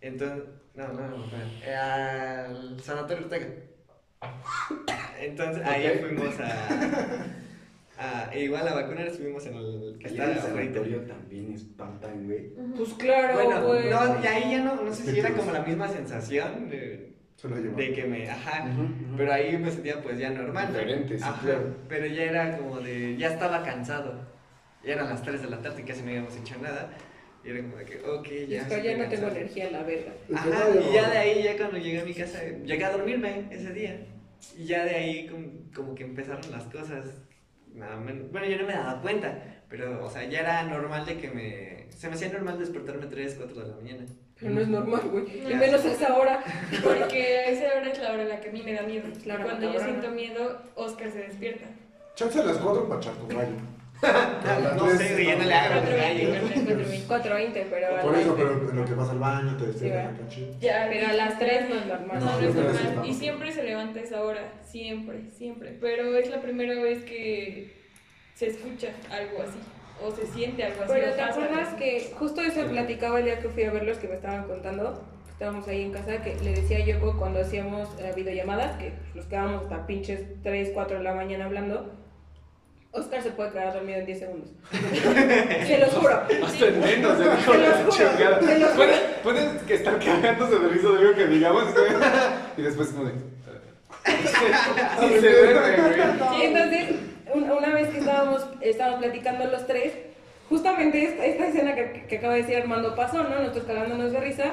[0.00, 0.44] Entonces,
[0.74, 1.24] no, no, no,
[1.64, 3.46] eh, al Sanatorio Ortega.
[5.20, 7.26] Entonces, ahí fuimos a,
[7.98, 12.26] a- e igual a vacunar, estuvimos en el que está en el sanatorio también espantan,
[12.26, 12.50] güey.
[12.76, 13.90] Pues claro, Bueno, güey.
[13.90, 17.14] no, y ahí ya no, no sé si era como la misma sensación de,
[17.94, 18.66] que me, ajá,
[19.16, 20.68] pero ahí me sentía pues ya normal.
[20.72, 20.78] ¿no?
[20.78, 21.76] Diferente, sí, Ajá, claro.
[21.88, 24.28] Pero ya era como de, ya estaba cansado.
[24.84, 26.88] Ya eran las 3 de la tarde y casi no habíamos hecho nada.
[27.44, 28.62] Y era como de que, ok, ya.
[28.62, 30.12] Estoy ya no tengo energía en la verga.
[30.34, 33.72] Ajá, y ya de ahí, ya cuando llegué a mi casa, llegué a dormirme ese
[33.72, 34.06] día.
[34.58, 37.06] Y ya de ahí como, como que empezaron las cosas.
[37.74, 41.16] Nada menos- bueno, yo no me daba cuenta, pero, o sea, ya era normal de
[41.18, 41.86] que me...
[41.90, 44.06] Se me hacía normal despertarme 3, 4 de la mañana.
[44.38, 45.24] Pero no es normal, güey.
[45.50, 46.42] Y menos a esa hora.
[46.82, 49.04] Porque esa hora es la hora en la que a mí me da miedo.
[49.26, 51.66] La hora Cuando yo siento miedo, Oscar se despierta.
[52.14, 53.52] Chance a las 4 para echar tu rayo.
[54.02, 55.86] No sé, güey, ya no le hago.
[55.86, 57.06] 4.20, 4.20.
[57.06, 60.28] 4.20, pero Por eso, pero en lo que vas al baño, te despiertas Sí, acá
[60.28, 60.54] chido.
[60.60, 62.20] Ya, Pero a las 3 no es normal.
[62.20, 63.06] No, No, es normal.
[63.06, 64.52] Y siempre se levanta esa hora.
[64.64, 65.76] Siempre, siempre.
[65.80, 67.80] Pero es la primera vez que
[68.34, 69.58] se escucha algo así.
[70.02, 70.92] O se siente algo así.
[70.94, 74.08] Pero te pasa acuerdas que justo eso platicaba el día que fui a verlos que
[74.08, 78.78] me estaban contando, estábamos ahí en casa, que le decía yo cuando hacíamos eh, videollamadas,
[78.78, 81.92] que nos quedábamos hasta pinches 3, 4 de la mañana hablando,
[82.92, 84.48] Oscar se puede quedar dormido en 10 segundos.
[85.66, 86.22] se los juro.
[86.44, 88.40] Hasta en menos, se dijo la chingada.
[89.22, 91.64] Pueden, que estar cagándose de risa de algo que digamos.
[92.56, 93.12] Y después como de...
[95.16, 96.40] Y se duerme, güey.
[96.40, 96.84] Y entonces,
[97.32, 99.92] un- una vez que estábamos, estábamos platicando los tres,
[100.48, 103.38] justamente esta, esta escena que, que acaba de decir Armando pasó, ¿no?
[103.38, 104.52] Nosotros cagándonos de risa,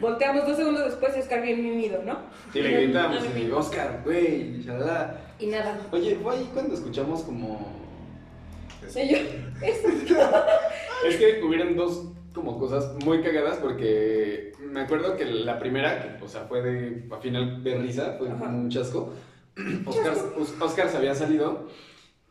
[0.00, 2.18] volteamos dos segundos después y Oscar bien mimido, ¿no?
[2.54, 4.26] Y le gritamos, y digo, Oscar, güey,
[4.60, 4.66] y.
[5.38, 5.80] Y nada.
[5.90, 7.80] Oye, fue ahí cuando escuchamos como...
[8.94, 9.18] Y yo,
[9.62, 9.88] eso.
[11.08, 16.24] Es que hubieron dos como cosas muy cagadas porque me acuerdo que la primera, que
[16.24, 18.44] o sea, fue de, a final de risa, fue Ajá.
[18.48, 19.12] un chasco.
[19.84, 21.68] Oscar, Os- Oscar se había salido,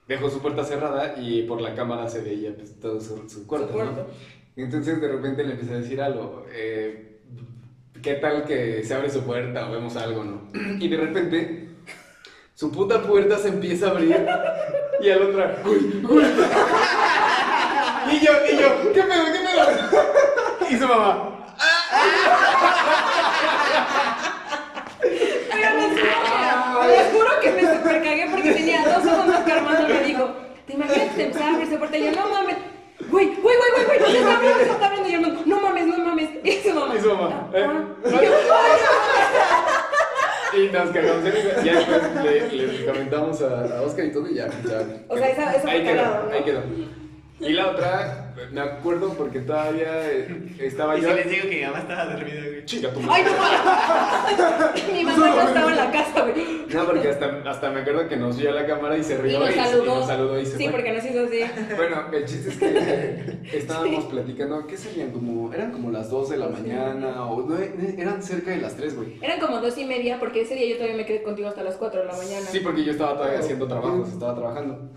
[0.07, 3.67] dejó su puerta cerrada y por la cámara se veía pues, todo su, su cuarto,
[3.67, 4.07] Su cuarto.
[4.07, 4.63] ¿no?
[4.63, 7.10] Entonces de repente le empecé a decir algo, eh,
[8.01, 10.41] ¿qué tal que se abre su puerta o vemos algo, no?
[10.79, 11.69] Y de repente
[12.55, 14.15] su puta puerta se empieza a abrir
[15.01, 16.23] y al otra, uy, uy.
[18.11, 20.69] Y yo, y yo, ¿qué pedo, qué pedo?
[20.69, 21.31] Y su mamá,
[24.99, 29.87] Pero les juro, les juro que me super cagué porque tenía dos segundos que Armando
[29.87, 30.35] me dijo,
[30.67, 31.97] ¿te imaginas que te empezaba a abrir esa puerta?
[31.97, 32.57] Y yo, no mames,
[33.11, 35.09] güey, güey, güey, güey, güey, se está abriendo, se está abriendo.
[35.09, 36.29] Y yo, no, mames, no mames.
[36.43, 36.95] Y su mamá.
[36.95, 37.49] y su mamá.
[40.53, 41.63] Y nos cagamos risa.
[41.63, 44.83] Ya después le, le comentamos a, a Oscar y todo y ya, ya.
[45.07, 46.33] O sea, esa- esa ahí fue quedó, cagado, ¿no?
[46.35, 46.61] ahí quedó.
[47.41, 51.09] Y la otra, me acuerdo porque todavía eh, estaba Y yo.
[51.09, 52.65] si les digo que mi mamá estaba dormida, güey.
[52.65, 54.84] Chica, tu Ay, no mames.
[54.93, 56.61] Mi mamá no estaba en la casa, güey.
[56.72, 59.18] No, porque hasta, hasta me acuerdo que nos vio a la cámara y se Y
[59.18, 59.84] rió nos y, saludó.
[59.84, 60.72] y nos saludó y se Sí, fue.
[60.73, 61.39] porque nos hizo así.
[61.76, 65.11] Bueno, el chiste es que estábamos platicando, ¿qué serían?
[65.11, 68.95] Como, eran como las 2 de la mañana o no, eran cerca de las 3,
[68.95, 69.18] güey.
[69.22, 71.76] Eran como dos y media porque ese día yo todavía me quedé contigo hasta las
[71.76, 72.45] 4 de la mañana.
[72.45, 74.91] Sí, porque yo estaba todavía haciendo trabajos, estaba trabajando.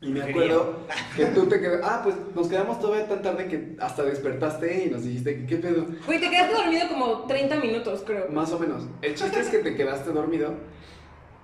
[0.00, 0.80] Y me acuerdo
[1.16, 4.90] que tú te quedaste, ah, pues nos quedamos todavía tan tarde que hasta despertaste y
[4.90, 5.86] nos dijiste, ¿qué pedo?
[6.04, 8.28] Güey, te quedaste dormido como 30 minutos, creo.
[8.30, 8.84] Más o menos.
[9.00, 10.54] El chiste es que te quedaste dormido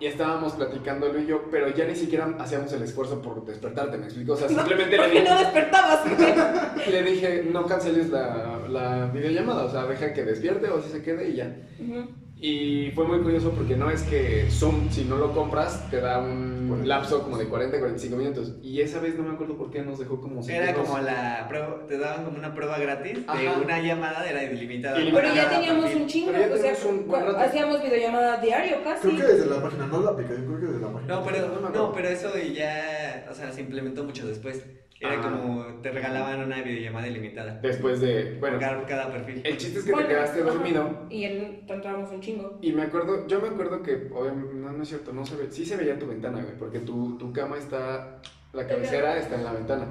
[0.03, 3.97] y estábamos platicando Lu y yo, pero ya ni siquiera hacíamos el esfuerzo por despertarte,
[3.97, 4.33] ¿me explico?
[4.33, 6.93] O sea, simplemente le Porque dije, no despertabas, güey.
[6.93, 11.03] le dije, no canceles la, la videollamada, o sea, deja que despierte o así se
[11.03, 11.57] quede y ya.
[11.81, 12.09] Ujú.
[12.43, 16.19] Y fue muy curioso porque no es que Zoom, si no lo compras, te da
[16.19, 18.55] un lapso como de 40, 45 minutos.
[18.61, 21.87] Y esa vez no me acuerdo por qué nos dejó como Era como la prueba,
[21.87, 23.61] te daban como una prueba gratis de Ajá.
[23.63, 24.99] una llamada, era ilimitada.
[24.99, 25.35] Ilimitada.
[25.35, 29.07] Pero ya teníamos un chingo, o sea, un hacíamos videollamada diario casi.
[29.07, 31.15] Creo que desde la página, no la yo creo que desde la página.
[31.15, 34.65] No, pero, no, pero eso ya, o sea, se implementó mucho después.
[35.03, 35.21] Era Ah.
[35.23, 37.59] como, te regalaban una videollamada ilimitada.
[37.61, 39.41] Después de, bueno, cada, cada perfil.
[39.45, 41.07] el chiste es que Bueno, te quedaste dormido.
[41.11, 42.59] Y en, entrábamos un chingo.
[42.63, 45.51] Y me acuerdo, yo me acuerdo que, obviamente, no, no es cierto, no se ve,
[45.51, 48.21] sí se veía tu ventana, güey, porque tu, tu cama está,
[48.53, 49.87] la cabecera está en la ventana.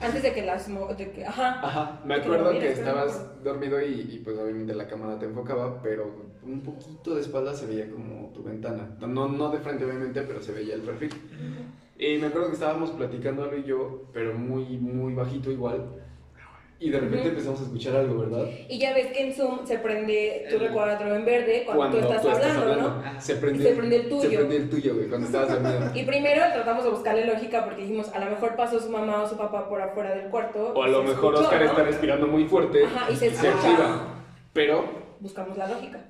[0.00, 0.68] Antes de que las...
[0.96, 1.60] De que, ajá.
[1.66, 5.26] Ajá, me Que acuerdo que me estabas dormido y, y, pues obviamente la cámara te
[5.26, 8.96] enfocaba, pero un poquito de espalda se veía como tu ventana.
[9.00, 11.10] No, no de frente obviamente, pero se veía el perfil.
[12.02, 15.98] Y me acuerdo que estábamos platicando Lu y yo, pero muy, muy bajito igual.
[16.80, 17.28] Y de repente Ujú.
[17.28, 18.44] empezamos a escuchar algo, ¿verdad?
[18.68, 22.26] Y ya ves que en Zoom se prende tu recuadro en verde cuando, tú estás
[22.26, 23.02] hablando, ¿no?
[23.04, 24.20] Ah, Se prende, se prende el tuyo.
[24.30, 25.90] Se prende el tuyo, güey, cuando estabas dormido.
[25.94, 29.28] Y primero tratamos de buscarle lógica porque dijimos, a lo mejor pasó su mamá o
[29.28, 30.72] su papá por afuera del cuarto.
[30.74, 31.70] O a y lo se mejor escuchó, Oscar ¿no?
[31.70, 33.52] está respirando muy fuerte Ajá, y se se escucha.
[33.70, 34.06] activa.
[34.52, 34.84] Pero,
[35.20, 36.00] Buscamos la lógica.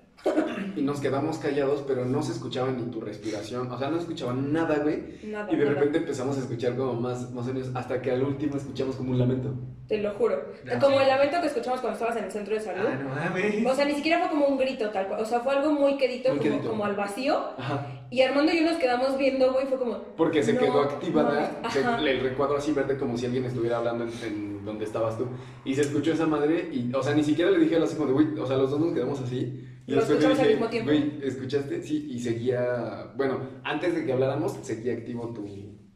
[0.76, 3.70] Y nos quedamos callados, pero no se escuchaba ni tu respiración.
[3.70, 5.18] O sea, no escuchaban nada, güey.
[5.24, 5.74] Nada, Y de nada.
[5.76, 9.18] repente empezamos a escuchar como más, más sonidos, hasta que al último escuchamos como un
[9.18, 9.52] lamento.
[9.88, 10.40] Te lo juro.
[10.64, 10.78] Ya.
[10.78, 12.86] Como el lamento que escuchamos cuando estabas en el centro de salud.
[12.88, 13.66] Ah, no mames.
[13.66, 15.20] O sea, ni siquiera fue como un grito tal cual.
[15.20, 16.70] O sea, fue algo muy quedito, Muy como, quedito.
[16.70, 17.38] como al vacío.
[17.58, 18.06] Ajá.
[18.10, 19.98] Y Armando y yo nos quedamos viendo, güey, fue como.
[20.16, 24.04] Porque se no, quedó activada no, el recuadro así verde como si alguien estuviera hablando
[24.04, 25.26] en, en donde estabas tú.
[25.64, 28.06] Y se escuchó esa madre y, o sea, ni siquiera le dije algo así como
[28.08, 29.66] de, güey, o sea, los dos nos quedamos así.
[29.86, 30.90] Y Lo escuchamos al mismo tiempo.
[30.90, 31.82] güey, ¿escuchaste?
[31.82, 35.42] Sí, y seguía, bueno, antes de que habláramos, seguía activo tu...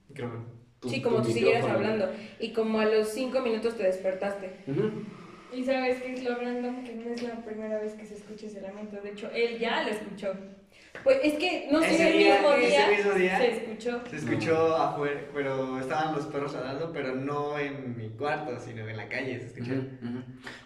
[0.08, 0.46] Micrófono.
[0.80, 2.10] tu Sí, como tú siguieras hablando.
[2.40, 4.50] Y como a los cinco minutos te despertaste.
[5.54, 8.46] Y sabes que es lo random que no es la primera vez que se escucha
[8.46, 9.00] ese lamento.
[9.00, 10.34] De hecho, él ya lo escuchó.
[11.04, 12.88] Pues es que no sé el día- mismo ese día.
[12.88, 13.38] mismo día.
[13.38, 14.00] Se escuchó.
[14.10, 18.96] Se escuchó afuera, pero estaban los perros ladrando, pero no en mi cuarto, sino en
[18.96, 19.72] la calle, se escuchó.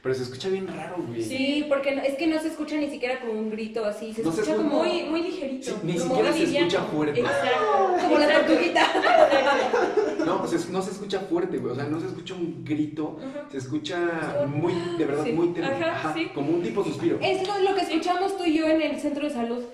[0.02, 1.23] Pero se escucha bien raro, güey.
[1.23, 4.12] Sí, porque no- es que no se escucha ni siquiera como un grito así.
[4.15, 4.82] Se No escucha como.
[4.82, 5.66] Muy, muy ligerito.
[5.73, 6.66] Sí, ni como siquiera se liviano.
[6.69, 7.20] escucha fuerte.
[7.20, 7.97] Exacto.
[8.02, 8.86] Como la tortuguita.
[10.24, 11.73] No, se- no se escucha fuerte, güey.
[11.73, 13.19] O sea, no se escucha un grito.
[13.20, 13.47] Ajá.
[13.51, 15.32] Se escucha muy, de verdad, Sí.
[15.32, 15.70] muy tenue.
[15.85, 16.31] Ajá, sí.
[16.35, 17.19] Como un tipo suspiro.
[17.20, 19.65] Es lo, lo que escuchamos tú y yo en el centro de salud.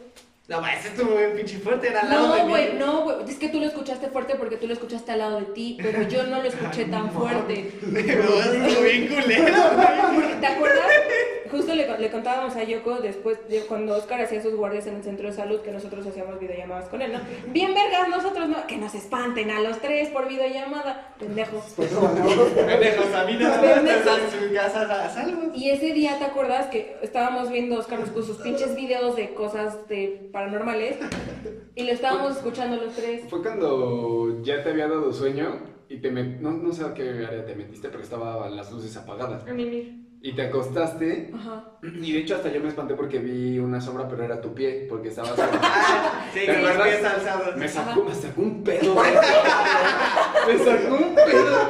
[0.48, 2.50] No, ma, ese estuvo bien pinche fuerte, era al lado de No, mí.
[2.50, 3.16] güey, no, güey.
[3.28, 6.02] Es que tú lo escuchaste fuerte porque tú lo escuchaste al lado de ti, pero
[6.02, 7.72] yo no lo escuché tan fuerte.
[7.82, 9.54] No, estuvo bien culero,
[10.14, 10.40] güey.
[10.40, 10.86] ¿Te acuerdas?
[11.50, 15.04] Justo le, le contábamos a Yoko después de cuando Oscar hacía sus guardias en el
[15.04, 17.20] centro de salud que nosotros hacíamos videollamadas con él, ¿no?
[17.52, 21.64] Bien vergas, nosotros no, que nos espanten a los tres por videollamada, pendejos.
[21.76, 25.52] Pendejos, a mí no en su casa a salvo.
[25.54, 29.32] Y ese día, ¿te acuerdas que estábamos viendo Oscar nos puso sus pinches videos de
[29.34, 30.96] cosas de paranormales
[31.74, 33.24] y lo estábamos escuchando los tres?
[33.28, 37.08] Fue cuando ya te había dado sueño y te met- no, no sé a qué
[37.26, 39.46] área te metiste, pero estaban las luces apagadas.
[39.46, 40.05] A mimir.
[40.22, 41.78] Y te acostaste Ajá.
[41.82, 44.86] y de hecho hasta yo me espanté porque vi una sombra, pero era tu pie,
[44.88, 45.34] porque estabas...
[45.38, 47.56] Ah, sí, ¿Te con los pies alzados.
[47.56, 48.94] Me sacó, me sacó un pedo.
[48.94, 49.12] güey.
[50.48, 51.68] me sacó un pedo.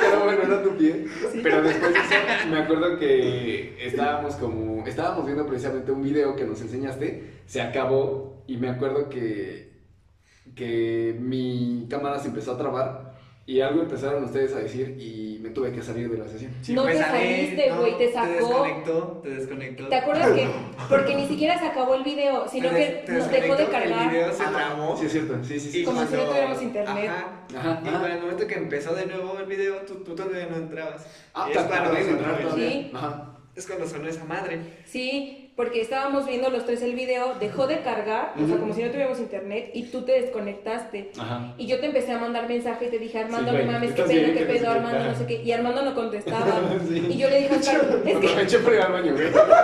[0.00, 1.06] Pero bueno, era tu pie.
[1.42, 6.44] Pero después de eso, me acuerdo que estábamos como, estábamos viendo precisamente un video que
[6.44, 9.82] nos enseñaste, se acabó y me acuerdo que,
[10.54, 13.17] que mi cámara se empezó a trabar
[13.48, 16.52] y algo empezaron ustedes a decir y me tuve que salir de la sesión.
[16.68, 18.26] No me te saliste, güey, te sacó.
[18.28, 19.88] Te desconectó, te desconectó.
[19.88, 20.48] ¿Te acuerdas que?
[20.90, 22.76] Porque ni siquiera se acabó el video, sino Te
[23.06, 24.10] que nos dejó de desconectó, El cargar.
[24.12, 24.96] video se Ah, trabó.
[24.98, 25.84] Sí, es cierto, sí, sí, sí.
[25.84, 27.10] Como si no cuando- tuviéramos internet.
[27.10, 27.46] Ajá.
[27.56, 28.00] Ajá, Y ajá.
[28.02, 31.06] para el momento que empezó de nuevo el video, tú, tú todavía no entrabas.
[31.32, 32.68] Ah, es cuando sonó entrar todavía.
[32.70, 32.90] Sí.
[32.92, 33.34] Ajá.
[33.56, 34.60] Es cuando sonó esa madre.
[34.84, 38.80] Sí, porque estábamos viendo los tres el video, dejó de cargar, o sea, como si
[38.80, 41.10] no tuviéramos internet, y tú te desconectaste.
[41.18, 41.52] Ajá.
[41.58, 44.02] Y yo te empecé a mandar mensaje y te dije, Armando, Sí, no mames, qué
[44.02, 44.38] ¿estás pedo, bien?
[44.38, 44.70] qué pedo.
[44.70, 45.42] Armando, no sé qué.
[45.42, 46.46] Y Armando no contestaba.
[46.88, 47.08] Sí.
[47.10, 48.18] Y yo le dije Oscar, es
[48.56, 49.16] que ir al baño.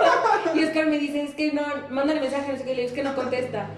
[0.53, 2.93] Y Oscar me dice, es que no, mándale mensaje, no sé qué, le digo, es
[2.93, 3.69] que no contesta.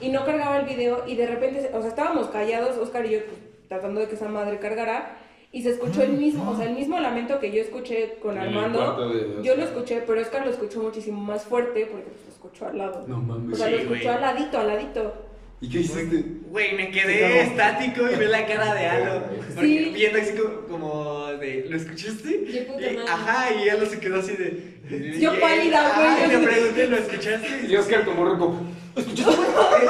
[0.00, 3.18] Y no cargaba el video y de repente, o sea, estábamos callados, Oscar y yo
[3.26, 5.16] pues, tratando de que esa madre cargara.
[5.54, 9.08] Y se escuchó el mismo, o sea, el mismo lamento que yo escuché con Armando.
[9.08, 9.40] de.
[9.44, 12.78] Yo lo escuché, pero Oscar lo escuchó muchísimo más fuerte porque pues, lo escuchó al
[12.78, 13.04] lado.
[13.06, 13.54] No mames.
[13.54, 15.14] O sea, lo escuchó al ladito, al ladito.
[15.60, 16.24] ¿Y qué hiciste?
[16.50, 19.22] Güey, me quedé estático y vi la cara de Alo.
[19.54, 19.90] Porque Sí.
[19.94, 22.66] viendo así como, como de, ¿lo escuchaste?
[22.68, 23.08] Puta Y- madre.
[23.08, 25.18] ajá, y Alo se quedó así de.
[25.20, 27.66] Yo pálida, güey, Y yo pregunté, ¿lo escuchaste?
[27.68, 28.56] Y Oscar como roco.
[28.96, 29.32] ¿Escuchaste?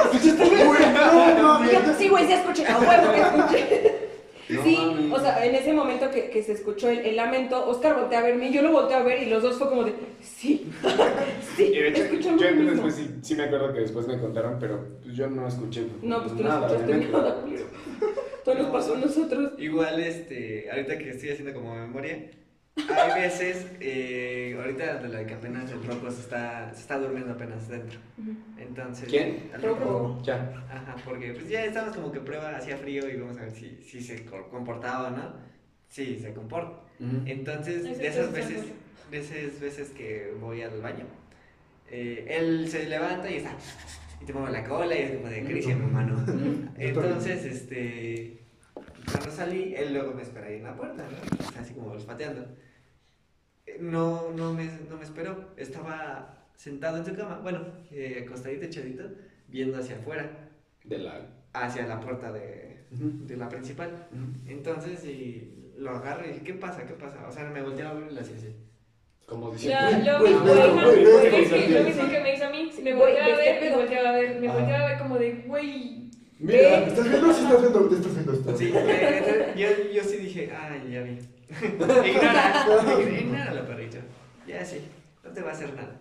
[0.03, 0.63] ¿Escuchaste?
[0.65, 0.79] Güey,
[1.41, 4.04] no Y yo, sí, güey, sí escuché, a huevo que escuché.
[4.49, 5.11] No sí, mames.
[5.11, 8.21] o sea, en ese momento que, que se escuchó el, el lamento, Oscar volteó a
[8.21, 10.71] verme, yo lo volteé a ver y los dos fue como de, sí,
[11.57, 12.71] sí, Y de hecho, escuchamos yo mismo.
[12.71, 15.87] después sí, sí me acuerdo que después me contaron, pero pues yo no escuché.
[16.03, 17.37] No, pues tú no escuchaste nada.
[18.45, 18.71] Todo nos No.
[18.73, 19.53] pasó a nosotros.
[19.57, 22.29] Igual, este, ahorita que estoy haciendo como memoria,
[22.77, 27.31] hay veces, eh, ahorita de la que apenas el roco se está, se está durmiendo
[27.33, 27.99] apenas dentro.
[28.57, 29.07] Entonces.
[29.09, 29.49] ¿Quién?
[29.53, 29.79] El Rocco.
[29.85, 30.21] roco.
[30.23, 30.65] Ya.
[30.69, 33.81] Ajá, porque pues ya estamos como que prueba, hacía frío y vamos a ver si,
[33.83, 35.33] si se co- comportaba o no.
[35.87, 36.81] Sí, se comporta.
[37.25, 38.63] Entonces, de esas es veces,
[39.11, 41.05] de esas veces que voy al baño,
[41.89, 43.51] eh, él se levanta y está,
[44.21, 46.25] y te mueve la cola y es como de Cristian, mi mano.
[46.77, 48.39] Entonces, este,
[49.11, 51.45] cuando salí, él luego me espera ahí en la puerta, ¿no?
[51.47, 52.41] O sea, así como olfateando.
[52.41, 52.64] Eh,
[53.79, 57.59] No, no me, no me esperó, estaba sentado en su cama, bueno,
[57.91, 59.03] eh, acostadito, echadito,
[59.47, 60.49] viendo hacia afuera,
[60.83, 61.21] De la.
[61.53, 64.07] hacia la puerta de, de la principal.
[64.47, 66.85] Entonces, y lo agarro y dije, ¿qué pasa?
[66.85, 67.25] ¿Qué pasa?
[67.27, 68.55] O sea, me volteé a ver y le hacía así.
[69.25, 70.19] Como Ya, diciendo.
[70.19, 74.09] lo lo mismo que me hizo a mí, me volteaba a ¿de ver, me volteaba
[74.09, 74.53] a ver, me Ah.
[74.53, 76.05] volteaba a ver como de, güey,
[76.37, 77.33] Mira, ¿estás viendo?
[77.33, 78.57] Sí, estás viendo, estás viendo esto.
[78.57, 81.17] Sí, eh, entonces, yo, yo sí dije, ay, ya vi.
[82.05, 82.65] Ignora,
[83.19, 83.97] ignóralo, perrito.
[84.47, 84.81] Ya sí,
[85.23, 85.99] no te va a hacer nada.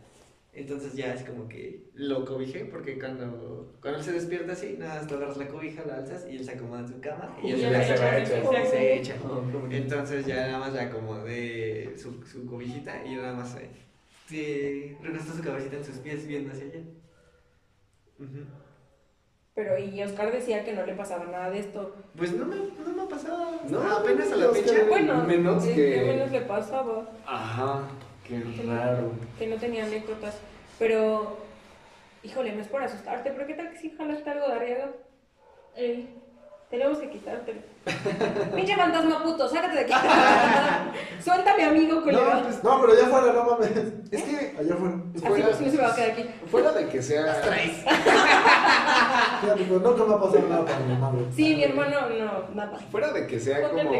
[0.52, 5.00] Entonces ya es como que lo cobijé, porque cuando, cuando él se despierta así, nada,
[5.00, 7.48] más tú agarras la cobija, la alzas y él se acomoda en su cama y
[7.48, 9.14] Y él ya se, se echa, echa, se- se echa.
[9.24, 9.42] Oh.
[9.70, 13.56] Entonces ya nada más le acomodé su, su cobijita y nada más
[14.30, 16.80] eh, recostó su cabecita en sus pies viendo hacia allá.
[19.54, 21.94] Pero y Oscar decía que no le pasaba nada de esto.
[22.16, 23.60] Pues no me, no me ha pasado.
[23.68, 24.84] No, apenas a la que- fecha.
[24.88, 27.82] Bueno, menos eh, que- menos le pasaba, Ajá,
[28.26, 29.12] qué raro.
[29.38, 30.34] que no tenía anécdotas.
[30.76, 31.36] Pero,
[32.24, 34.88] híjole, no es por asustarte, pero ¿qué tal que si jalaste algo de arriaga?
[35.76, 36.06] Eh,
[36.70, 37.60] Tenemos que quitártelo.
[38.56, 39.92] Pinche fantasma puto, sácate de aquí.
[41.24, 42.24] Suelta a mi amigo, culero.
[42.34, 43.70] No, pues, No, pero allá afuera, no mames.
[44.10, 44.96] es que Allá afuera.
[45.14, 46.24] Así fuera, pues no se me va a quedar aquí.
[46.50, 47.40] fuera de que sea...
[49.44, 51.18] Fíjate, pues nunca me ha pasado nada para mi hermano.
[51.30, 52.78] Sí, mi hermano, no, nada.
[52.90, 53.90] Fuera de que sea como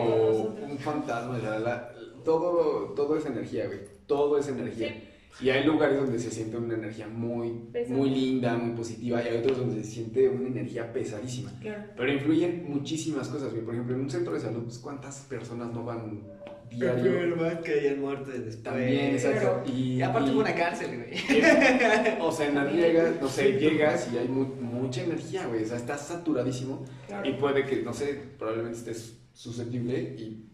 [0.71, 1.91] un fantasma, la, la-
[2.25, 3.81] todo, todo es energía, güey.
[4.07, 4.89] Todo es energía.
[4.89, 5.45] Sí.
[5.47, 9.39] Y hay lugares donde se siente una energía muy, muy linda, muy positiva, y hay
[9.39, 11.51] otros donde se siente una energía pesadísima.
[11.61, 11.83] Claro.
[11.97, 13.53] Pero influyen muchísimas cosas.
[13.53, 16.23] Por ejemplo, en un centro de salud, pues, ¿cuántas personas no van
[16.71, 17.13] diario?
[17.13, 18.63] Enfermas que hayan muerto después.
[18.63, 19.63] También, exacto.
[19.65, 22.21] Pero- Y, Y aparte y- fue una cárcel, güey.
[22.21, 25.63] o sea, en la llegas, no sé, llegas y hay mu- mucha energía, güey.
[25.65, 26.85] O sea, estás saturadísimo.
[27.07, 27.29] Claro.
[27.29, 30.49] Y puede que, no sé, probablemente estés susceptible y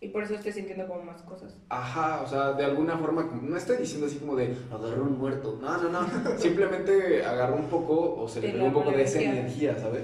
[0.00, 1.56] Y por eso estoy sintiendo como más cosas.
[1.68, 5.58] Ajá, o sea, de alguna forma, no estoy diciendo así como de agarró un muerto.
[5.62, 6.38] No, no, no.
[6.38, 10.02] Simplemente agarró un poco o se le la un poco de esa energía, ¿sabes?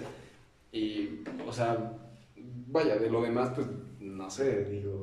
[0.70, 1.94] Y, o sea,
[2.68, 3.66] vaya, de lo demás, pues,
[4.00, 4.97] no sé, digo.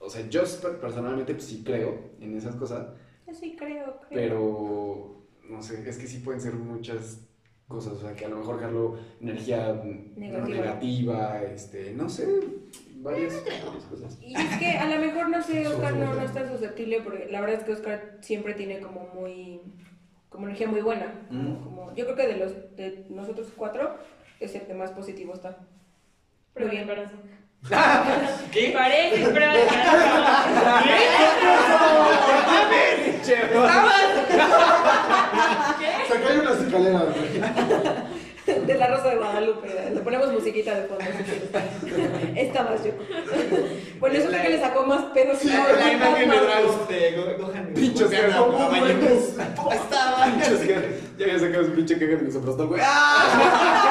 [0.00, 2.88] O sea, yo per- personalmente pues, sí creo en esas cosas,
[3.26, 4.10] Yo sí creo, creo.
[4.10, 7.20] pero, no sé, es que sí pueden ser muchas
[7.68, 7.92] cosas.
[7.92, 9.80] O sea, que a lo mejor Carlos, energía
[10.16, 10.48] Negativa.
[10.56, 12.26] negativa, este, no sé,
[12.96, 14.18] varias, varias cosas.
[14.22, 17.40] Y es que a lo mejor, no sé, Oscar no, no está susceptible porque la
[17.42, 19.60] verdad es que Oscar siempre tiene como muy,
[20.30, 21.12] como energía muy buena.
[21.30, 21.54] Mm.
[21.62, 23.98] Como, yo creo que de los, de nosotros cuatro
[24.40, 25.58] es el que más positivo está.
[26.54, 26.98] Pero Muy bien, bien.
[26.98, 27.22] embarazo.
[28.52, 28.70] ¿Qué?
[28.74, 31.20] Parece prueba de embarazo.
[36.02, 37.04] O sea, que hay una escalera.
[38.66, 39.68] De la Rosa de Guadalupe.
[39.94, 41.04] Le ponemos musiquita de fondo.
[42.34, 42.90] Esta más yo.
[44.00, 45.38] Bueno, eso fue que le sacó más pedos.
[45.38, 46.36] que La, imagen de.
[46.36, 47.66] Dragon de Go- Gohan.
[47.74, 50.24] Pincho Gohan, Oscar, no, estaba.
[50.24, 52.80] Pinches que- Ya había sacado su pinche caja de misoprostol, güey.
[52.84, 53.86] ¡Ah!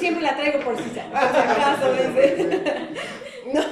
[0.00, 1.92] Siempre la traigo por si, por si acaso.
[2.14, 2.46] ¿ves?
[3.52, 3.62] No.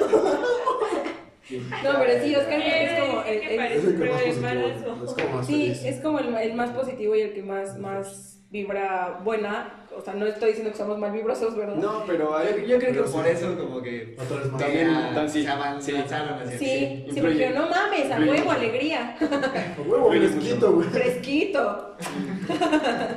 [1.51, 5.05] No, pero sí, Oscar es como el, que el- parece Es el que más positivo.
[5.07, 5.85] Es como más Sí, feliz.
[5.85, 9.87] es como el, el más positivo y el que más, más vibra buena.
[9.97, 11.77] O sea, no estoy diciendo que somos mal vibrosos, ¿verdad?
[11.77, 12.49] No, pero hay.
[12.63, 13.31] Yo, yo creo que Pero por sí.
[13.33, 14.61] eso como que vez más.
[14.63, 17.21] También- ya tan- sí, se avanzaron hacia Sí, sí, influye.
[17.23, 19.17] porque no mames, a huevo, alegría.
[19.21, 20.89] A huevo, fresquito, güey.
[20.89, 21.97] Fresquito.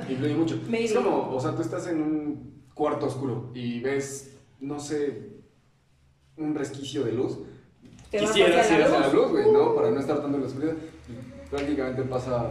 [0.09, 0.59] Influye mucho.
[0.67, 0.85] Maybe.
[0.85, 5.29] Es como, o sea, tú estás en un cuarto oscuro y ves, no sé,
[6.37, 7.39] un resquicio de luz.
[8.11, 9.31] Quisieras ir la hacia la luz.
[9.31, 9.75] güey, ¿no?
[9.75, 10.73] Para no estar tanto en la oscuridad.
[11.49, 12.49] Prácticamente pasa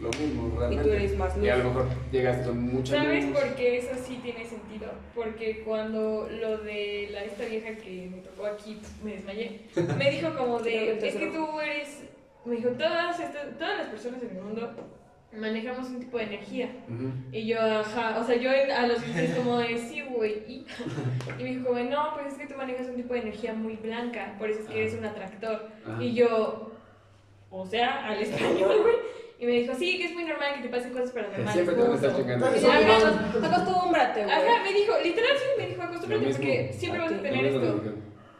[0.00, 0.84] lo mismo, Y realmente.
[0.84, 1.46] tú eres más luz.
[1.46, 3.38] Y a lo mejor llegas con mucha ¿Sabes luz.
[3.38, 4.88] por qué eso sí tiene sentido?
[5.14, 9.62] Porque cuando lo de la, esta vieja que me tocó aquí, me desmayé,
[9.96, 12.00] me dijo como de, es que tú eres,
[12.44, 14.70] me dijo, todas, estas, todas las personas en el mundo
[15.32, 16.70] manejamos un tipo de energía.
[16.88, 17.10] Ujú.
[17.32, 20.66] Y yo, ajá, o sea, yo a los es como de, sí, güey, y,
[21.38, 23.76] y me dijo, como, no, pues es que tú manejas un tipo de energía muy
[23.76, 25.68] blanca, por eso es que eres un atractor.
[26.00, 26.72] Y yo,
[27.50, 29.16] o sea, al español, güey.
[29.38, 31.52] Y me dijo, sí, que es muy normal que te pasen cosas paranormales.
[31.52, 32.22] Siempre te van a estar justo".
[32.22, 33.46] chingando.
[33.46, 34.34] Acostúmbrate, güey.
[34.34, 36.36] Ajá, me dijo, literal sí, me dijo, acostúmbrate mismo.
[36.42, 37.82] porque siempre vas a tener esto.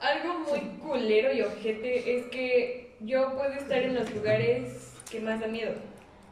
[0.01, 5.39] Algo muy culero y ojete es que yo puedo estar en los lugares que más
[5.41, 5.73] da miedo.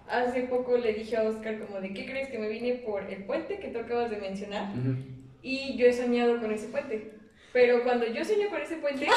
[0.09, 3.25] Hace poco le dije a Oscar como de, ¿qué crees que me vine por el
[3.25, 4.69] puente que tú acabas de mencionar?
[4.77, 4.97] Ujú.
[5.43, 7.11] Y yo he soñado con ese puente.
[7.53, 9.07] Pero cuando yo sueño con ese puente,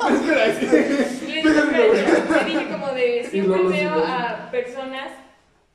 [0.12, 0.84] Espera, le dije,
[1.26, 5.10] le dije como de, siempre veo a personas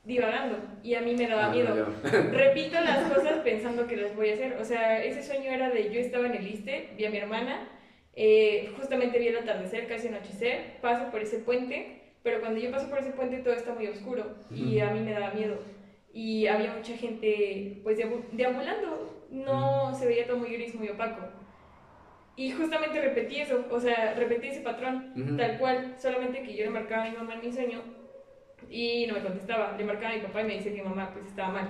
[0.03, 1.87] divagando y a mí me daba Ah, miedo.
[2.31, 4.57] Repito las cosas pensando que las voy a hacer.
[4.59, 7.67] O sea, ese sueño era de yo estaba en el ISTE, vi a mi hermana,
[8.15, 12.89] eh, justamente vi el atardecer, casi anochecer, paso por ese puente, pero cuando yo paso
[12.89, 15.59] por ese puente todo está muy oscuro y a mí me daba miedo.
[16.11, 21.21] Y había mucha gente pues deambu- deambulando, no se veía todo muy gris, muy opaco.
[22.35, 25.37] Y justamente repetí eso, o sea, repetí ese patrón, Ujú.
[25.37, 27.81] tal cual, solamente que yo le marcaba a mi mamá en mi sueño
[28.69, 29.75] y no me contestaba.
[29.77, 31.69] Le marcaba a mi papá y me dice que mi mamá pues estaba mal.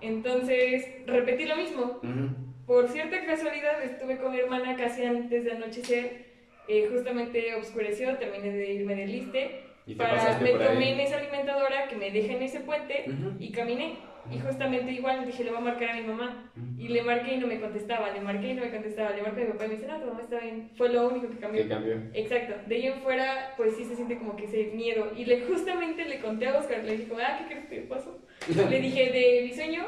[0.00, 2.00] Entonces repetí lo mismo.
[2.02, 2.28] Ujú.
[2.66, 6.32] Por cierta casualidad estuve con mi hermana casi antes de anochecer.
[6.68, 9.61] eh, justamente oscureció, terminé de irme del liste.
[9.86, 13.36] Y Para, me tomé en esa alimentadora que me deja en ese puente Ujú.
[13.38, 13.96] y caminé.
[14.30, 16.52] Y justamente igual dije, le voy a marcar a mi mamá.
[16.78, 19.42] Y le marqué y no me contestaba, le marqué y no me contestaba, le marqué
[19.42, 20.70] a mi papá y me dice, no, tu mamá está bien.
[20.76, 21.62] Fue lo único que cambió.
[21.62, 21.94] ¿Qué cambió?
[22.14, 25.10] Exacto, de ahí en fuera, pues sí se siente como que ese miedo.
[25.16, 28.18] Y le, justamente le conté a Oscar, le dije, como, ah, ¿qué crees que pasó?
[28.70, 29.84] Le dije, de mi sueño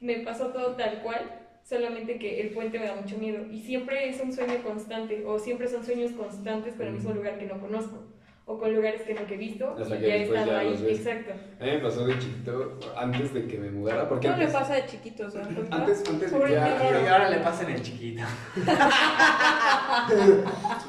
[0.00, 3.44] me pasó todo tal cual, solamente que el puente me da mucho miedo.
[3.50, 7.38] Y siempre es un sueño constante, o siempre son sueños constantes con el mismo lugar
[7.38, 8.04] que no conozco,
[8.46, 10.58] o con lugares que no que he visto, Hasta y que ya he estado ya
[10.58, 10.86] ahí.
[10.88, 11.32] Exacto.
[11.60, 14.60] A mí me pasó de chiquito, antes de que me mudara, porque ¿Cómo le antes,
[14.60, 15.34] pasa de chiquitos?
[15.34, 15.40] ¿no?
[15.70, 16.78] antes, antes vivía...
[16.78, 17.04] niño.
[17.04, 18.22] Y ahora le pasa en el chiquito.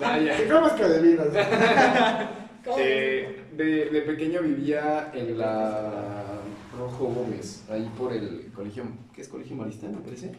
[0.02, 0.38] Vaya.
[0.38, 1.28] ¿Qué que adivinas?
[2.66, 2.78] ¿Cómo?
[2.80, 6.24] Eh, de, de pequeño vivía en la
[6.78, 8.84] Rojo Gómez, ahí por el colegio,
[9.14, 10.34] ¿qué es colegio marista, me parece?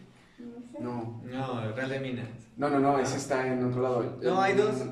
[0.78, 2.28] No, No, el Real de Minas.
[2.56, 4.18] no, no, no, ese está en otro lado.
[4.22, 4.82] No, hay dos.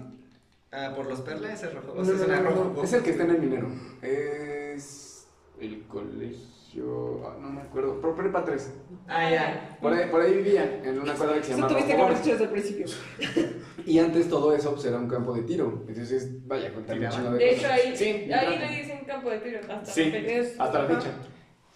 [0.77, 1.93] Ah, por los perlas es rojo.
[1.97, 2.73] O sea, no, es no, no, rojo.
[2.77, 3.69] no, es el que está en el minero.
[4.03, 5.29] Es
[5.61, 8.73] el colegio, ah, no me acuerdo, pero prepa 3.
[9.07, 9.79] Ah, ya.
[9.81, 12.45] Por ahí, por ahí vivía, en una cuadra que se Eso llama tuviste que desde
[12.45, 12.87] el principio.
[13.87, 15.85] Y antes todo eso pues, era un campo de tiro.
[15.87, 17.11] Entonces, vaya, Tiraban.
[17.11, 18.59] chingo De de hecho, ahí, Sí, ahí literal.
[18.61, 21.11] le dicen campo de tiro hasta Sí, la hasta la fecha.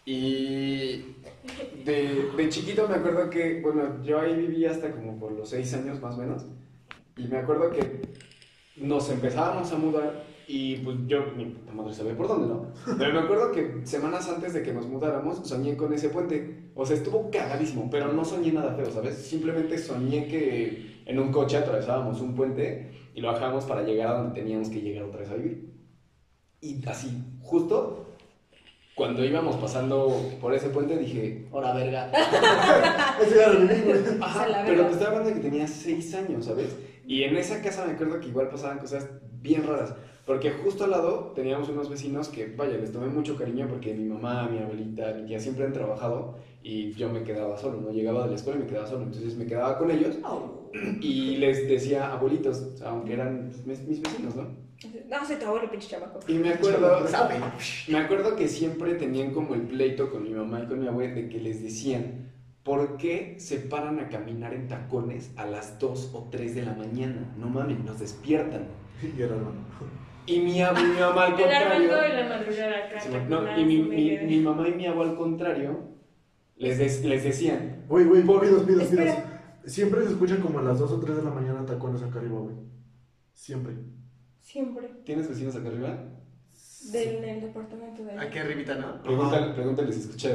[0.07, 1.17] Y
[1.85, 5.75] de, de chiquito me acuerdo que, bueno, yo ahí viví hasta como por los seis
[5.75, 6.47] años más o menos.
[7.17, 8.01] Y me acuerdo que
[8.81, 12.69] nos empezábamos a mudar y pues yo, mi puta madre sabe por dónde, ¿no?
[12.97, 16.71] Pero me acuerdo que semanas antes de que nos mudáramos soñé con ese puente.
[16.75, 19.17] O sea, estuvo cagadísimo, pero no soñé nada feo, ¿sabes?
[19.17, 24.19] Simplemente soñé que en un coche atravesábamos un puente y lo bajábamos para llegar a
[24.21, 25.71] donde teníamos que llegar otra vez a vivir.
[26.63, 27.11] Y así,
[27.43, 28.07] justo
[28.95, 32.11] cuando íbamos pasando por ese puente dije, ¡hora verga!
[34.21, 36.75] Ajá, pero te estaba hablando de que tenía 6 años, ¿sabes?
[37.09, 39.09] Y en esa casa me acuerdo que igual pasaban cosas
[39.41, 39.95] bien raras.
[40.27, 44.05] Porque justo al lado teníamos unos vecinos que, vaya, les tomé mucho cariño porque mi
[44.05, 47.91] mamá, mi abuelita, mi tía siempre han trabajado y yo me quedaba solo, ¿no?
[47.93, 49.05] Llegaba de la escuela y me quedaba solo.
[49.05, 50.19] Entonces me quedaba con ellos
[51.01, 54.69] y les decía abuelitos, aunque eran mis, mis vecinos, ¿no?
[55.09, 56.21] No, se te ahorra el pinche chamaco.
[56.29, 57.37] Y me acuerdo, Sabe.
[57.89, 61.15] me acuerdo que siempre tenían como el pleito con mi mamá y con mi abuela
[61.15, 62.28] de que les decían,
[62.69, 66.75] ¿por qué se paran a caminar en tacones a las 2 o 3 de la
[66.75, 67.35] mañana?
[67.39, 68.67] No mames, nos despiertan.
[69.03, 69.57] Y era hermano.
[70.27, 72.03] Y mi, ab- mi mamá al El contrario...
[72.05, 73.01] en la madrugada acá.
[73.01, 75.89] Sí, no, y mi, me mi, mi mamá y mi abuelo al contrario
[76.57, 79.15] les, des- les decían, Güey, güey, Por- pidos, pidos, pidos.
[79.65, 82.39] Siempre se escuchan como a las 2 o 3 de la mañana tacones acá arriba,
[82.41, 82.55] güey.
[83.33, 83.75] Siempre.
[84.41, 84.89] Siempre.
[85.05, 86.05] ¿tienes vecinos acá arriba?
[86.93, 89.03] Del, del departamento de Aquí arribita, ¿no?
[89.03, 90.29] Pregúntale, pregúntale si escucha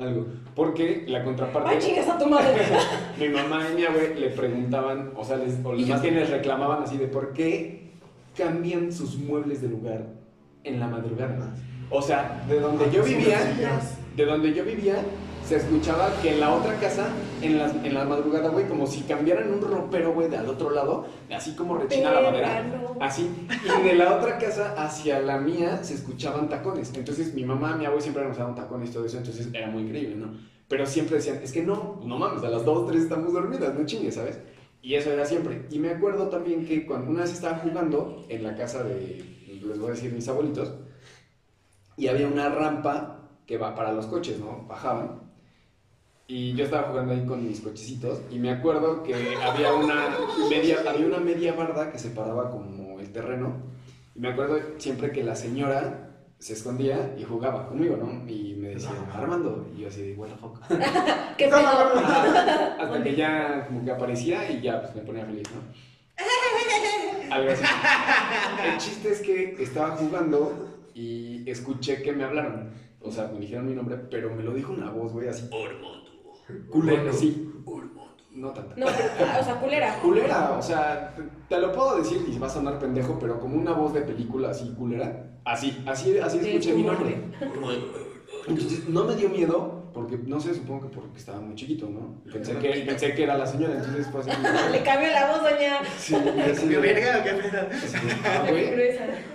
[0.00, 0.26] algo.
[0.54, 1.70] Porque la contraparte...
[1.70, 2.60] ¡Ay, chingas a tu madre!
[3.18, 6.82] Mi mamá y mi abue le preguntaban, o sea, les, o más bien les reclamaban
[6.82, 7.90] así de por qué
[8.36, 10.06] cambian sus muebles de lugar
[10.64, 11.54] en la madrugada.
[11.90, 13.38] O sea, de donde yo vivía,
[14.16, 14.96] de donde yo vivía,
[15.46, 17.08] se escuchaba que en la otra casa,
[17.42, 20.70] en la, en la madrugada, güey, como si cambiaran un ropero, güey, de al otro
[20.70, 22.64] lado, así como rechina la madera.
[23.00, 23.30] Así.
[23.64, 26.92] Y de la otra casa hacia la mía se escuchaban tacones.
[26.94, 29.82] Entonces mi mamá, mi abuelo siempre nos daban tacones y todo eso, entonces era muy
[29.82, 30.34] increíble, ¿no?
[30.68, 33.84] Pero siempre decían, es que no, no mames, a las 2, 3 estamos dormidas, no
[33.84, 34.38] chingues, ¿sabes?
[34.82, 35.66] Y eso era siempre.
[35.70, 39.78] Y me acuerdo también que cuando una vez estaba jugando en la casa de, les
[39.78, 40.72] voy a decir, mis abuelitos,
[41.96, 44.64] y había una rampa que va para los coches, ¿no?
[44.68, 45.29] Bajaban.
[46.32, 50.16] Y yo estaba jugando ahí con mis cochecitos y me acuerdo que había una
[50.48, 53.54] media, había una media barda que separaba como el terreno.
[54.14, 58.30] Y me acuerdo siempre que la señora se escondía y jugaba conmigo, ¿no?
[58.30, 59.66] Y me decía, Armando.
[59.76, 60.60] Y yo así de, what the fuck.
[61.36, 61.56] ¿Qué pedo?
[62.78, 67.34] Hasta que ya como que aparecía y ya pues me ponía feliz, ¿no?
[67.34, 67.64] Algo así.
[68.72, 72.70] El chiste es que estaba jugando y escuché que me hablaron.
[73.02, 75.50] O sea, me dijeron mi nombre, pero me lo dijo una voz, güey, así.
[76.70, 77.46] Culera, sí.
[78.32, 78.74] No tanto.
[78.76, 79.98] No, pero, o sea, culera.
[80.00, 83.56] Culera, o sea, te, te lo puedo decir y va a sonar pendejo, pero como
[83.56, 85.26] una voz de película así, culera.
[85.44, 87.16] Así, así, así escuché mi nombre.
[88.46, 92.22] Entonces, no me dio miedo, porque, no sé, supongo que porque estaba muy chiquito, ¿no?
[92.32, 94.30] Pensé que, pensé que era la señora, entonces fue así.
[94.72, 95.80] Le cambió la voz, doña.
[95.98, 97.30] Sí, y así ¿Comió de- verga qué?
[98.24, 98.48] Ah.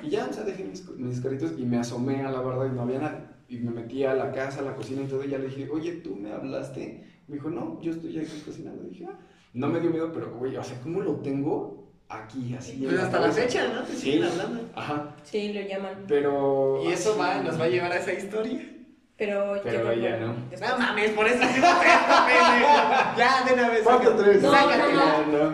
[0.02, 2.72] Y ya, o sea, dejé mis, mis carritos y me asomé a la barda y
[2.72, 3.35] no había nadie.
[3.48, 5.70] Y me metí a la casa, a la cocina y todo, y ya le dije,
[5.70, 7.04] oye, ¿tú me hablaste?
[7.28, 8.84] Me dijo, no, yo estoy aquí cocinando.
[8.86, 9.20] Y dije, ah,
[9.54, 12.84] no me dio miedo, pero, güey, o sea, ¿cómo lo tengo aquí, así?
[12.84, 13.84] en Pues hasta la fecha, ¿no?
[13.84, 14.00] Te Sí.
[14.14, 14.70] siguen hablando.
[14.76, 16.06] Ajá, Sí, lo llaman.
[16.08, 16.82] pero...
[16.84, 18.72] Y eso así- va, nos va a llevar a esa historia.
[19.18, 20.36] Pero, Pero ella no.
[20.50, 20.70] después.
[20.72, 21.62] No mames, por eso sí.
[23.18, 23.84] Ya, de una vez.
[24.18, 24.42] Tres.
[24.42, 25.54] No, no.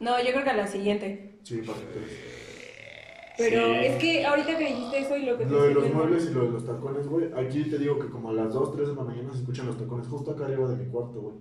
[0.00, 1.38] No, yo creo que a la siguiente.
[1.44, 2.27] Sí, parte 3.
[3.38, 3.78] Pero Sí.
[3.86, 6.28] es que ahorita que dijiste eso y lo que te Lo de los viendo- muebles
[6.30, 7.26] y lo de los tacones, güey.
[7.36, 9.78] Aquí te digo que como a las 2, 3 de la mañana se escuchan los
[9.78, 11.36] tacones justo acá arriba de mi cuarto, güey.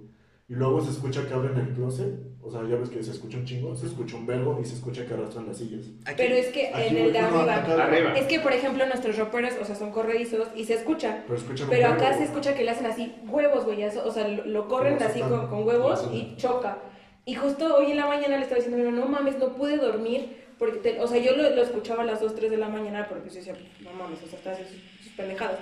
[0.49, 3.37] Y luego se escucha que abren el closet, o sea, ya ves que se escucha
[3.37, 5.87] un chingo, se escucha un verbo y se escucha que arrastran las sillas.
[6.05, 6.13] Aquí.
[6.15, 7.55] Pero es que Aquí, en el de arriba.
[7.55, 8.13] Arriba.
[8.13, 11.23] Es que, por ejemplo, nuestros roperos, o sea, son corredizos y se escucha.
[11.27, 12.01] Pero escuchan un Pero verbo.
[12.05, 13.83] acá se escucha que le hacen así huevos, güey.
[13.83, 16.77] O sea, lo, lo corren así con, con huevos y choca.
[17.25, 20.46] Y justo hoy en la mañana le estaba diciendo, "Mira, no mames, no pude dormir.
[20.57, 23.21] Porque, te- o sea, yo lo, escuchaba a las 2, 3 de la mañana, pero
[23.21, 25.59] pues yo decía, no mames, o sea, estás sus, pendejadas.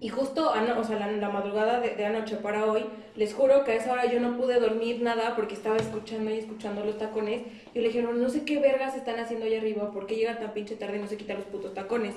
[0.00, 2.84] Y justo, o sea, la, madrugada de, anoche para hoy,
[3.14, 6.38] les juro que a esa hora yo no pude dormir nada porque estaba escuchando y
[6.38, 7.42] escuchando los tacones.
[7.74, 10.52] Y le dijeron, no sé qué vergas están haciendo allá arriba, ¿por qué llegan tan
[10.52, 12.14] pinche tarde y no se quitan los putos tacones?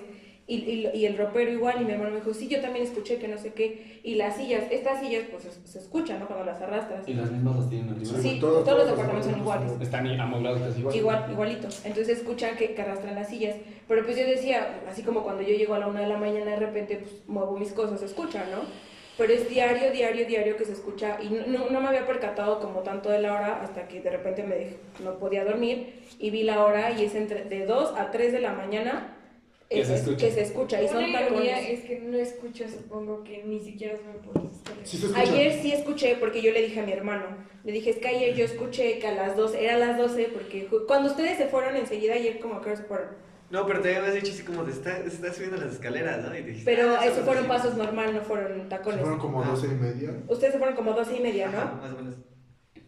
[0.49, 3.17] Y, y, y el ropero igual, y mi hermano me dijo, sí, yo también escuché
[3.19, 3.99] que no sé qué.
[4.03, 6.25] Y las sillas, estas sillas, pues se, se escuchan, ¿no?
[6.25, 7.07] Cuando las arrastras.
[7.07, 8.19] ¿Y las mismas las tienen arriba?
[8.19, 9.71] Sí, todo- todos los todos los departamentos son iguales.
[9.79, 10.95] Están amoblados casi igual.
[10.95, 11.67] Igual, igualito.
[11.85, 13.55] Entonces escuchan que, que arrastran las sillas.
[13.87, 16.49] Pero pues yo decía, así como cuando yo llego a la una de la mañana
[16.51, 18.61] de repente pues muevo mis cosas, se escucha, ¿no?
[19.19, 22.59] Pero es diario, diario, diario que se escucha y no, no, no me había percatado
[22.59, 26.29] como tanto de la hora hasta que de repente me dejé- no podía dormir y
[26.31, 29.15] vi la hora y es entre de 2 a 3 de la mañana
[29.69, 30.17] Que se escucha.
[30.25, 31.69] que se escucha y son Una tacones.
[31.69, 34.49] es que no escucho, supongo que ni siquiera se me por.
[34.83, 35.15] Sí se.
[35.15, 37.25] Ayer sí escuché, porque yo le dije a mi hermano,
[37.63, 40.67] le dije, es que ayer yo escuché que a las 12, era las 12, porque
[40.87, 43.09] cuando ustedes se fueron enseguida, ayer como que se fueron.
[43.51, 46.35] No, pero te habías dicho así como te está, está subiendo las escaleras, ¿no?
[46.37, 49.01] Y te dijiste, Pero ah, eso fueron pasos normal, no fueron Se tacones.
[49.01, 49.47] fueron como Ah.
[49.49, 50.13] 12 y media.
[50.27, 51.81] Ustedes se fueron como 12 y media, Ajá, ¿no?
[51.81, 52.15] más o menos.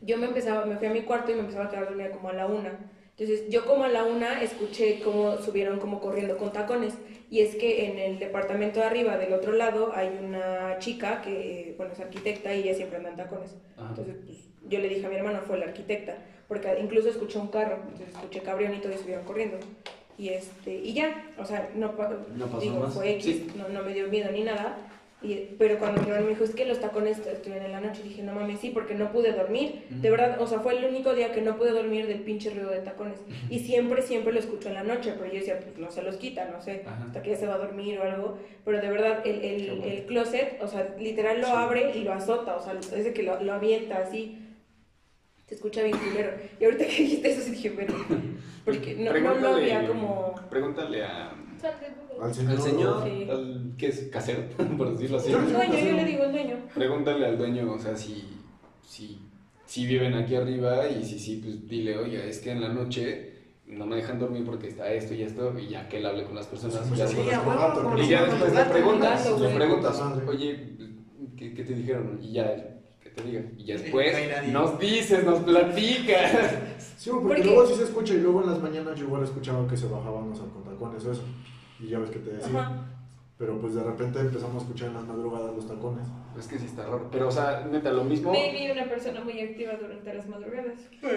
[0.01, 2.29] Yo me empezaba, me fui a mi cuarto y me empezaba a quedar dormida como
[2.29, 2.91] a la una.
[3.21, 6.95] Entonces, yo como a la una escuché cómo subieron como corriendo con tacones.
[7.29, 11.75] Y es que en el departamento de arriba, del otro lado, hay una chica que,
[11.77, 13.55] bueno, es arquitecta y ella siempre anda en tacones.
[13.77, 13.89] Ajá.
[13.89, 14.37] Entonces, pues,
[14.67, 16.17] yo le dije a mi hermano, fue la arquitecta,
[16.47, 19.57] porque incluso escuché un carro, entonces escuché cabrión y todos subieron corriendo.
[20.17, 21.93] Y, este, y ya, o sea, no,
[22.35, 22.93] No pasó digo, más.
[22.95, 23.47] fue X, Sí.
[23.55, 24.77] no, no me dio miedo ni nada.
[25.23, 28.01] Y, pero cuando mi hermano me dijo, es que los tacones estuvieron en la noche,
[28.01, 29.85] dije, no mames, sí, porque no pude dormir.
[29.89, 32.71] De verdad, o sea, fue el único día que no pude dormir del pinche ruido
[32.71, 33.19] de tacones.
[33.49, 36.17] Y siempre, siempre lo escucho en la noche, pero yo decía, pues no se los
[36.17, 37.03] quita, no sé, Ajá.
[37.05, 38.39] hasta que ya se va a dormir o algo.
[38.65, 39.83] Pero de verdad, el, el, bueno.
[39.85, 43.21] el closet, o sea, literal lo abre y lo azota, o sea, es de que
[43.21, 44.39] lo, lo avienta así.
[45.45, 46.31] Se escucha bien culero.
[46.59, 47.93] Y ahorita que dijiste eso, sí dije, bueno,
[48.65, 50.33] porque no, no lo había como...
[50.49, 51.35] Pregúntale a.
[52.21, 52.51] Al señor.
[52.51, 53.27] al señor, Sí.
[53.29, 53.99] al, ¿qué es?
[54.11, 54.43] Casero,
[54.77, 55.31] por decirlo así.
[55.31, 56.55] Yo El dueño, yo le digo el dueño.
[56.73, 58.23] Pregúntale al dueño, o sea, si,
[58.85, 59.19] si,
[59.65, 63.29] si viven aquí arriba y si sí, pues dile, oye, es que en la noche
[63.67, 66.35] no me dejan dormir porque está esto y esto, y ya que él hable con
[66.35, 66.85] las personas.
[66.87, 70.69] Sí, ya sí, como y ya gatos, después le preguntas, le preguntas, oye,
[71.37, 72.19] ¿qué, qué te dijeron?
[72.21, 72.53] Y ya,
[73.01, 73.41] que te diga.
[73.57, 74.13] Y ya después
[74.51, 76.55] nos dices, nos platicas.
[76.97, 79.67] Sí, porque Porque- luego sí se escucha y luego en las mañanas yo igual escuchaba
[79.67, 81.23] que se bajaban los con tacones o eso.
[81.81, 82.59] Y ya ves que te decía.
[82.59, 82.87] Ajá.
[83.37, 86.07] Pero pues de repente empezamos a escuchar en las madrugadas los tacones.
[86.37, 87.09] Es que sí está raro.
[87.11, 88.31] Pero, o sea, neta, lo mismo.
[88.31, 90.75] Maybe una persona muy activa durante las madrugadas.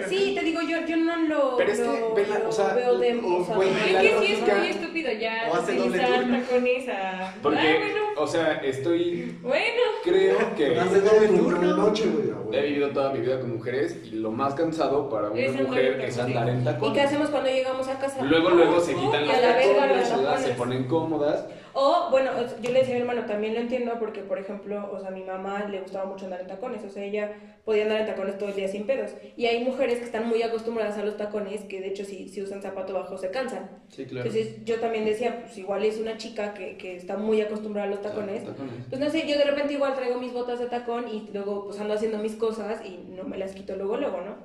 [0.09, 2.73] Sí, te digo, yo, yo no lo, Pero es que, lo- vela, lo o sea,
[2.73, 3.19] veo de...
[3.19, 5.75] o- o sea, güey, Es la que sí es lógica- muy estúpido ya O hace
[5.75, 6.39] doble utilizar turno.
[6.39, 7.35] tacones a...
[7.43, 9.37] Porque, Ah, bueno, o sea, estoy.
[9.41, 9.81] bueno.
[10.03, 10.79] Creo que.
[10.79, 12.35] Hace doble turno noche, güey.
[12.51, 15.65] He vivido toda mi vida con mujeres y lo más cansado para una Es andar
[15.67, 16.37] mujer en es tacones.
[16.37, 17.05] andar en ¿Y qué tacones.
[17.05, 18.21] hacemos cuando llegamos a casa?
[18.23, 20.49] Luego, luego se quitan los tacones, se tacones.
[20.57, 21.45] ponen cómodas.
[21.77, 22.31] O, bueno,
[22.61, 25.11] yo le decía a mi hermano, también lo entiendo porque, por ejemplo, o sea, a
[25.11, 28.37] mi mamá le gustaba mucho andar en tacones, o sea, ella podía andar en tacones
[28.37, 29.11] todo el día sin pedos.
[29.35, 32.41] Y hay mujeres que están muy acostumbradas a los tacones que, de hecho, si, si
[32.41, 33.83] usan zapato bajo se cansan.
[33.89, 34.25] Sí, claro.
[34.29, 37.91] Entonces, yo también decía, pues igual es una chica que, que está muy acostumbrada a
[37.91, 38.45] los tacones.
[38.45, 38.73] Tacones.
[38.87, 41.77] Pues no sé, yo de repente igual traigo mis botas de tacón y luego pues
[41.81, 44.37] ando haciendo mis cosas y no me las quito luego, luego, ¿no?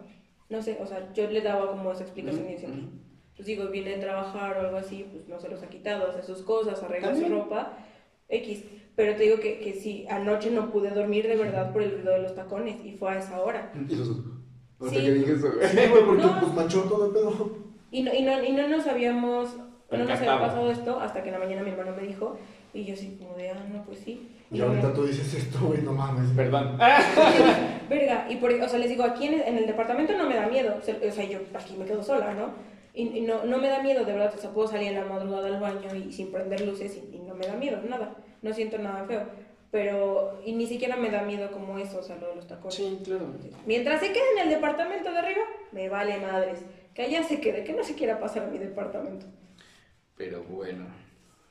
[0.49, 3.10] No sé, o sea, yo le daba como esa explicación y diciendo, Ujú.
[3.41, 6.23] Pues digo, viene de trabajar o algo así, pues no se los ha quitado, hace
[6.23, 7.41] sus cosas, arregla su También.
[7.41, 7.73] ropa,
[8.29, 8.65] X.
[8.97, 12.13] Pero te digo que, que sí, anoche no pude dormir de verdad por el ruido
[12.13, 13.73] de los tacones y fue a esa hora.
[13.89, 14.11] Y los
[14.79, 15.07] Ahorita Sí.
[15.07, 15.49] que dije eso.
[15.71, 16.41] Sí, güey, porque No.
[16.41, 17.51] pues manchó todo el pedo.
[17.91, 19.57] Y no, y no, y no nos habíamos,
[19.91, 22.37] no nos había pasado esto hasta que en la mañana mi hermano me dijo
[22.75, 24.29] y yo así como de, ah, no, pues sí.
[24.53, 26.31] Y ahorita tú dices esto, güey, no mames.
[26.37, 26.77] Perdón.
[27.89, 30.47] Verga, y por, o sea, les digo, aquí en, en el departamento no me da
[30.47, 32.51] miedo, o sea, yo aquí me quedo sola, ¿no?
[32.95, 35.05] Y, y no, no me da miedo, de verdad, o sea, puedo salir en la
[35.05, 38.53] madrugada al baño y sin prender luces y, y no me da miedo, nada, no
[38.53, 39.27] siento nada feo,
[39.71, 42.75] pero, y ni siquiera me da miedo como eso, o sea, lo de los tacones.
[42.75, 43.27] Sí, claro.
[43.67, 46.65] Mientras se quede en el departamento de arriba, me vale madres,
[46.95, 49.27] que allá se quede, que no se quiera pasar a mi departamento.
[50.17, 50.87] Pero bueno.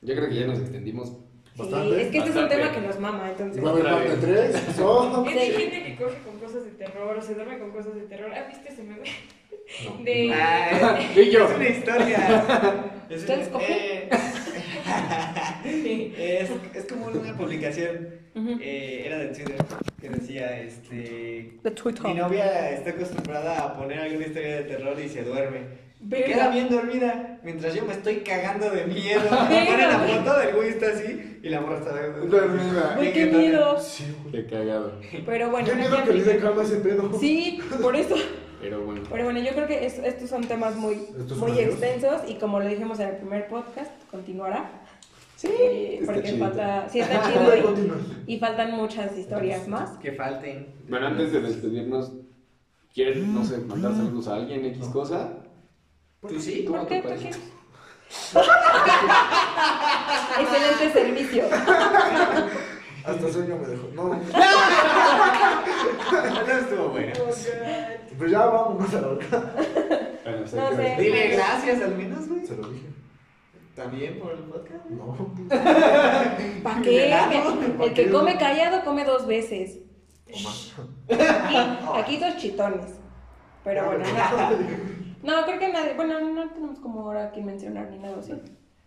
[0.02, 1.14] Yo creo que ya nos extendimos.
[1.56, 1.96] Bastante.
[1.96, 3.62] Sí, es que este es un tema que nos mama, entonces...
[3.62, 4.52] ¿Y va a haber parte vez.
[4.52, 4.78] 3?
[4.80, 5.26] No.
[5.26, 7.96] Es que hay gente que coge con cosas de terror o se duerme con cosas
[7.96, 8.34] de terror.
[8.34, 9.10] ¿Has visto ese meme?
[9.86, 10.04] No.
[10.04, 10.34] De...
[10.34, 11.46] Ah, Y yo.
[11.50, 12.86] Es una historia.
[13.10, 14.10] Es ¿Ustedes una- cogen?
[15.66, 18.60] eh, es, es como una publicación, Ujú.
[18.62, 19.56] eh, era de Twitter,
[20.00, 21.58] que decía, este...
[21.64, 22.04] De Twitter.
[22.04, 25.90] Mi novia está acostumbrada a poner alguna historia de terror y se duerme.
[26.02, 26.26] Verga.
[26.28, 29.22] Queda bien dormida, mientras yo me estoy cagando de miedo.
[29.22, 32.94] Verga, Pone la foto del güey está así y la morra está Dormida.
[32.96, 33.80] Güey, qué miedo.
[33.80, 34.32] Sí, güey.
[34.46, 35.02] Qué cagado.
[35.26, 36.46] Pero bueno, Qué miedo que le dé aplica.
[36.48, 37.20] calma ese pedo.
[37.20, 38.16] Sí, por eso.
[38.62, 39.02] Pero bueno.
[39.10, 40.98] Pero bueno, yo creo que es- estos son temas muy,
[41.38, 44.70] muy extensos y como lo dijimos en el primer podcast, continuará.
[45.38, 46.46] Sí, porque chido.
[46.48, 47.54] falta, sí está chido
[48.28, 49.92] y, faltan muchas historias más.
[50.00, 50.68] Que falten.
[50.90, 52.12] Bueno, antes de despedirnos,
[52.94, 55.30] ¿quieres, no sé, mandar saludos a alguien, X cosa?
[56.28, 56.66] ¿Tú sí?
[56.66, 57.02] ¿Cómo ¿Por qué?
[57.02, 57.32] Qué?
[60.42, 61.44] Excelente servicio.
[63.04, 63.88] Hasta sueño me dejó.
[63.94, 64.10] No,
[66.48, 67.14] No estuvo bueno.
[68.18, 69.28] pues ya vámonos a la hora.
[70.24, 70.96] Bueno, sé No sé.
[71.00, 72.46] Dile gracias al menos, güey.
[72.46, 72.88] Se lo dije.
[73.76, 74.86] También por el podcast.
[74.90, 75.16] No.
[76.64, 77.14] ¿Para qué?
[77.82, 79.78] El que come callado come dos veces.
[80.28, 81.58] Aquí,
[81.96, 82.92] aquí dos chitones.
[83.64, 84.06] Pero bueno,
[85.24, 85.30] no.
[85.36, 85.94] No, creo que nadie.
[85.96, 88.34] Bueno, no tenemos como ahora que mencionar ni nada, ¿sí?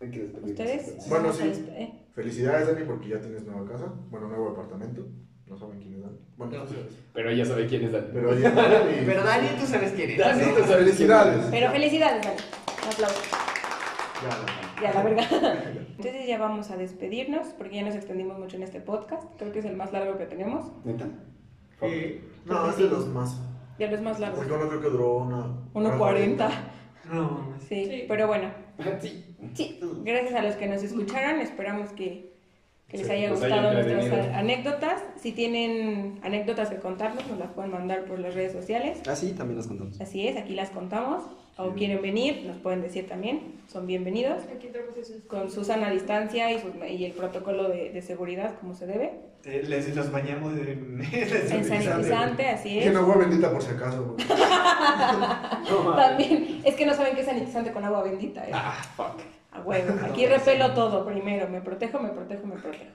[0.02, 0.32] Hay que.
[0.42, 1.08] ¿Ustedes?
[1.08, 1.44] Bueno, sí.
[1.70, 1.92] ¿eh?
[2.14, 3.86] Felicidades, Dani, porque ya tienes nueva casa.
[4.10, 5.06] Bueno, nuevo apartamento.
[5.46, 6.18] No saben quién es Dani.
[6.36, 6.70] Bueno, No.
[7.14, 8.06] Pero ella sabe quién es Dani.
[8.12, 8.40] Pero Dani.
[8.40, 10.18] y- Pero Dani, tú sabes quién es.
[10.18, 10.84] Dani, tú sabes quién es.
[10.84, 11.46] Felicidades.
[11.50, 12.36] Pero felicidades, Dani.
[12.82, 13.22] Un aplauso.
[14.22, 14.82] Ya.
[14.82, 15.24] Ya, la verdad.
[15.96, 19.24] Entonces ya vamos a despedirnos porque ya nos extendimos mucho en este podcast.
[19.38, 20.72] Creo que es el más largo que tenemos.
[20.84, 21.06] ¿Neta?
[21.80, 22.20] Sí.
[22.44, 23.40] No, es de los más.
[23.78, 24.38] Ya los más largos.
[24.40, 25.46] Porque uno creo que duró una.
[25.74, 26.50] 1.40.
[27.10, 28.04] No, Sí, Sí.
[28.08, 28.50] pero bueno.
[29.00, 29.24] Sí.
[29.54, 31.40] Sí, gracias a los que nos escucharon.
[31.40, 32.32] Esperamos que,
[32.88, 35.02] que les Sí, haya gustado nuestras anécdotas.
[35.20, 39.00] Si tienen anécdotas que contarnos, nos las pueden mandar por las redes sociales.
[39.08, 40.00] Ah, sí, también las contamos.
[40.00, 41.24] Así es, aquí las contamos.
[41.58, 43.60] O quieren venir, nos pueden decir también.
[43.70, 44.42] Son bienvenidos.
[44.54, 44.68] Aquí
[45.00, 45.22] esos.
[45.28, 49.12] Con Susana a distancia y, sus- y el protocolo de, de seguridad, como se debe.
[49.44, 52.86] Eh, Les los bañamos en, En sanitizante, así es.
[52.86, 54.16] en agua bendita por si acaso.
[55.96, 58.44] También, es que no saben qué es sanitizante con agua bendita.
[58.46, 58.50] ¿eh?
[58.52, 59.20] Ah, fuck.
[59.52, 59.94] A huevo.
[60.10, 61.48] Aquí repelo todo primero.
[61.48, 62.92] Me protejo, me protejo, me protejo.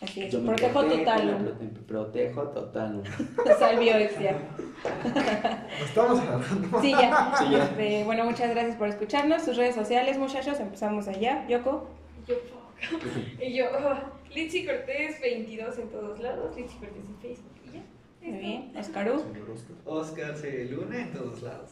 [0.00, 0.32] Así es.
[0.32, 1.58] Yo me Protejo protejo, total.
[1.86, 3.02] protejo total.
[3.58, 3.94] Salvio.
[3.98, 6.80] Nos estamos alargando.
[6.82, 7.34] Sí, ya.
[7.38, 7.64] Sí, ya.
[7.64, 9.42] Este, bueno, muchas gracias por escucharnos.
[9.42, 10.60] Sus redes sociales, muchachos.
[10.60, 11.46] Empezamos allá.
[11.48, 11.88] Yoko.
[12.26, 12.34] Yo.
[13.40, 13.94] Y yo, oh,
[14.34, 16.54] Litzy Cortés 22 en todos lados.
[16.56, 17.52] Litzy Cortés en Facebook.
[17.64, 17.82] Y ya.
[18.20, 18.72] Muy bien.
[18.84, 19.76] Señor Oscar.
[19.86, 20.66] Oscar C.
[20.66, 21.70] Luna en todos lados.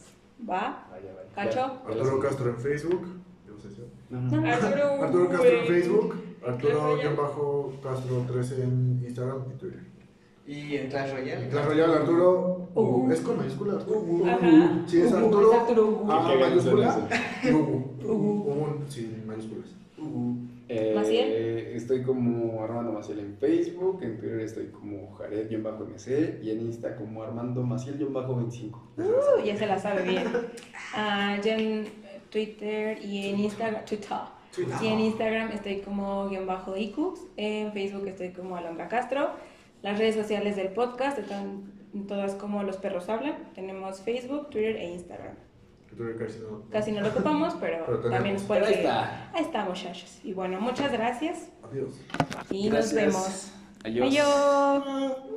[0.49, 0.87] Va.
[0.89, 1.29] Vaya, vaya.
[1.35, 1.79] Cacho.
[1.85, 3.07] Arturo Castro en Facebook.
[4.09, 4.51] No, no.
[4.51, 5.67] Arturo, Arturo Castro en.
[5.67, 6.24] Facebook.
[6.45, 7.15] Arturo Clash Royale.
[7.15, 9.83] bajo Castro 13 en Instagram y Twitter.
[10.47, 11.43] Y en Clash Royale.
[11.45, 12.69] En Clash Royale, Arturo.
[12.75, 13.11] Ugu.
[13.11, 14.25] ¿Es con mayúscula Arturo?
[14.25, 14.83] Ajá.
[14.85, 15.53] Sí, es Ugu, Arturo.
[15.53, 16.11] Arturo Ugu.
[16.11, 17.09] A mayúscula.
[17.51, 17.95] Ugu.
[18.03, 18.51] Ugu.
[18.51, 19.69] Ugu sin mayúsculas.
[20.67, 21.27] Eh, ¿Maciel?
[21.75, 27.21] Estoy como Armando Maciel en Facebook, en Twitter estoy como Jared-MC y en Insta como
[27.21, 28.71] Armando Maciel-25.
[28.97, 30.23] Uh, ya se la sabe bien.
[30.95, 31.85] Ah, yo en
[32.31, 33.85] Twitter y en Instagram.
[33.85, 34.17] Twitter.
[34.81, 37.21] Y en Instagram estoy como guion bajo Icux.
[37.37, 39.29] En Facebook estoy como Alondra Castro.
[39.81, 41.71] Las redes sociales del podcast están
[42.07, 43.35] todas como Los Perros Hablan.
[43.53, 45.35] Tenemos Facebook, Twitter e Instagram.
[45.89, 46.61] Twitter casi no.
[46.69, 49.31] Casi no lo ocupamos, pero, Pero también Pero ahí está.
[49.33, 50.19] Ahí está, muchachos.
[50.23, 51.93] Y bueno, muchas gracias Adiós.
[52.49, 52.93] y Gracias.
[52.93, 53.51] nos vemos.
[53.83, 54.07] Adiós.
[54.07, 55.34] Adiós.